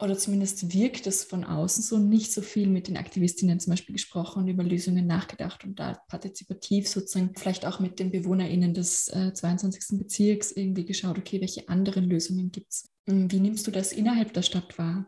oder 0.00 0.18
zumindest 0.18 0.74
wirkt 0.74 1.06
es 1.06 1.22
von 1.22 1.44
außen 1.44 1.84
so, 1.84 1.96
nicht 1.96 2.32
so 2.32 2.42
viel 2.42 2.66
mit 2.66 2.88
den 2.88 2.96
Aktivistinnen 2.96 3.60
zum 3.60 3.70
Beispiel 3.70 3.92
gesprochen 3.92 4.42
und 4.42 4.48
über 4.48 4.64
Lösungen 4.64 5.06
nachgedacht 5.06 5.62
und 5.62 5.78
da 5.78 6.02
partizipativ 6.08 6.88
sozusagen 6.88 7.34
vielleicht 7.36 7.66
auch 7.66 7.78
mit 7.78 8.00
den 8.00 8.10
BewohnerInnen 8.10 8.74
des 8.74 9.06
äh, 9.14 9.32
22. 9.32 9.96
Bezirks 9.96 10.50
irgendwie 10.50 10.84
geschaut, 10.84 11.18
okay, 11.18 11.40
welche 11.40 11.68
anderen 11.68 12.02
Lösungen 12.02 12.50
gibt 12.50 12.72
es? 12.72 12.88
Wie 13.06 13.38
nimmst 13.38 13.64
du 13.64 13.70
das 13.70 13.92
innerhalb 13.92 14.32
der 14.32 14.42
Stadt 14.42 14.76
wahr? 14.76 15.06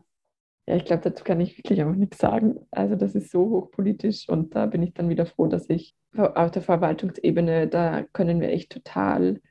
Ja, 0.69 0.75
ich 0.75 0.85
glaube, 0.85 1.01
dazu 1.01 1.23
kann 1.23 1.41
ich 1.41 1.57
wirklich 1.57 1.83
auch 1.83 1.95
nichts 1.95 2.19
sagen. 2.19 2.59
Also 2.69 2.95
das 2.95 3.15
ist 3.15 3.31
so 3.31 3.49
hochpolitisch 3.49 4.29
und 4.29 4.53
da 4.53 4.67
bin 4.67 4.83
ich 4.83 4.93
dann 4.93 5.09
wieder 5.09 5.25
froh, 5.25 5.47
dass 5.47 5.67
ich 5.67 5.95
auf 6.15 6.51
der 6.51 6.61
Verwaltungsebene, 6.61 7.67
da 7.67 8.03
können 8.13 8.39
wir 8.39 8.49
echt 8.49 8.71
total, 8.71 9.41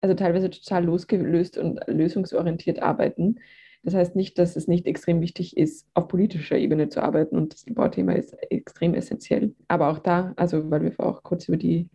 also 0.00 0.14
teilweise 0.14 0.48
total 0.48 0.86
losgelöst 0.86 1.58
und 1.58 1.78
lösungsorientiert 1.88 2.80
arbeiten. 2.80 3.38
Das 3.82 3.92
heißt 3.92 4.16
nicht, 4.16 4.38
dass 4.38 4.56
es 4.56 4.66
nicht 4.66 4.86
extrem 4.86 5.20
wichtig 5.20 5.58
ist, 5.58 5.86
auf 5.92 6.08
politischer 6.08 6.56
Ebene 6.56 6.88
zu 6.88 7.02
arbeiten 7.02 7.36
und 7.36 7.52
das 7.52 7.66
Bauthema 7.66 8.12
ist 8.14 8.32
extrem 8.50 8.94
essentiell. 8.94 9.54
Aber 9.68 9.90
auch 9.90 9.98
da, 9.98 10.32
also 10.36 10.70
weil 10.70 10.84
wir 10.84 10.98
auch 11.00 11.22
kurz 11.22 11.48
über 11.48 11.58
die 11.58 11.90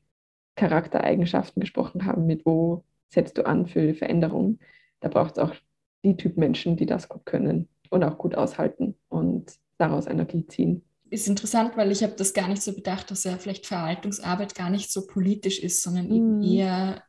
Charaktereigenschaften 0.55 1.61
gesprochen 1.61 2.05
haben, 2.05 2.27
mit 2.27 2.45
wo 2.45 2.83
setzt 3.09 3.39
du 3.39 3.47
an 3.47 3.65
für 3.65 3.95
Veränderung, 3.95 4.59
da 4.99 5.09
braucht 5.09 5.31
es 5.31 5.39
auch 5.39 5.55
die 6.03 6.15
Typ 6.15 6.37
Menschen, 6.37 6.77
die 6.77 6.85
das 6.85 7.09
gut 7.09 7.25
können 7.25 7.67
und 7.91 8.04
auch 8.04 8.17
gut 8.17 8.36
aushalten 8.36 8.95
und 9.10 9.54
daraus 9.78 10.08
Energie 10.08 10.45
ziehen. 10.47 10.84
Ist 11.10 11.28
interessant, 11.28 11.78
weil 11.78 11.91
ich 11.91 12.04
habe 12.04 12.13
das 12.17 12.34
gar 12.34 12.47
nicht 12.47 12.62
so 12.62 12.73
bedacht, 12.73 13.12
dass 13.12 13.23
ja 13.23 13.38
vielleicht 13.38 13.65
Verwaltungsarbeit 13.65 14.56
gar 14.56 14.69
nicht 14.69 14.91
so 14.91 15.08
politisch 15.08 15.60
ist, 15.60 15.82
sondern 15.82 16.12
eben 16.12 16.38
mhm. 16.38 16.43
eher 16.43 17.04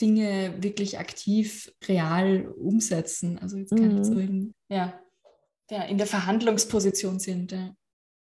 Dinge 0.00 0.54
wirklich 0.60 0.98
aktiv, 0.98 1.72
real 1.86 2.48
umsetzen. 2.48 3.38
Also 3.38 3.56
jetzt 3.56 3.76
gar 3.76 3.86
nicht 3.86 4.04
so 4.04 4.18
in, 4.18 4.38
mhm. 4.38 4.54
ja, 4.68 5.00
in 5.88 5.98
der 5.98 6.06
Verhandlungsposition 6.06 7.20
sind. 7.20 7.52
Ja. 7.52 7.74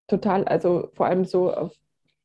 Total, 0.07 0.45
also 0.45 0.91
vor 0.95 1.07
allem 1.07 1.25
so 1.25 1.53
auf 1.53 1.75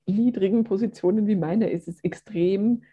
niedrigen 0.05 0.63
Positionen 0.63 1.27
wie 1.27 1.35
meine 1.35 1.69
ist 1.69 1.87
es 1.87 2.03
extrem 2.03 2.83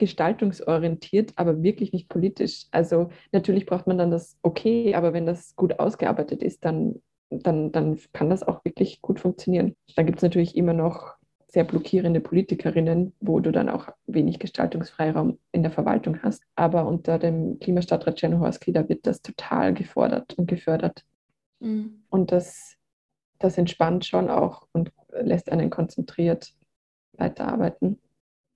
gestaltungsorientiert, 0.00 1.32
aber 1.36 1.62
wirklich 1.62 1.92
nicht 1.92 2.08
politisch. 2.08 2.66
Also 2.72 3.10
natürlich 3.30 3.66
braucht 3.66 3.86
man 3.86 3.98
dann 3.98 4.10
das 4.10 4.36
okay, 4.42 4.94
aber 4.96 5.12
wenn 5.12 5.26
das 5.26 5.54
gut 5.54 5.78
ausgearbeitet 5.78 6.42
ist, 6.42 6.64
dann, 6.64 7.00
dann, 7.28 7.70
dann 7.70 7.98
kann 8.12 8.30
das 8.30 8.42
auch 8.42 8.64
wirklich 8.64 9.00
gut 9.00 9.20
funktionieren. 9.20 9.76
Dann 9.94 10.06
gibt 10.06 10.18
es 10.18 10.22
natürlich 10.22 10.56
immer 10.56 10.72
noch 10.72 11.14
sehr 11.46 11.64
blockierende 11.64 12.20
Politikerinnen, 12.20 13.12
wo 13.20 13.40
du 13.40 13.50
dann 13.50 13.68
auch 13.68 13.88
wenig 14.06 14.38
Gestaltungsfreiraum 14.38 15.38
in 15.52 15.62
der 15.62 15.72
Verwaltung 15.72 16.22
hast. 16.22 16.42
Aber 16.54 16.86
unter 16.86 17.18
dem 17.18 17.58
Klimastadtrat 17.58 18.16
Czernohorski, 18.16 18.72
da 18.72 18.88
wird 18.88 19.06
das 19.06 19.20
total 19.20 19.74
gefordert 19.74 20.34
und 20.38 20.46
gefördert. 20.46 21.04
Mhm. 21.58 22.04
Und 22.08 22.32
das, 22.32 22.76
das 23.38 23.58
entspannt 23.58 24.06
schon 24.06 24.30
auch 24.30 24.66
und 24.72 24.92
lässt 25.20 25.50
einen 25.50 25.70
konzentriert 25.70 26.54
weiterarbeiten. 27.12 28.00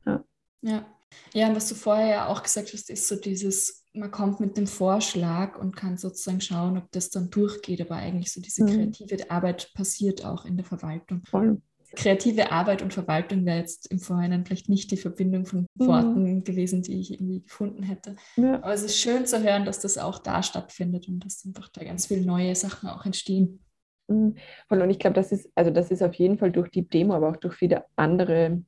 Ja. 0.07 0.25
ja. 0.63 0.87
Ja, 1.33 1.49
und 1.49 1.57
was 1.57 1.69
du 1.69 1.75
vorher 1.75 2.09
ja 2.09 2.27
auch 2.29 2.43
gesagt 2.43 2.73
hast, 2.73 2.91
ist 2.91 3.09
so 3.09 3.17
dieses, 3.17 3.85
man 3.93 4.11
kommt 4.11 4.41
mit 4.41 4.57
dem 4.57 4.67
Vorschlag 4.67 5.59
und 5.59 5.77
kann 5.77 5.97
sozusagen 5.97 6.41
schauen, 6.41 6.79
ob 6.79 6.91
das 6.93 7.11
dann 7.11 7.31
durchgeht, 7.31 7.81
aber 7.81 7.97
eigentlich 7.97 8.33
so 8.33 8.41
diese 8.41 8.65
mhm. 8.65 8.93
kreative 8.93 9.31
Arbeit 9.31 9.73
passiert 9.75 10.25
auch 10.25 10.45
in 10.45 10.57
der 10.57 10.65
Verwaltung. 10.65 11.23
Voll. 11.27 11.61
Kreative 11.97 12.51
Arbeit 12.51 12.83
und 12.83 12.93
Verwaltung 12.93 13.45
wäre 13.47 13.59
jetzt 13.59 13.91
im 13.91 14.01
Vorhinein 14.01 14.45
vielleicht 14.45 14.69
nicht 14.69 14.91
die 14.91 14.97
Verbindung 14.97 15.47
von 15.47 15.67
mhm. 15.77 15.87
Worten 15.87 16.45
gewesen, 16.45 16.83
die 16.83 17.01
ich 17.01 17.13
irgendwie 17.13 17.43
gefunden 17.43 17.83
hätte. 17.83 18.17
Ja. 18.37 18.57
Aber 18.57 18.73
es 18.73 18.83
ist 18.83 18.99
schön 18.99 19.27
zu 19.27 19.43
hören, 19.43 19.65
dass 19.65 19.81
das 19.81 19.99
auch 19.99 20.19
da 20.19 20.43
stattfindet 20.43 21.09
und 21.09 21.25
dass 21.25 21.45
einfach 21.45 21.69
da 21.69 21.85
ganz 21.85 22.07
viele 22.07 22.27
neue 22.27 22.55
Sachen 22.55 22.89
auch 22.89 23.07
entstehen. 23.07 23.61
Mhm. 24.09 24.35
Und 24.69 24.91
ich 24.91 24.99
glaube, 24.99 25.15
das 25.15 25.33
ist, 25.33 25.49
also 25.55 25.71
das 25.71 25.91
ist 25.91 26.03
auf 26.03 26.15
jeden 26.15 26.39
Fall 26.39 26.53
durch 26.53 26.71
die 26.71 26.87
Demo, 26.89 27.15
aber 27.15 27.31
auch 27.31 27.37
durch 27.37 27.55
viele 27.55 27.85
andere 27.97 28.63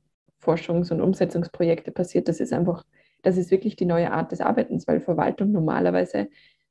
Forschungs- 0.47 0.91
und 0.91 1.01
Umsetzungsprojekte 1.01 1.91
passiert. 1.91 2.27
Das 2.27 2.39
ist 2.39 2.53
einfach, 2.53 2.85
das 3.23 3.37
ist 3.37 3.51
wirklich 3.51 3.75
die 3.75 3.85
neue 3.85 4.11
Art 4.11 4.31
des 4.31 4.41
Arbeitens, 4.41 4.87
weil 4.87 5.01
Verwaltung 5.01 5.51
normalerweise 5.51 6.29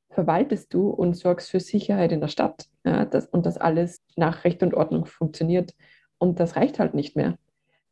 verwaltest 0.09 0.73
du 0.73 0.89
und 0.89 1.15
sorgst 1.15 1.51
für 1.51 1.59
Sicherheit 1.59 2.11
in 2.11 2.21
der 2.21 2.27
Stadt 2.27 2.67
ja, 2.83 3.05
das, 3.05 3.27
und 3.27 3.45
dass 3.45 3.57
alles 3.57 4.01
nach 4.15 4.43
Recht 4.45 4.63
und 4.63 4.73
Ordnung 4.73 5.05
funktioniert. 5.05 5.75
Und 6.17 6.39
das 6.39 6.55
reicht 6.55 6.79
halt 6.79 6.95
nicht 6.95 7.15
mehr. 7.15 7.37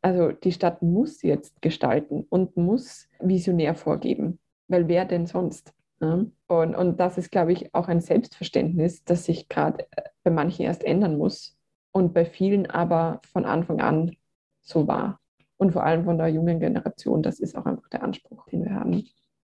Also 0.02 0.32
die 0.32 0.52
Stadt 0.52 0.82
muss 0.82 1.22
jetzt 1.22 1.62
gestalten 1.62 2.26
und 2.28 2.56
muss 2.56 3.08
visionär 3.20 3.74
vorgeben, 3.74 4.38
weil 4.68 4.88
wer 4.88 5.04
denn 5.04 5.26
sonst? 5.26 5.72
Ja? 6.00 6.24
Und, 6.48 6.74
und 6.74 6.98
das 6.98 7.18
ist, 7.18 7.30
glaube 7.30 7.52
ich, 7.52 7.74
auch 7.74 7.88
ein 7.88 8.00
Selbstverständnis, 8.00 9.04
das 9.04 9.24
sich 9.24 9.48
gerade 9.48 9.86
bei 10.24 10.30
manchen 10.30 10.64
erst 10.64 10.84
ändern 10.84 11.18
muss 11.18 11.56
und 11.92 12.12
bei 12.12 12.24
vielen 12.24 12.66
aber 12.66 13.20
von 13.32 13.44
Anfang 13.44 13.80
an 13.80 14.16
so 14.62 14.88
war 14.88 15.20
und 15.56 15.72
vor 15.72 15.84
allem 15.84 16.04
von 16.04 16.18
der 16.18 16.28
jungen 16.28 16.60
Generation. 16.60 17.22
Das 17.22 17.40
ist 17.40 17.56
auch 17.56 17.66
einfach 17.66 17.88
der 17.88 18.02
Anspruch, 18.02 18.46
den 18.46 18.64
wir 18.64 18.74
haben. 18.74 19.04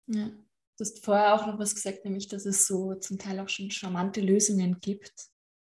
Ja. 0.07 0.27
Du 0.77 0.81
hast 0.81 1.05
vorher 1.05 1.35
auch 1.35 1.47
noch 1.47 1.59
was 1.59 1.75
gesagt, 1.75 2.05
nämlich, 2.05 2.29
dass 2.29 2.47
es 2.47 2.67
so 2.67 2.95
zum 2.95 3.19
Teil 3.19 3.39
auch 3.39 3.49
schon 3.49 3.71
charmante 3.71 4.21
Lösungen 4.21 4.79
gibt, 4.81 5.13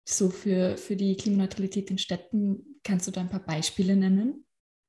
so 0.08 0.30
für, 0.30 0.76
für 0.78 0.96
die 0.96 1.16
Klimaneutralität 1.16 1.90
in 1.90 1.98
Städten. 1.98 2.80
Kannst 2.82 3.06
du 3.06 3.10
da 3.10 3.20
ein 3.20 3.28
paar 3.28 3.44
Beispiele 3.44 3.94
nennen? 3.94 4.44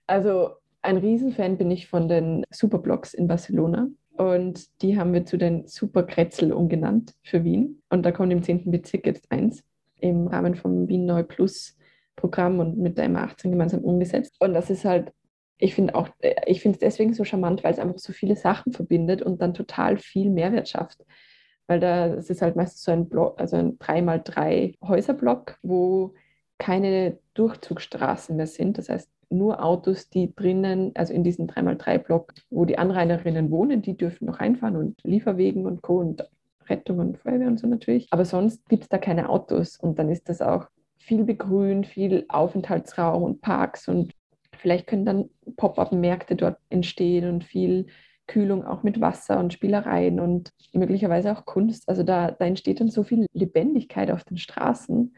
Also 0.07 0.51
ein 0.81 0.97
Riesenfan 0.97 1.57
bin 1.57 1.71
ich 1.71 1.87
von 1.87 2.07
den 2.07 2.45
Superblocks 2.51 3.13
in 3.13 3.27
Barcelona. 3.27 3.89
Und 4.15 4.81
die 4.81 4.97
haben 4.97 5.13
wir 5.13 5.25
zu 5.25 5.37
den 5.37 5.67
Superkretzel 5.67 6.53
umgenannt 6.53 7.15
für 7.23 7.43
Wien. 7.43 7.81
Und 7.89 8.03
da 8.03 8.11
kommt 8.11 8.31
im 8.31 8.43
10. 8.43 8.69
Bezirk 8.69 9.05
jetzt 9.05 9.31
eins 9.31 9.63
im 9.99 10.27
Rahmen 10.27 10.55
vom 10.55 10.87
Wien 10.87 11.05
Neu 11.05 11.23
Plus 11.23 11.75
Programm 12.15 12.59
und 12.59 12.77
mit 12.77 12.97
der 12.97 13.09
MA18 13.09 13.49
gemeinsam 13.49 13.81
umgesetzt. 13.81 14.35
Und 14.39 14.53
das 14.53 14.69
ist 14.69 14.85
halt 14.85 15.11
ich 15.63 15.75
finde 15.75 15.95
auch, 15.95 16.09
äh, 16.19 16.35
ich 16.45 16.61
finde 16.61 16.75
es 16.75 16.79
deswegen 16.79 17.13
so 17.13 17.23
charmant, 17.23 17.63
weil 17.63 17.71
es 17.71 17.79
einfach 17.79 17.99
so 17.99 18.11
viele 18.11 18.35
Sachen 18.35 18.73
verbindet 18.73 19.21
und 19.21 19.41
dann 19.41 19.53
total 19.53 19.97
viel 19.97 20.29
Mehrwert 20.29 20.67
schafft. 20.67 21.05
Weil 21.67 21.79
da 21.79 22.07
es 22.07 22.29
ist 22.29 22.41
halt 22.41 22.57
meistens 22.57 22.83
so 22.83 22.91
ein 22.91 23.07
Block, 23.07 23.39
also 23.39 23.55
ein 23.55 23.79
3x3 23.79 24.75
Häuserblock, 24.85 25.57
wo 25.63 26.13
keine 26.57 27.17
Durchzugsstraßen 27.33 28.35
mehr 28.35 28.47
sind. 28.47 28.77
Das 28.77 28.89
heißt, 28.89 29.09
nur 29.29 29.63
Autos, 29.63 30.09
die 30.09 30.35
drinnen, 30.35 30.91
also 30.95 31.13
in 31.13 31.23
diesem 31.23 31.47
3x3-Block, 31.47 32.33
wo 32.49 32.65
die 32.65 32.77
Anrainerinnen 32.77 33.49
wohnen, 33.49 33.81
die 33.81 33.95
dürfen 33.95 34.25
noch 34.25 34.41
reinfahren 34.41 34.75
und 34.75 34.99
Lieferwegen 35.03 35.65
und 35.65 35.81
Co. 35.81 35.99
und 35.99 36.29
Rettung 36.67 36.99
und 36.99 37.17
Feuerwehr 37.17 37.47
und 37.47 37.59
so 37.59 37.67
natürlich. 37.67 38.07
Aber 38.11 38.25
sonst 38.25 38.67
gibt 38.67 38.83
es 38.83 38.89
da 38.89 38.97
keine 38.97 39.29
Autos 39.29 39.77
und 39.77 39.97
dann 39.97 40.09
ist 40.09 40.27
das 40.27 40.41
auch 40.41 40.67
viel 40.97 41.23
begrünt, 41.23 41.87
viel 41.87 42.25
Aufenthaltsraum 42.27 43.23
und 43.23 43.41
Parks 43.41 43.87
und 43.87 44.13
Vielleicht 44.57 44.87
können 44.87 45.05
dann 45.05 45.29
Pop-up-Märkte 45.57 46.35
dort 46.35 46.57
entstehen 46.69 47.29
und 47.29 47.43
viel 47.43 47.87
Kühlung 48.27 48.63
auch 48.63 48.83
mit 48.83 49.01
Wasser 49.01 49.39
und 49.39 49.53
Spielereien 49.53 50.19
und 50.19 50.53
möglicherweise 50.71 51.31
auch 51.31 51.45
Kunst. 51.45 51.89
Also 51.89 52.03
da, 52.03 52.31
da 52.31 52.45
entsteht 52.45 52.79
dann 52.79 52.89
so 52.89 53.03
viel 53.03 53.25
Lebendigkeit 53.33 54.11
auf 54.11 54.23
den 54.23 54.37
Straßen 54.37 55.13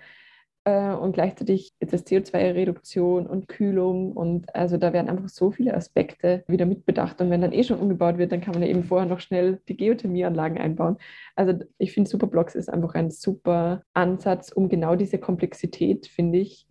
äh, 0.66 0.92
und 0.92 1.14
gleichzeitig 1.14 1.74
jetzt 1.80 1.94
das 1.94 2.06
CO2-Reduktion 2.06 3.28
und 3.28 3.48
Kühlung 3.48 4.12
und 4.14 4.54
also 4.56 4.78
da 4.78 4.92
werden 4.92 5.10
einfach 5.10 5.30
so 5.30 5.52
viele 5.52 5.76
Aspekte 5.76 6.44
wieder 6.48 6.66
mitbedacht 6.66 7.22
und 7.22 7.30
wenn 7.30 7.42
dann 7.42 7.54
eh 7.54 7.64
schon 7.64 7.80
umgebaut 7.80 8.18
wird, 8.18 8.32
dann 8.32 8.42
kann 8.42 8.54
man 8.54 8.64
ja 8.64 8.70
eben 8.70 8.84
vorher 8.84 9.08
noch 9.08 9.20
schnell 9.20 9.62
die 9.70 9.78
Geothermieanlagen 9.78 10.58
einbauen. 10.58 10.98
Also 11.36 11.54
ich 11.78 11.94
finde 11.94 12.10
Superblocks 12.10 12.56
ist 12.56 12.70
einfach 12.70 12.96
ein 12.96 13.12
super 13.12 13.84
Ansatz, 13.94 14.52
um 14.52 14.68
genau 14.68 14.96
diese 14.96 15.20
Komplexität, 15.20 16.08
finde 16.08 16.40
ich, 16.40 16.68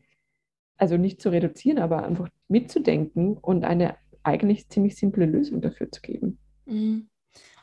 also 0.77 0.97
nicht 0.97 1.21
zu 1.23 1.31
reduzieren, 1.31 1.79
aber 1.79 2.05
einfach 2.05 2.29
mitzudenken 2.49 3.37
und 3.37 3.65
eine 3.65 3.97
eigentlich 4.23 4.69
ziemlich 4.69 4.97
simple 4.97 5.27
Lösung 5.27 5.61
dafür 5.61 5.91
zu 5.91 6.01
geben. 6.01 6.39
Mhm. 6.67 7.09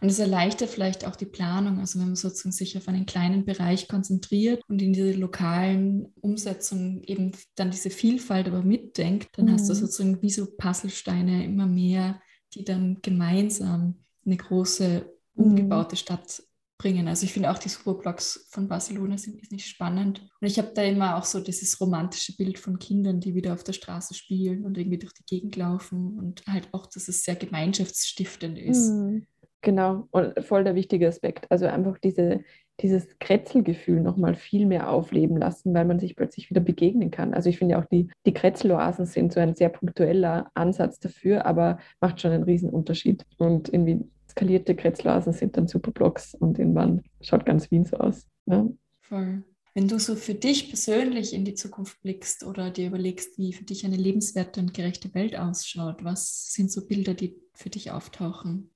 Und 0.02 0.10
es 0.10 0.20
erleichtert 0.20 0.70
vielleicht 0.70 1.06
auch 1.06 1.16
die 1.16 1.26
Planung, 1.26 1.80
also 1.80 2.00
wenn 2.00 2.08
man 2.08 2.16
sozusagen 2.16 2.52
sich 2.52 2.76
auf 2.78 2.88
einen 2.88 3.06
kleinen 3.06 3.46
Bereich 3.46 3.88
konzentriert 3.88 4.62
und 4.68 4.82
in 4.82 4.94
diese 4.94 5.14
lokalen 5.14 6.08
Umsetzungen 6.20 7.04
eben 7.04 7.32
dann 7.56 7.72
diese 7.72 7.90
Vielfalt 7.90 8.48
aber 8.48 8.64
mitdenkt, 8.64 9.30
dann 9.38 9.46
mhm. 9.46 9.54
hast 9.54 9.70
du 9.70 9.74
mhm. 9.74 9.78
sozusagen 9.78 10.22
wie 10.22 10.30
so 10.30 10.48
Puzzlesteine 10.58 11.46
immer 11.46 11.68
mehr, 11.68 12.20
die 12.54 12.66
dann 12.66 12.98
gemeinsam 13.02 14.04
eine 14.26 14.38
große 14.38 15.06
mhm. 15.36 15.44
umgebaute 15.44 15.96
Stadt 15.96 16.44
bringen. 16.82 17.08
Also 17.08 17.26
ich 17.26 17.34
finde 17.34 17.52
auch 17.52 17.60
die 17.60 17.70
Superblocks 17.70 18.48
von 18.50 18.68
Barcelona 18.68 19.18
sind 19.18 19.52
nicht 19.52 19.68
spannend. 19.68 20.28
Und 20.42 20.48
ich 20.48 20.58
habe 20.58 20.72
da 20.74 20.82
immer 20.82 21.16
auch 21.18 21.26
so 21.26 21.40
dieses 21.40 21.80
romantische 21.80 22.36
Bild 22.36 22.58
von 22.58 22.80
Kindern, 22.80 23.20
die 23.20 23.36
wieder 23.36 23.54
auf 23.54 23.64
der 23.64 23.74
Straße 23.74 24.16
spielen 24.16 24.66
und 24.66 24.78
irgendwie 24.78 24.98
durch 24.98 25.14
die 25.14 25.26
Gegend 25.26 25.56
laufen 25.56 26.18
und 26.18 26.44
halt 26.48 26.70
auch, 26.72 26.88
dass 26.88 27.08
es 27.08 27.24
sehr 27.24 27.36
gemeinschaftsstiftend 27.36 28.58
ist. 28.58 28.90
Mhm. 28.90 29.28
Genau, 29.64 30.08
und 30.10 30.44
voll 30.44 30.64
der 30.64 30.74
wichtige 30.74 31.08
Aspekt. 31.08 31.46
Also 31.52 31.68
einfach 31.68 32.00
diese, 32.00 32.40
dieses 32.80 33.08
Kretzelgefühl 33.20 34.02
nochmal 34.02 34.34
viel 34.34 34.66
mehr 34.66 34.90
aufleben 34.90 35.38
lassen, 35.38 35.76
weil 35.76 35.86
man 35.86 36.00
sich 36.00 36.16
plötzlich 36.16 36.50
wieder 36.50 36.62
begegnen 36.62 37.12
kann. 37.12 37.36
Also 37.36 37.50
ich 37.50 37.60
finde 37.60 37.78
auch, 37.78 37.86
die, 37.86 38.10
die 38.26 38.34
Kretzeloasen 38.34 39.06
sind 39.06 39.34
so 39.34 39.40
ein 39.40 39.54
sehr 39.54 39.70
punktueller 39.70 40.50
Ansatz 40.56 41.00
dafür, 41.00 41.46
aber 41.46 41.78
macht 42.00 42.20
schon 42.20 42.32
einen 42.32 42.44
riesen 42.44 42.72
Unterschied. 42.72 43.24
Und 43.38 43.72
irgendwie 43.72 44.00
skalierte 44.32 44.76
Kretzeloasen 44.76 45.34
sind 45.34 45.58
dann 45.58 45.68
Superblocks 45.68 46.36
und 46.36 46.58
irgendwann 46.58 47.04
schaut 47.22 47.46
ganz 47.46 47.70
Wien 47.72 47.86
so 47.86 47.98
aus. 47.98 48.28
Ja. 48.46 48.68
Voll. 49.02 49.44
Wenn 49.74 49.88
du 49.88 50.00
so 50.00 50.16
für 50.16 50.34
dich 50.34 50.68
persönlich 50.68 51.34
in 51.34 51.46
die 51.46 51.54
Zukunft 51.54 52.02
blickst 52.02 52.44
oder 52.44 52.72
dir 52.72 52.88
überlegst, 52.88 53.38
wie 53.38 53.54
für 53.54 53.64
dich 53.64 53.86
eine 53.86 53.96
lebenswerte 53.96 54.60
und 54.60 54.74
gerechte 54.74 55.14
Welt 55.14 55.38
ausschaut, 55.38 56.04
was 56.04 56.52
sind 56.52 56.72
so 56.72 56.86
Bilder, 56.86 57.14
die 57.14 57.40
für 57.54 57.70
dich 57.70 57.92
auftauchen? 57.92 58.70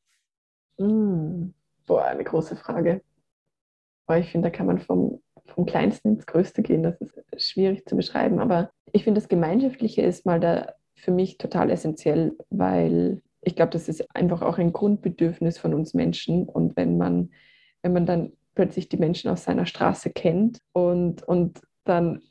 Mm, 0.77 1.47
boah, 1.85 2.05
eine 2.05 2.23
große 2.23 2.55
Frage. 2.55 3.01
Aber 4.05 4.19
ich 4.19 4.31
finde, 4.31 4.49
da 4.49 4.55
kann 4.55 4.67
man 4.67 4.79
vom, 4.79 5.21
vom 5.45 5.65
Kleinsten 5.65 6.13
ins 6.13 6.25
Größte 6.25 6.61
gehen. 6.61 6.83
Das 6.83 6.95
ist 7.01 7.19
schwierig 7.37 7.85
zu 7.87 7.97
beschreiben. 7.97 8.39
Aber 8.39 8.71
ich 8.93 9.03
finde, 9.03 9.19
das 9.19 9.27
Gemeinschaftliche 9.27 10.01
ist 10.01 10.25
mal 10.25 10.39
da 10.39 10.75
für 10.95 11.11
mich 11.11 11.37
total 11.37 11.71
essentiell, 11.71 12.37
weil 12.49 13.21
ich 13.45 13.55
glaube, 13.55 13.71
das 13.71 13.87
ist 13.87 14.03
einfach 14.15 14.41
auch 14.41 14.57
ein 14.57 14.73
Grundbedürfnis 14.73 15.57
von 15.57 15.73
uns 15.73 15.93
Menschen. 15.93 16.49
Und 16.49 16.75
wenn 16.75 16.97
man, 16.97 17.31
wenn 17.81 17.93
man 17.93 18.05
dann 18.05 18.33
plötzlich 18.55 18.89
die 18.89 18.97
Menschen 18.97 19.29
aus 19.29 19.43
seiner 19.43 19.65
Straße 19.65 20.09
kennt 20.09 20.59
und, 20.73 21.23
und 21.23 21.61
dann 21.83 22.21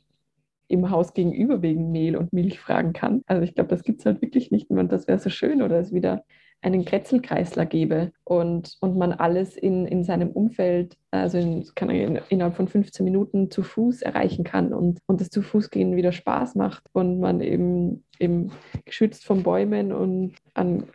im 0.67 0.89
Haus 0.89 1.13
gegenüber 1.13 1.61
wegen 1.61 1.91
Mehl 1.91 2.17
und 2.17 2.33
Milch 2.33 2.59
fragen 2.59 2.93
kann. 2.93 3.21
Also 3.27 3.43
ich 3.43 3.55
glaube, 3.55 3.69
das 3.69 3.83
gibt 3.83 3.99
es 3.99 4.05
halt 4.05 4.21
wirklich 4.21 4.51
nicht 4.51 4.69
und 4.69 4.91
das 4.91 5.07
wäre 5.07 5.19
so 5.19 5.29
schön 5.29 5.61
oder 5.61 5.79
es 5.79 5.93
wieder 5.93 6.25
einen 6.65 6.83
Kretzelkreisler 6.83 7.67
gebe 7.67 8.11
und, 8.23 8.75
und 8.81 8.97
man 8.97 9.13
alles 9.13 9.55
in, 9.55 9.85
in 9.85 10.03
seinem 10.03 10.31
Umfeld, 10.31 10.97
also 11.11 11.37
in, 11.37 11.63
kann 11.75 11.91
in, 11.91 12.19
innerhalb 12.29 12.55
von 12.55 12.67
15 12.67 13.03
Minuten 13.03 13.51
zu 13.51 13.61
Fuß 13.61 14.01
erreichen 14.01 14.43
kann 14.43 14.73
und, 14.73 14.99
und 15.05 15.21
das 15.21 15.29
zu 15.29 15.43
Fuß 15.43 15.69
gehen 15.69 15.95
wieder 15.95 16.11
Spaß 16.11 16.55
macht 16.55 16.83
und 16.91 17.19
man 17.19 17.39
eben, 17.39 18.03
eben 18.19 18.51
geschützt 18.83 19.25
von 19.25 19.43
Bäumen 19.43 19.93
und 19.93 20.33
an 20.55 20.85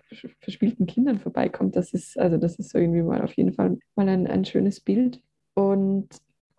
verspielten 0.41 0.87
Kindern 0.87 1.21
vorbeikommt. 1.21 1.77
Das 1.77 1.93
ist, 1.93 2.19
also 2.19 2.37
das 2.37 2.57
ist 2.57 2.75
irgendwie 2.75 3.03
mal 3.03 3.23
auf 3.23 3.35
jeden 3.35 3.53
Fall 3.53 3.79
mal 3.95 4.09
ein, 4.09 4.27
ein 4.27 4.45
schönes 4.45 4.81
Bild. 4.81 5.23
Und, 5.55 6.09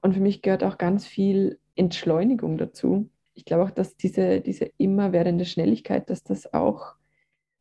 und 0.02 0.14
für 0.14 0.22
mich 0.22 0.42
gehört 0.42 0.64
auch 0.64 0.78
ganz 0.78 1.06
viel 1.06 1.60
Entschleunigung 1.76 2.58
dazu. 2.58 3.10
Ich 3.34 3.44
glaube 3.44 3.66
auch, 3.66 3.72
dass 3.72 3.98
diese, 3.98 4.40
diese 4.40 4.72
immer 4.78 5.12
werdende 5.12 5.44
Schnelligkeit, 5.44 6.10
dass 6.10 6.24
das 6.24 6.54
auch 6.54 6.96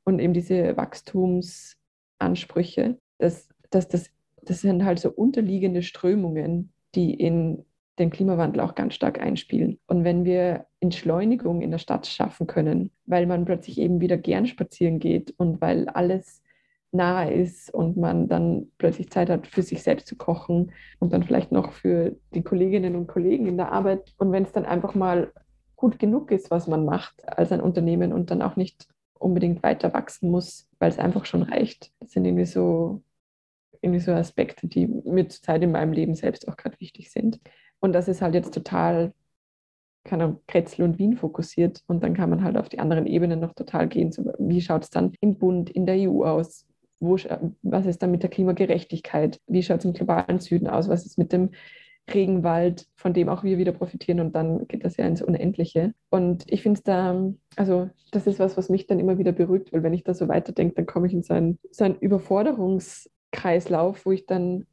und 0.05 0.19
eben 0.19 0.33
diese 0.33 0.77
Wachstumsansprüche, 0.77 2.99
dass, 3.19 3.49
dass 3.71 3.89
das, 3.89 4.11
das 4.43 4.61
sind 4.61 4.85
halt 4.85 4.99
so 4.99 5.11
unterliegende 5.11 5.83
Strömungen, 5.83 6.73
die 6.95 7.15
in 7.15 7.65
den 7.99 8.11
Klimawandel 8.11 8.61
auch 8.61 8.75
ganz 8.75 8.95
stark 8.95 9.21
einspielen. 9.21 9.79
Und 9.87 10.05
wenn 10.05 10.25
wir 10.25 10.67
Entschleunigung 10.81 11.61
in 11.61 11.71
der 11.71 11.79
Stadt 11.79 12.07
schaffen 12.07 12.47
können, 12.47 12.91
weil 13.05 13.27
man 13.27 13.45
plötzlich 13.45 13.79
eben 13.79 14.01
wieder 14.01 14.17
gern 14.17 14.47
spazieren 14.47 14.99
geht 14.99 15.35
und 15.37 15.61
weil 15.61 15.89
alles 15.89 16.43
nahe 16.93 17.33
ist 17.33 17.73
und 17.73 17.97
man 17.97 18.29
dann 18.29 18.69
plötzlich 18.79 19.11
Zeit 19.11 19.31
hat, 19.31 19.47
für 19.47 19.63
sich 19.63 19.83
selbst 19.83 20.09
zu 20.09 20.17
kochen 20.17 20.73
und 20.99 21.13
dann 21.13 21.23
vielleicht 21.23 21.53
noch 21.53 21.73
für 21.73 22.17
die 22.35 22.43
Kolleginnen 22.43 22.97
und 22.97 23.07
Kollegen 23.07 23.47
in 23.47 23.57
der 23.57 23.71
Arbeit. 23.71 24.13
Und 24.19 24.33
wenn 24.33 24.43
es 24.43 24.53
dann 24.53 24.65
einfach 24.65 24.95
mal 24.95 25.33
gut 25.77 25.99
genug 25.99 26.31
ist, 26.31 26.51
was 26.51 26.67
man 26.67 26.85
macht 26.85 27.27
als 27.27 27.53
ein 27.53 27.61
Unternehmen 27.61 28.13
und 28.13 28.31
dann 28.31 28.43
auch 28.43 28.57
nicht 28.57 28.89
unbedingt 29.21 29.63
weiter 29.63 29.93
wachsen 29.93 30.31
muss, 30.31 30.69
weil 30.79 30.91
es 30.91 30.99
einfach 30.99 31.25
schon 31.27 31.43
reicht. 31.43 31.93
Das 32.01 32.13
sind 32.13 32.25
irgendwie 32.25 32.47
so, 32.47 33.03
irgendwie 33.83 34.01
so 34.01 34.13
Aspekte, 34.13 34.67
die 34.67 34.87
mir 34.87 35.29
zur 35.29 35.43
Zeit 35.43 35.63
in 35.63 35.73
meinem 35.73 35.93
Leben 35.93 36.15
selbst 36.15 36.49
auch 36.49 36.57
gerade 36.57 36.81
wichtig 36.81 37.11
sind. 37.13 37.41
Und 37.81 37.93
das 37.93 38.09
ist 38.09 38.23
halt 38.23 38.35
jetzt 38.35 38.53
total, 38.53 39.13
keine 40.05 40.25
Ahnung, 40.25 40.41
Kretzel 40.47 40.85
und 40.85 40.99
Wien 40.99 41.17
fokussiert. 41.17 41.83
Und 41.87 42.03
dann 42.03 42.15
kann 42.15 42.31
man 42.31 42.43
halt 42.43 42.57
auf 42.57 42.69
die 42.69 42.79
anderen 42.79 43.07
Ebenen 43.07 43.41
noch 43.41 43.55
total 43.55 43.89
gehen. 43.89 44.11
So, 44.13 44.33
wie 44.39 44.61
schaut 44.61 44.85
es 44.85 44.91
dann 44.91 45.13
im 45.21 45.37
Bund, 45.39 45.71
in 45.71 45.87
der 45.87 45.97
EU 45.97 46.25
aus? 46.25 46.67
Wo, 46.99 47.17
was 47.63 47.87
ist 47.87 48.03
dann 48.03 48.11
mit 48.11 48.23
der 48.23 48.31
Klimagerechtigkeit? 48.31 49.41
Wie 49.47 49.63
schaut 49.63 49.81
es 49.81 49.85
im 49.87 49.93
globalen 49.93 50.39
Süden 50.41 50.67
aus? 50.67 50.89
Was 50.89 51.07
ist 51.07 51.19
mit 51.19 51.33
dem 51.33 51.51
Regenwald, 52.13 52.87
von 52.97 53.15
dem 53.15 53.29
auch 53.29 53.45
wir 53.45 53.59
wieder 53.59 53.73
profitieren 53.73 54.21
und 54.21 54.35
dann 54.35 54.67
geht 54.67 54.85
das 54.85 54.97
ja 54.97 55.07
ins 55.07 55.23
Unendliche. 55.23 55.95
Und 56.11 56.45
ich 56.49 56.63
finde 56.63 56.79
es 56.79 56.83
da, 56.83 57.33
also 57.57 57.91
das 58.11 58.27
ist 58.27 58.39
was, 58.39 58.57
was 58.57 58.69
mich 58.69 58.87
dann 58.87 58.99
immer 58.99 59.19
wieder 59.19 59.33
beruhigt, 59.33 59.73
weil 59.73 59.83
wenn 59.83 59.95
ich 59.95 60.05
da 60.05 60.15
so 60.15 60.29
weiterdenke, 60.29 60.75
dann 60.75 60.87
komme 60.87 61.07
ich 61.07 61.13
in 61.13 61.23
so 61.23 61.35
einen, 61.35 61.59
so 61.71 61.85
einen 61.85 61.97
Überforderungskreislauf, 61.97 64.05
wo 64.05 64.13
ich 64.13 64.27
dann, 64.27 64.67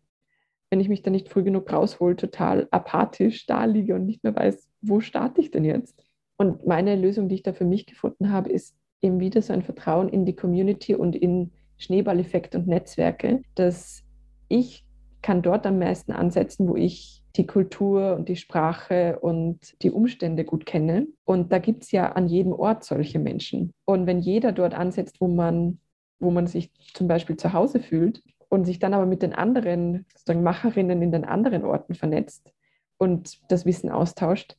wenn 0.69 0.80
ich 0.80 0.89
mich 0.89 1.03
da 1.03 1.11
nicht 1.11 1.30
früh 1.30 1.43
genug 1.43 1.71
raushole, 1.71 2.15
total 2.15 2.67
apathisch 2.71 3.45
da 3.45 3.65
liege 3.65 3.95
und 3.95 4.05
nicht 4.05 4.23
mehr 4.23 4.36
weiß, 4.36 4.67
wo 4.82 4.99
starte 4.99 5.41
ich 5.41 5.51
denn 5.51 5.65
jetzt? 5.65 6.03
Und 6.38 6.67
meine 6.67 6.95
Lösung, 6.95 7.30
die 7.30 7.36
ich 7.36 7.43
da 7.43 7.53
für 7.53 7.65
mich 7.65 7.86
gefunden 7.86 8.32
habe, 8.32 8.51
ist 8.51 8.75
eben 9.01 9.19
wieder 9.19 9.41
so 9.41 9.53
ein 9.53 9.63
Vertrauen 9.63 10.09
in 10.09 10.25
die 10.25 10.36
Community 10.36 10.95
und 10.95 11.15
in 11.15 11.51
Schneeballeffekt 11.78 12.55
und 12.55 12.67
Netzwerke, 12.67 13.41
dass 13.55 14.03
ich 14.47 14.86
kann 15.22 15.41
dort 15.41 15.65
am 15.65 15.80
meisten 15.80 16.11
ansetzen, 16.11 16.68
wo 16.68 16.76
ich 16.76 17.24
die 17.36 17.45
Kultur 17.45 18.15
und 18.15 18.30
die 18.30 18.36
Sprache 18.36 19.20
und 19.20 19.82
die 19.84 19.91
Umstände 19.91 20.43
gut 20.43 20.65
kenne. 20.65 21.07
Und 21.26 21.51
da 21.51 21.59
gibt 21.59 21.84
es 21.84 21.91
ja 21.91 22.11
an 22.13 22.28
jedem 22.28 22.53
Ort 22.53 22.84
solche 22.84 23.20
Menschen. 23.20 23.74
Und 23.86 24.07
wenn 24.07 24.20
jeder 24.20 24.51
dort 24.51 24.74
ansetzt, 24.74 25.22
wo 25.22 25.28
man, 25.28 25.80
wo 26.20 26.32
man 26.32 26.47
sich 26.47 26.72
zum 26.93 27.07
Beispiel 27.07 27.38
zu 27.38 27.53
Hause 27.53 27.80
fühlt 27.80 28.24
und 28.49 28.65
sich 28.65 28.80
dann 28.80 28.93
aber 28.93 29.05
mit 29.05 29.22
den 29.22 29.34
anderen 29.34 30.05
sozusagen 30.13 30.43
Macherinnen 30.43 31.01
in 31.01 31.11
den 31.11 31.26
anderen 31.26 31.63
Orten 31.63 31.93
vernetzt 31.93 32.51
und 32.97 33.39
das 33.51 33.65
Wissen 33.65 33.91
austauscht, 33.91 34.57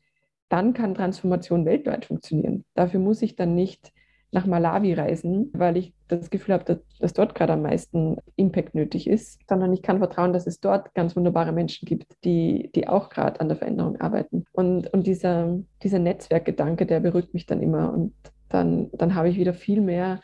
dann 0.48 0.72
kann 0.72 0.94
Transformation 0.94 1.64
weltweit 1.64 2.04
funktionieren. 2.04 2.64
Dafür 2.74 3.00
muss 3.00 3.22
ich 3.22 3.36
dann 3.36 3.54
nicht 3.54 3.92
nach 4.30 4.44
Malawi 4.44 4.92
reisen, 4.92 5.50
weil 5.54 5.76
ich 5.78 5.94
das 6.08 6.28
Gefühl 6.28 6.54
habe, 6.54 6.64
dass, 6.64 6.78
dass 6.98 7.12
dort 7.14 7.34
gerade 7.34 7.54
am 7.54 7.62
meisten 7.62 8.18
Impact 8.36 8.74
nötig 8.74 9.06
ist, 9.06 9.40
sondern 9.48 9.72
ich 9.72 9.82
kann 9.82 9.98
vertrauen, 9.98 10.32
dass 10.32 10.46
es 10.46 10.60
dort 10.60 10.94
ganz 10.94 11.16
wunderbare 11.16 11.52
Menschen 11.52 11.86
gibt, 11.86 12.12
die, 12.24 12.70
die 12.74 12.88
auch 12.88 13.08
gerade 13.08 13.40
an 13.40 13.48
der 13.48 13.56
Veränderung 13.56 14.00
arbeiten. 14.00 14.44
Und, 14.52 14.92
und 14.92 15.06
dieser, 15.06 15.58
dieser 15.82 15.98
Netzwerkgedanke, 15.98 16.84
der 16.84 17.00
berührt 17.00 17.32
mich 17.32 17.46
dann 17.46 17.62
immer 17.62 17.92
und 17.92 18.12
dann, 18.50 18.90
dann 18.92 19.14
habe 19.14 19.28
ich 19.28 19.38
wieder 19.38 19.54
viel 19.54 19.80
mehr 19.80 20.20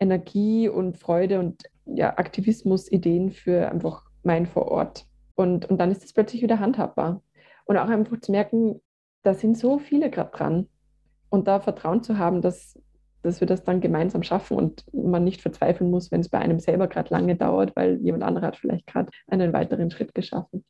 Energie 0.00 0.68
und 0.68 0.98
Freude 0.98 1.38
und 1.38 1.62
ja, 1.86 2.16
Aktivismus-Ideen 2.16 3.30
für 3.30 3.70
einfach 3.70 4.04
mein 4.22 4.46
Vorort. 4.46 5.06
Und, 5.34 5.68
und 5.70 5.78
dann 5.78 5.90
ist 5.90 6.04
es 6.04 6.12
plötzlich 6.12 6.42
wieder 6.42 6.60
handhabbar. 6.60 7.22
Und 7.64 7.76
auch 7.76 7.88
einfach 7.88 8.20
zu 8.20 8.32
merken, 8.32 8.80
da 9.22 9.34
sind 9.34 9.56
so 9.56 9.78
viele 9.78 10.10
gerade 10.10 10.30
dran. 10.30 10.68
Und 11.30 11.48
da 11.48 11.60
Vertrauen 11.60 12.02
zu 12.02 12.18
haben, 12.18 12.42
dass, 12.42 12.78
dass 13.22 13.40
wir 13.40 13.46
das 13.46 13.64
dann 13.64 13.80
gemeinsam 13.80 14.22
schaffen 14.22 14.56
und 14.56 14.84
man 14.92 15.24
nicht 15.24 15.40
verzweifeln 15.42 15.90
muss, 15.90 16.10
wenn 16.10 16.20
es 16.20 16.28
bei 16.28 16.38
einem 16.38 16.58
selber 16.60 16.88
gerade 16.88 17.10
lange 17.10 17.36
dauert, 17.36 17.74
weil 17.76 17.98
jemand 18.02 18.24
anderer 18.24 18.48
hat 18.48 18.56
vielleicht 18.56 18.86
gerade 18.86 19.10
einen 19.28 19.52
weiteren 19.52 19.90
Schritt 19.90 20.14
geschaffen. 20.14 20.64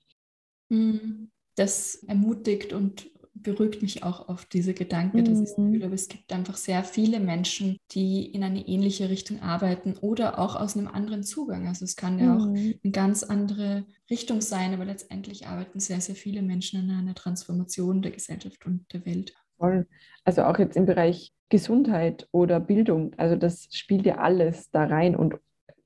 Mhm. 0.68 1.30
Das 1.54 1.96
ermutigt 2.06 2.72
und 2.72 3.10
beruhigt 3.34 3.82
mich 3.82 4.04
auch 4.04 4.28
oft 4.28 4.52
dieser 4.52 4.72
Gedanke, 4.72 5.22
dass 5.22 5.40
ich 5.42 5.50
Mhm. 5.56 5.56
fühle, 5.70 5.86
aber 5.86 5.94
es 5.94 6.08
gibt 6.08 6.32
einfach 6.32 6.56
sehr 6.56 6.84
viele 6.84 7.18
Menschen, 7.18 7.78
die 7.90 8.26
in 8.26 8.44
eine 8.44 8.66
ähnliche 8.66 9.08
Richtung 9.10 9.40
arbeiten 9.40 9.96
oder 10.00 10.38
auch 10.38 10.54
aus 10.54 10.76
einem 10.76 10.86
anderen 10.88 11.22
Zugang. 11.24 11.66
Also 11.66 11.84
es 11.84 11.96
kann 11.96 12.18
ja 12.18 12.36
auch 12.36 12.48
Mhm. 12.48 12.78
eine 12.84 12.92
ganz 12.92 13.22
andere 13.22 13.86
Richtung 14.10 14.40
sein, 14.40 14.72
aber 14.74 14.84
letztendlich 14.84 15.46
arbeiten 15.46 15.80
sehr, 15.80 16.00
sehr 16.00 16.14
viele 16.14 16.42
Menschen 16.42 16.80
an 16.80 16.96
einer 16.96 17.14
Transformation 17.14 18.00
der 18.02 18.12
Gesellschaft 18.12 18.64
und 18.64 18.90
der 18.92 19.04
Welt. 19.04 19.34
Also 20.24 20.42
auch 20.42 20.58
jetzt 20.58 20.76
im 20.76 20.86
Bereich 20.86 21.32
Gesundheit 21.52 22.26
oder 22.32 22.60
Bildung, 22.60 23.12
also 23.18 23.36
das 23.36 23.68
spielt 23.72 24.06
ja 24.06 24.16
alles 24.16 24.70
da 24.70 24.84
rein 24.84 25.14
und 25.14 25.34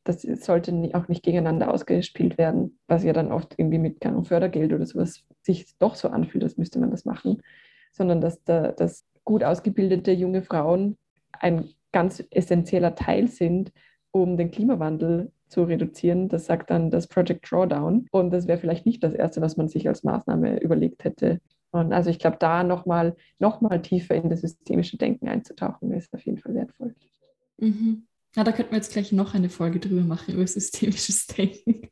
das 0.05 0.23
sollte 0.23 0.73
auch 0.93 1.09
nicht 1.09 1.25
gegeneinander 1.25 1.75
ausgespielt 1.75 2.39
werden, 2.39 2.79
was 2.87 3.03
ja 3.03 3.13
dann 3.13 3.33
oft 3.33 3.55
irgendwie 3.59 3.79
mit 3.81 4.01
keine 4.01 4.15
Ahnung, 4.15 4.27
Fördergeld 4.27 4.73
oder 4.73 4.87
sowas 4.87 5.25
sich 5.43 5.77
doch 5.81 5.97
so 5.97 6.09
anfühlt, 6.11 6.45
als 6.45 6.57
müsste 6.57 6.79
man 6.79 6.93
das 6.93 7.05
machen, 7.05 7.43
sondern 7.91 8.21
dass, 8.21 8.45
da, 8.45 8.71
dass 8.71 9.05
gut 9.25 9.43
ausgebildete 9.43 10.13
junge 10.13 10.43
Frauen 10.43 10.97
ein 11.33 11.69
ganz 11.91 12.23
essentieller 12.31 12.95
Teil 12.95 13.27
sind, 13.27 13.73
um 14.13 14.37
den 14.37 14.53
Klimawandel 14.53 15.33
zu 15.49 15.65
reduzieren. 15.65 16.29
Das 16.29 16.47
sagt 16.47 16.71
dann 16.71 16.93
das 16.93 17.09
Project 17.09 17.51
Drawdown 17.51 18.07
und 18.13 18.31
das 18.31 18.47
wäre 18.47 18.59
vielleicht 18.59 18.87
nicht 18.87 19.03
das 19.03 19.15
Erste, 19.15 19.41
was 19.41 19.57
man 19.57 19.67
sich 19.67 19.89
als 19.89 20.05
Maßnahme 20.05 20.61
überlegt 20.61 21.03
hätte. 21.03 21.41
Und 21.77 21.93
also 21.93 22.11
ich 22.11 22.19
glaube, 22.19 22.37
da 22.39 22.65
nochmal 22.65 23.17
noch 23.39 23.61
mal 23.61 23.81
tiefer 23.83 24.15
in 24.15 24.31
das 24.31 24.41
systemische 24.41 24.97
Denken 24.97 25.29
einzutauchen, 25.29 25.93
ist 25.93 26.13
auf 26.15 26.25
jeden 26.25 26.39
Fall 26.39 26.55
wertvoll. 26.55 26.95
Mhm. 27.59 28.07
Na, 28.35 28.45
da 28.45 28.53
könnten 28.53 28.73
wir 28.73 28.79
jetzt 28.79 28.93
gleich 28.93 29.13
noch 29.13 29.35
eine 29.35 29.49
Folge 29.49 29.81
drüber 29.81 30.03
machen, 30.03 30.35
über 30.35 30.47
systemisches 30.47 31.27
Denken. 31.37 31.89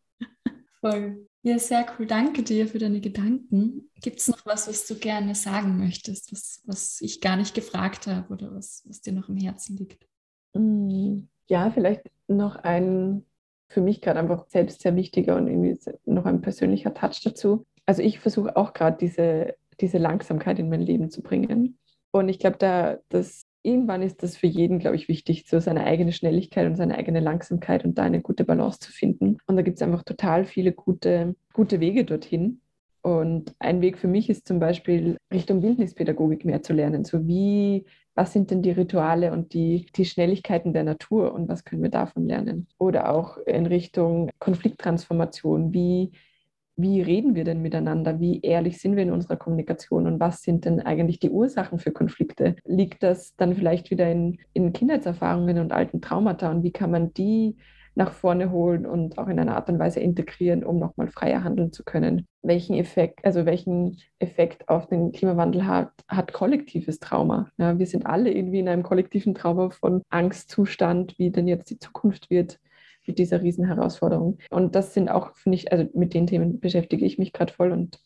Voll. 0.80 1.26
Ja, 1.42 1.58
sehr 1.58 1.86
cool. 1.98 2.06
Danke 2.06 2.42
dir 2.42 2.66
für 2.66 2.78
deine 2.78 3.00
Gedanken. 3.00 3.90
Gibt 4.00 4.18
es 4.20 4.28
noch 4.28 4.44
was, 4.46 4.66
was 4.68 4.86
du 4.86 4.94
gerne 4.96 5.34
sagen 5.34 5.78
möchtest, 5.78 6.32
was, 6.32 6.62
was 6.64 7.00
ich 7.00 7.20
gar 7.20 7.36
nicht 7.36 7.54
gefragt 7.54 8.06
habe 8.06 8.32
oder 8.32 8.54
was, 8.54 8.82
was 8.86 9.00
dir 9.00 9.12
noch 9.12 9.28
im 9.28 9.36
Herzen 9.36 9.76
liegt? 9.76 10.06
Mm, 10.54 11.28
Ja, 11.48 11.70
vielleicht 11.70 12.10
noch 12.28 12.56
ein 12.56 13.24
für 13.68 13.80
mich 13.80 14.00
gerade 14.00 14.20
einfach 14.20 14.46
selbst 14.48 14.82
sehr 14.82 14.94
wichtiger 14.94 15.36
und 15.36 15.48
irgendwie 15.48 15.76
noch 16.06 16.26
ein 16.26 16.40
persönlicher 16.40 16.94
Touch 16.94 17.20
dazu. 17.24 17.66
Also 17.86 18.02
ich 18.02 18.20
versuche 18.20 18.56
auch 18.56 18.72
gerade 18.72 18.96
diese, 18.98 19.56
diese 19.80 19.98
Langsamkeit 19.98 20.58
in 20.58 20.68
mein 20.68 20.82
Leben 20.82 21.10
zu 21.10 21.22
bringen. 21.22 21.78
Und 22.10 22.28
ich 22.28 22.38
glaube, 22.38 22.58
da 22.58 22.98
das 23.08 23.44
irgendwann 23.64 24.02
ist 24.02 24.22
das 24.22 24.36
für 24.36 24.46
jeden, 24.46 24.78
glaube 24.78 24.96
ich, 24.96 25.08
wichtig, 25.08 25.46
so 25.48 25.58
seine 25.58 25.84
eigene 25.84 26.12
Schnelligkeit 26.12 26.66
und 26.66 26.76
seine 26.76 26.96
eigene 26.96 27.20
Langsamkeit 27.20 27.84
und 27.84 27.98
da 27.98 28.02
eine 28.04 28.20
gute 28.20 28.44
Balance 28.44 28.78
zu 28.78 28.92
finden. 28.92 29.38
Und 29.46 29.56
da 29.56 29.62
gibt 29.62 29.78
es 29.78 29.82
einfach 29.82 30.04
total 30.04 30.44
viele 30.44 30.72
gute, 30.72 31.34
gute 31.52 31.80
Wege 31.80 32.04
dorthin. 32.04 32.60
Und 33.02 33.54
ein 33.58 33.80
Weg 33.80 33.98
für 33.98 34.08
mich 34.08 34.30
ist 34.30 34.46
zum 34.46 34.60
Beispiel 34.60 35.16
Richtung 35.32 35.60
Bildnispädagogik 35.60 36.44
mehr 36.44 36.62
zu 36.62 36.72
lernen. 36.72 37.04
So 37.04 37.26
wie, 37.26 37.84
was 38.14 38.32
sind 38.32 38.50
denn 38.50 38.62
die 38.62 38.70
Rituale 38.70 39.32
und 39.32 39.52
die, 39.52 39.86
die 39.96 40.04
Schnelligkeiten 40.04 40.72
der 40.72 40.84
Natur 40.84 41.32
und 41.34 41.48
was 41.48 41.64
können 41.64 41.82
wir 41.82 41.90
davon 41.90 42.26
lernen? 42.26 42.66
Oder 42.78 43.12
auch 43.12 43.38
in 43.38 43.66
Richtung 43.66 44.30
Konflikttransformation. 44.38 45.74
Wie, 45.74 46.12
wie 46.76 47.00
reden 47.00 47.34
wir 47.34 47.44
denn 47.44 47.62
miteinander? 47.62 48.18
Wie 48.20 48.40
ehrlich 48.40 48.80
sind 48.80 48.96
wir 48.96 49.02
in 49.04 49.12
unserer 49.12 49.36
Kommunikation? 49.36 50.06
Und 50.06 50.20
was 50.20 50.42
sind 50.42 50.64
denn 50.64 50.80
eigentlich 50.80 51.20
die 51.20 51.30
Ursachen 51.30 51.78
für 51.78 51.92
Konflikte? 51.92 52.56
Liegt 52.64 53.02
das 53.02 53.36
dann 53.36 53.54
vielleicht 53.54 53.90
wieder 53.90 54.10
in, 54.10 54.38
in 54.52 54.72
Kindheitserfahrungen 54.72 55.58
und 55.58 55.72
alten 55.72 56.00
Traumata? 56.00 56.50
Und 56.50 56.62
wie 56.62 56.72
kann 56.72 56.90
man 56.90 57.14
die 57.14 57.56
nach 57.96 58.12
vorne 58.12 58.50
holen 58.50 58.86
und 58.86 59.18
auch 59.18 59.28
in 59.28 59.38
einer 59.38 59.54
Art 59.54 59.68
und 59.68 59.78
Weise 59.78 60.00
integrieren, 60.00 60.64
um 60.64 60.80
nochmal 60.80 61.06
freier 61.08 61.44
handeln 61.44 61.72
zu 61.72 61.84
können? 61.84 62.26
Welchen 62.42 62.74
Effekt, 62.74 63.24
also 63.24 63.46
welchen 63.46 63.98
Effekt 64.18 64.68
auf 64.68 64.88
den 64.88 65.12
Klimawandel 65.12 65.66
hat, 65.66 65.92
hat 66.08 66.32
kollektives 66.32 66.98
Trauma? 66.98 67.50
Ja, 67.56 67.78
wir 67.78 67.86
sind 67.86 68.04
alle 68.04 68.32
irgendwie 68.32 68.58
in 68.58 68.68
einem 68.68 68.82
kollektiven 68.82 69.36
Trauma 69.36 69.70
von 69.70 70.02
Angstzustand, 70.10 71.16
wie 71.18 71.30
denn 71.30 71.46
jetzt 71.46 71.70
die 71.70 71.78
Zukunft 71.78 72.30
wird 72.30 72.58
mit 73.06 73.18
dieser 73.18 73.42
Riesenherausforderung. 73.42 74.38
Und 74.50 74.74
das 74.74 74.94
sind 74.94 75.08
auch, 75.08 75.34
finde 75.36 75.56
ich, 75.56 75.72
also 75.72 75.86
mit 75.94 76.14
den 76.14 76.26
Themen 76.26 76.60
beschäftige 76.60 77.04
ich 77.04 77.18
mich 77.18 77.32
gerade 77.32 77.52
voll 77.52 77.72
und 77.72 77.98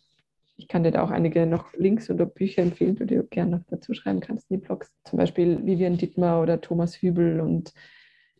ich 0.58 0.66
kann 0.66 0.82
dir 0.82 0.90
da 0.90 1.04
auch 1.04 1.10
einige 1.10 1.46
noch 1.46 1.72
Links 1.74 2.10
oder 2.10 2.26
Bücher 2.26 2.62
empfehlen, 2.62 2.96
die 2.96 3.06
du 3.06 3.22
gerne 3.22 3.58
noch 3.58 3.64
dazu 3.68 3.94
schreiben 3.94 4.18
kannst 4.18 4.50
in 4.50 4.60
die 4.60 4.66
Blogs. 4.66 4.90
Zum 5.04 5.16
Beispiel 5.16 5.64
Vivian 5.64 5.96
Dittmar 5.96 6.42
oder 6.42 6.60
Thomas 6.60 7.00
Hübel 7.00 7.40
und 7.40 7.72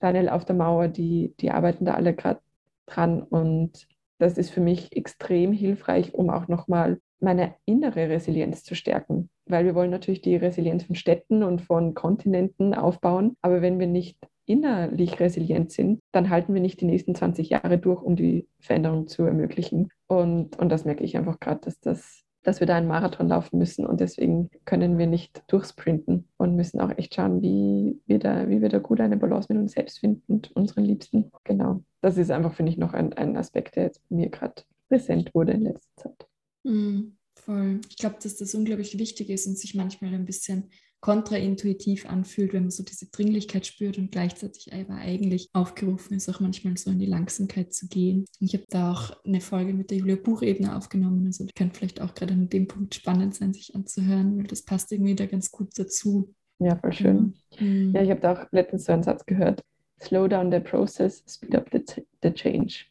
Daniel 0.00 0.28
auf 0.28 0.44
der 0.44 0.56
Mauer, 0.56 0.88
die, 0.88 1.34
die 1.40 1.52
arbeiten 1.52 1.84
da 1.84 1.94
alle 1.94 2.14
gerade 2.14 2.40
dran. 2.86 3.22
Und 3.22 3.86
das 4.18 4.36
ist 4.36 4.50
für 4.50 4.60
mich 4.60 4.96
extrem 4.96 5.52
hilfreich, 5.52 6.12
um 6.12 6.28
auch 6.28 6.48
nochmal 6.48 7.00
meine 7.20 7.54
innere 7.64 8.08
Resilienz 8.08 8.64
zu 8.64 8.74
stärken. 8.74 9.30
Weil 9.46 9.64
wir 9.64 9.76
wollen 9.76 9.90
natürlich 9.90 10.20
die 10.20 10.36
Resilienz 10.36 10.84
von 10.84 10.96
Städten 10.96 11.44
und 11.44 11.62
von 11.62 11.94
Kontinenten 11.94 12.74
aufbauen. 12.74 13.36
Aber 13.42 13.62
wenn 13.62 13.78
wir 13.78 13.86
nicht 13.86 14.18
innerlich 14.48 15.20
resilient 15.20 15.70
sind, 15.70 16.00
dann 16.12 16.30
halten 16.30 16.54
wir 16.54 16.60
nicht 16.60 16.80
die 16.80 16.86
nächsten 16.86 17.14
20 17.14 17.50
Jahre 17.50 17.78
durch, 17.78 18.02
um 18.02 18.16
die 18.16 18.48
Veränderung 18.60 19.06
zu 19.06 19.24
ermöglichen. 19.24 19.90
Und, 20.06 20.58
und 20.58 20.68
das 20.70 20.84
merke 20.84 21.04
ich 21.04 21.16
einfach 21.16 21.38
gerade, 21.38 21.60
dass, 21.60 21.78
das, 21.80 22.24
dass 22.42 22.60
wir 22.60 22.66
da 22.66 22.76
einen 22.76 22.88
Marathon 22.88 23.28
laufen 23.28 23.58
müssen 23.58 23.86
und 23.86 24.00
deswegen 24.00 24.48
können 24.64 24.96
wir 24.96 25.06
nicht 25.06 25.42
durchsprinten 25.48 26.28
und 26.38 26.56
müssen 26.56 26.80
auch 26.80 26.96
echt 26.96 27.14
schauen, 27.14 27.42
wie 27.42 28.00
wir 28.06 28.18
da, 28.18 28.48
wie 28.48 28.62
wir 28.62 28.70
da 28.70 28.78
gut 28.78 29.00
eine 29.00 29.18
Balance 29.18 29.48
mit 29.50 29.60
uns 29.60 29.72
selbst 29.72 29.98
finden 29.98 30.22
und 30.32 30.56
unseren 30.56 30.84
Liebsten. 30.84 31.30
Genau. 31.44 31.82
Das 32.00 32.16
ist 32.16 32.30
einfach, 32.30 32.54
finde 32.54 32.72
ich, 32.72 32.78
noch 32.78 32.94
ein, 32.94 33.12
ein 33.12 33.36
Aspekt, 33.36 33.76
der 33.76 33.84
jetzt 33.84 34.00
bei 34.08 34.16
mir 34.16 34.30
gerade 34.30 34.62
präsent 34.88 35.34
wurde 35.34 35.52
in 35.52 35.62
letzter 35.62 35.96
Zeit. 35.96 36.26
Mhm, 36.64 37.16
voll. 37.34 37.80
Ich 37.90 37.96
glaube, 37.96 38.16
dass 38.22 38.36
das 38.36 38.54
unglaublich 38.54 38.98
wichtig 38.98 39.28
ist 39.28 39.46
und 39.46 39.58
sich 39.58 39.74
manchmal 39.74 40.14
ein 40.14 40.24
bisschen 40.24 40.70
kontraintuitiv 41.00 42.06
anfühlt, 42.06 42.52
wenn 42.52 42.64
man 42.64 42.70
so 42.70 42.82
diese 42.82 43.06
Dringlichkeit 43.06 43.66
spürt 43.66 43.98
und 43.98 44.10
gleichzeitig 44.10 44.72
aber 44.72 44.94
eigentlich 44.94 45.48
aufgerufen 45.52 46.14
ist, 46.14 46.28
auch 46.28 46.40
manchmal 46.40 46.76
so 46.76 46.90
in 46.90 46.98
die 46.98 47.06
Langsamkeit 47.06 47.72
zu 47.72 47.86
gehen. 47.86 48.24
Und 48.40 48.46
ich 48.46 48.54
habe 48.54 48.64
da 48.68 48.92
auch 48.92 49.16
eine 49.24 49.40
Folge 49.40 49.74
mit 49.74 49.90
der 49.90 49.98
Julia 49.98 50.16
Buchebner 50.16 50.76
aufgenommen, 50.76 51.26
also 51.26 51.44
die 51.44 51.52
könnte 51.52 51.78
vielleicht 51.78 52.00
auch 52.00 52.14
gerade 52.14 52.34
an 52.34 52.48
dem 52.48 52.66
Punkt 52.66 52.94
spannend 52.94 53.34
sein, 53.34 53.52
sich 53.54 53.74
anzuhören, 53.74 54.38
weil 54.38 54.46
das 54.46 54.62
passt 54.62 54.90
irgendwie 54.90 55.14
da 55.14 55.26
ganz 55.26 55.52
gut 55.52 55.70
dazu. 55.78 56.34
Ja, 56.58 56.76
voll 56.76 56.92
schön. 56.92 57.34
Mhm. 57.60 57.92
Ja, 57.94 58.02
ich 58.02 58.10
habe 58.10 58.20
da 58.20 58.32
auch 58.32 58.46
letztens 58.50 58.84
so 58.84 58.92
einen 58.92 59.04
Satz 59.04 59.24
gehört. 59.24 59.62
Slow 60.00 60.28
down 60.28 60.50
the 60.50 60.60
process, 60.60 61.22
speed 61.28 61.54
up 61.54 61.68
the, 61.72 61.82
the 62.22 62.32
change. 62.32 62.86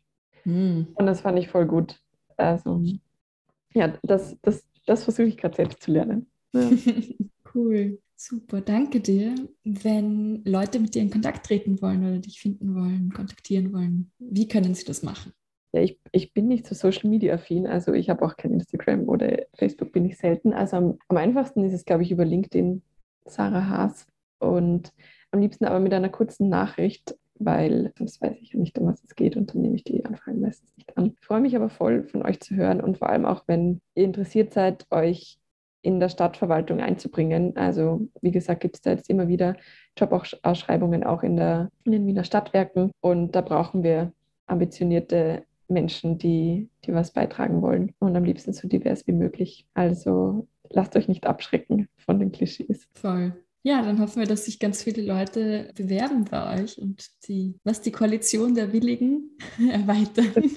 Mhm. 0.45 0.87
Und 0.95 1.05
das 1.05 1.21
fand 1.21 1.37
ich 1.39 1.49
voll 1.49 1.65
gut. 1.65 1.99
Also, 2.37 2.81
ja, 3.73 3.93
das, 4.03 4.37
das, 4.41 4.65
das 4.85 5.03
versuche 5.03 5.27
ich 5.27 5.37
gerade 5.37 5.55
selbst 5.55 5.81
zu 5.81 5.91
lernen. 5.91 6.27
Ja. 6.53 6.69
cool, 7.57 7.99
super, 8.15 8.61
danke 8.61 9.01
dir. 9.01 9.35
Wenn 9.63 10.43
Leute 10.45 10.79
mit 10.79 10.95
dir 10.95 11.01
in 11.01 11.11
Kontakt 11.11 11.45
treten 11.45 11.81
wollen 11.81 12.07
oder 12.07 12.19
dich 12.19 12.39
finden 12.39 12.75
wollen, 12.75 13.11
kontaktieren 13.13 13.73
wollen, 13.73 14.11
wie 14.19 14.47
können 14.47 14.75
sie 14.75 14.85
das 14.85 15.03
machen? 15.03 15.33
Ja, 15.73 15.81
ich, 15.81 15.99
ich 16.11 16.33
bin 16.33 16.47
nicht 16.47 16.65
so 16.65 16.75
Social 16.75 17.09
Media 17.09 17.33
affin, 17.33 17.67
also 17.67 17.93
ich 17.93 18.09
habe 18.09 18.25
auch 18.25 18.37
kein 18.37 18.53
Instagram 18.53 19.09
oder 19.09 19.45
Facebook 19.55 19.91
bin 19.91 20.05
ich 20.05 20.17
selten. 20.17 20.53
Also 20.53 20.77
am, 20.77 20.97
am 21.09 21.17
einfachsten 21.17 21.65
ist 21.65 21.73
es, 21.73 21.83
glaube 21.83 22.03
ich, 22.03 22.11
über 22.11 22.23
LinkedIn, 22.23 22.81
Sarah 23.25 23.67
Haas. 23.67 24.07
Und 24.39 24.93
am 25.31 25.41
liebsten 25.41 25.65
aber 25.65 25.79
mit 25.79 25.93
einer 25.93 26.09
kurzen 26.09 26.47
Nachricht, 26.47 27.17
weil 27.39 27.91
sonst 27.97 28.21
weiß 28.21 28.37
ich 28.39 28.53
ja 28.53 28.59
nicht, 28.59 28.77
um 28.79 28.87
was 28.87 29.03
es 29.03 29.15
geht 29.15 29.35
und 29.35 29.53
dann 29.53 29.61
nehme 29.61 29.75
ich 29.75 29.83
die 29.83 30.05
Anfragen 30.05 30.39
meistens 30.39 30.75
nicht 30.77 30.95
an. 30.97 31.13
Ich 31.19 31.25
freue 31.25 31.41
mich 31.41 31.55
aber 31.55 31.69
voll, 31.69 32.03
von 32.03 32.23
euch 32.23 32.39
zu 32.39 32.55
hören 32.55 32.79
und 32.79 32.99
vor 32.99 33.09
allem 33.09 33.25
auch, 33.25 33.43
wenn 33.47 33.81
ihr 33.95 34.05
interessiert 34.05 34.53
seid, 34.53 34.85
euch 34.89 35.39
in 35.81 35.99
der 35.99 36.09
Stadtverwaltung 36.09 36.79
einzubringen. 36.79 37.55
Also 37.55 38.07
wie 38.21 38.31
gesagt, 38.31 38.61
gibt 38.61 38.75
es 38.75 38.81
da 38.81 38.91
jetzt 38.91 39.09
immer 39.09 39.27
wieder 39.27 39.55
Jobausschreibungen 39.97 41.03
auch 41.03 41.23
in, 41.23 41.37
der, 41.37 41.69
in 41.85 41.91
den 41.91 42.07
Wiener 42.07 42.23
Stadtwerken 42.23 42.91
und 43.01 43.35
da 43.35 43.41
brauchen 43.41 43.83
wir 43.83 44.11
ambitionierte 44.47 45.43
Menschen, 45.67 46.17
die, 46.17 46.69
die 46.85 46.93
was 46.93 47.11
beitragen 47.11 47.61
wollen 47.61 47.93
und 47.99 48.15
am 48.15 48.23
liebsten 48.23 48.53
so 48.53 48.67
divers 48.67 49.05
wie 49.07 49.11
möglich. 49.11 49.65
Also 49.73 50.47
lasst 50.69 50.95
euch 50.95 51.07
nicht 51.07 51.25
abschrecken 51.25 51.87
von 51.97 52.19
den 52.19 52.31
Klischees. 52.31 52.87
Voll. 52.93 53.33
Ja, 53.63 53.81
dann 53.81 53.99
hoffen 53.99 54.21
wir, 54.21 54.27
dass 54.27 54.45
sich 54.45 54.59
ganz 54.59 54.83
viele 54.83 55.01
Leute 55.01 55.71
bewerben 55.75 56.25
bei 56.29 56.61
euch 56.61 56.77
und 56.77 57.05
die, 57.27 57.55
was 57.65 57.81
die 57.81 57.91
Koalition 57.91 58.55
der 58.55 58.71
Willigen 58.71 59.31
erweitern. 59.71 60.51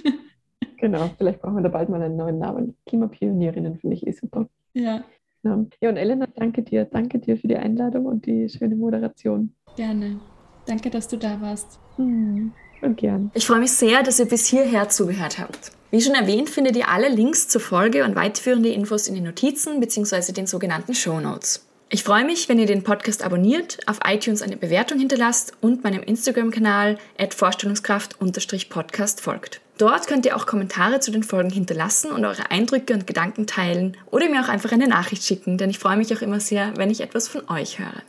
Genau, 0.77 1.11
vielleicht 1.18 1.43
brauchen 1.43 1.57
wir 1.57 1.62
da 1.62 1.68
bald 1.68 1.89
mal 1.89 2.01
einen 2.01 2.16
neuen 2.16 2.39
Namen. 2.39 2.77
Klimapionierinnen 2.87 3.79
finde 3.79 3.97
ich 3.97 4.07
eh 4.07 4.12
super. 4.12 4.49
Ja. 4.75 5.05
Ja. 5.43 5.64
ja, 5.81 5.89
und 5.89 5.97
Elena, 5.97 6.27
danke 6.37 6.62
dir. 6.62 6.85
Danke 6.85 7.18
dir 7.18 7.37
für 7.37 7.49
die 7.49 7.57
Einladung 7.57 8.07
und 8.07 8.27
die 8.27 8.49
schöne 8.49 8.77
Moderation. 8.77 9.55
Gerne. 9.77 10.21
Danke, 10.66 10.91
dass 10.91 11.09
du 11.09 11.16
da 11.16 11.41
warst. 11.41 11.79
Hm, 11.97 12.53
und 12.83 12.97
gern. 12.99 13.31
Ich 13.35 13.47
freue 13.47 13.61
mich 13.61 13.73
sehr, 13.73 14.03
dass 14.03 14.18
ihr 14.18 14.27
bis 14.27 14.47
hierher 14.47 14.89
zugehört 14.89 15.39
habt. 15.39 15.73
Wie 15.91 16.01
schon 16.01 16.14
erwähnt, 16.14 16.51
findet 16.51 16.77
ihr 16.77 16.89
alle 16.89 17.09
Links 17.09 17.49
zur 17.49 17.61
Folge 17.61 18.05
und 18.05 18.14
weiterführende 18.14 18.68
Infos 18.68 19.09
in 19.09 19.14
den 19.14 19.25
Notizen 19.25 19.81
bzw. 19.81 20.33
den 20.33 20.47
sogenannten 20.47 20.95
Show 20.95 21.18
Notes. 21.18 21.66
Ich 21.89 22.05
freue 22.05 22.25
mich, 22.25 22.49
wenn 22.49 22.61
ihr 22.61 22.66
den 22.66 22.85
Podcast 22.85 23.25
abonniert, 23.25 23.79
auf 23.87 23.99
iTunes 24.07 24.43
eine 24.43 24.57
Bewertung 24.57 25.01
hinterlasst 25.01 25.55
und 25.61 25.83
meinem 25.83 26.05
Instagram-Kanal 26.05 26.99
at 27.18 27.35
Vorstellungskraft-Podcast 27.35 29.21
folgt. 29.21 29.61
Dort 29.81 30.07
könnt 30.07 30.24
ihr 30.26 30.37
auch 30.37 30.45
Kommentare 30.45 31.01
zu 31.01 31.11
den 31.11 31.22
Folgen 31.22 31.49
hinterlassen 31.49 32.12
und 32.12 32.26
eure 32.26 32.51
Eindrücke 32.51 32.93
und 32.93 33.07
Gedanken 33.07 33.47
teilen 33.47 33.97
oder 34.11 34.28
mir 34.28 34.45
auch 34.45 34.51
einfach 34.51 34.72
eine 34.72 34.87
Nachricht 34.87 35.24
schicken, 35.24 35.57
denn 35.57 35.70
ich 35.70 35.78
freue 35.78 35.97
mich 35.97 36.14
auch 36.14 36.20
immer 36.20 36.39
sehr, 36.39 36.76
wenn 36.76 36.91
ich 36.91 37.01
etwas 37.01 37.28
von 37.28 37.49
euch 37.49 37.78
höre. 37.78 38.03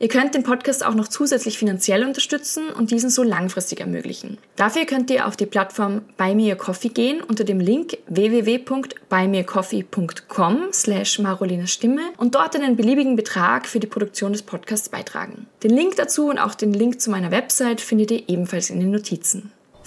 Ihr 0.00 0.08
könnt 0.08 0.34
den 0.34 0.42
Podcast 0.42 0.84
auch 0.84 0.94
noch 0.94 1.06
zusätzlich 1.06 1.56
finanziell 1.56 2.04
unterstützen 2.04 2.70
und 2.70 2.90
diesen 2.90 3.10
so 3.10 3.22
langfristig 3.22 3.78
ermöglichen. 3.78 4.38
Dafür 4.56 4.86
könnt 4.86 5.08
ihr 5.12 5.28
auf 5.28 5.36
die 5.36 5.46
Plattform 5.46 6.02
Buy 6.16 6.34
Me 6.34 6.50
a 6.50 6.56
Coffee 6.56 6.88
gehen 6.88 7.20
unter 7.20 7.44
dem 7.44 7.60
Link 7.60 7.96
www.buymeacoffee.com 8.08 10.58
slash 10.72 11.20
Marolinas 11.20 11.70
Stimme 11.70 12.02
und 12.16 12.34
dort 12.34 12.56
einen 12.56 12.74
beliebigen 12.74 13.14
Betrag 13.14 13.68
für 13.68 13.78
die 13.78 13.86
Produktion 13.86 14.32
des 14.32 14.42
Podcasts 14.42 14.88
beitragen. 14.88 15.46
Den 15.62 15.70
Link 15.70 15.94
dazu 15.94 16.28
und 16.28 16.40
auch 16.40 16.56
den 16.56 16.72
Link 16.72 17.00
zu 17.00 17.10
meiner 17.10 17.30
Website 17.30 17.80
findet 17.80 18.10
ihr 18.10 18.28
ebenfalls 18.28 18.70
in 18.70 18.80
den 18.80 18.90
Notizen. 18.90 19.52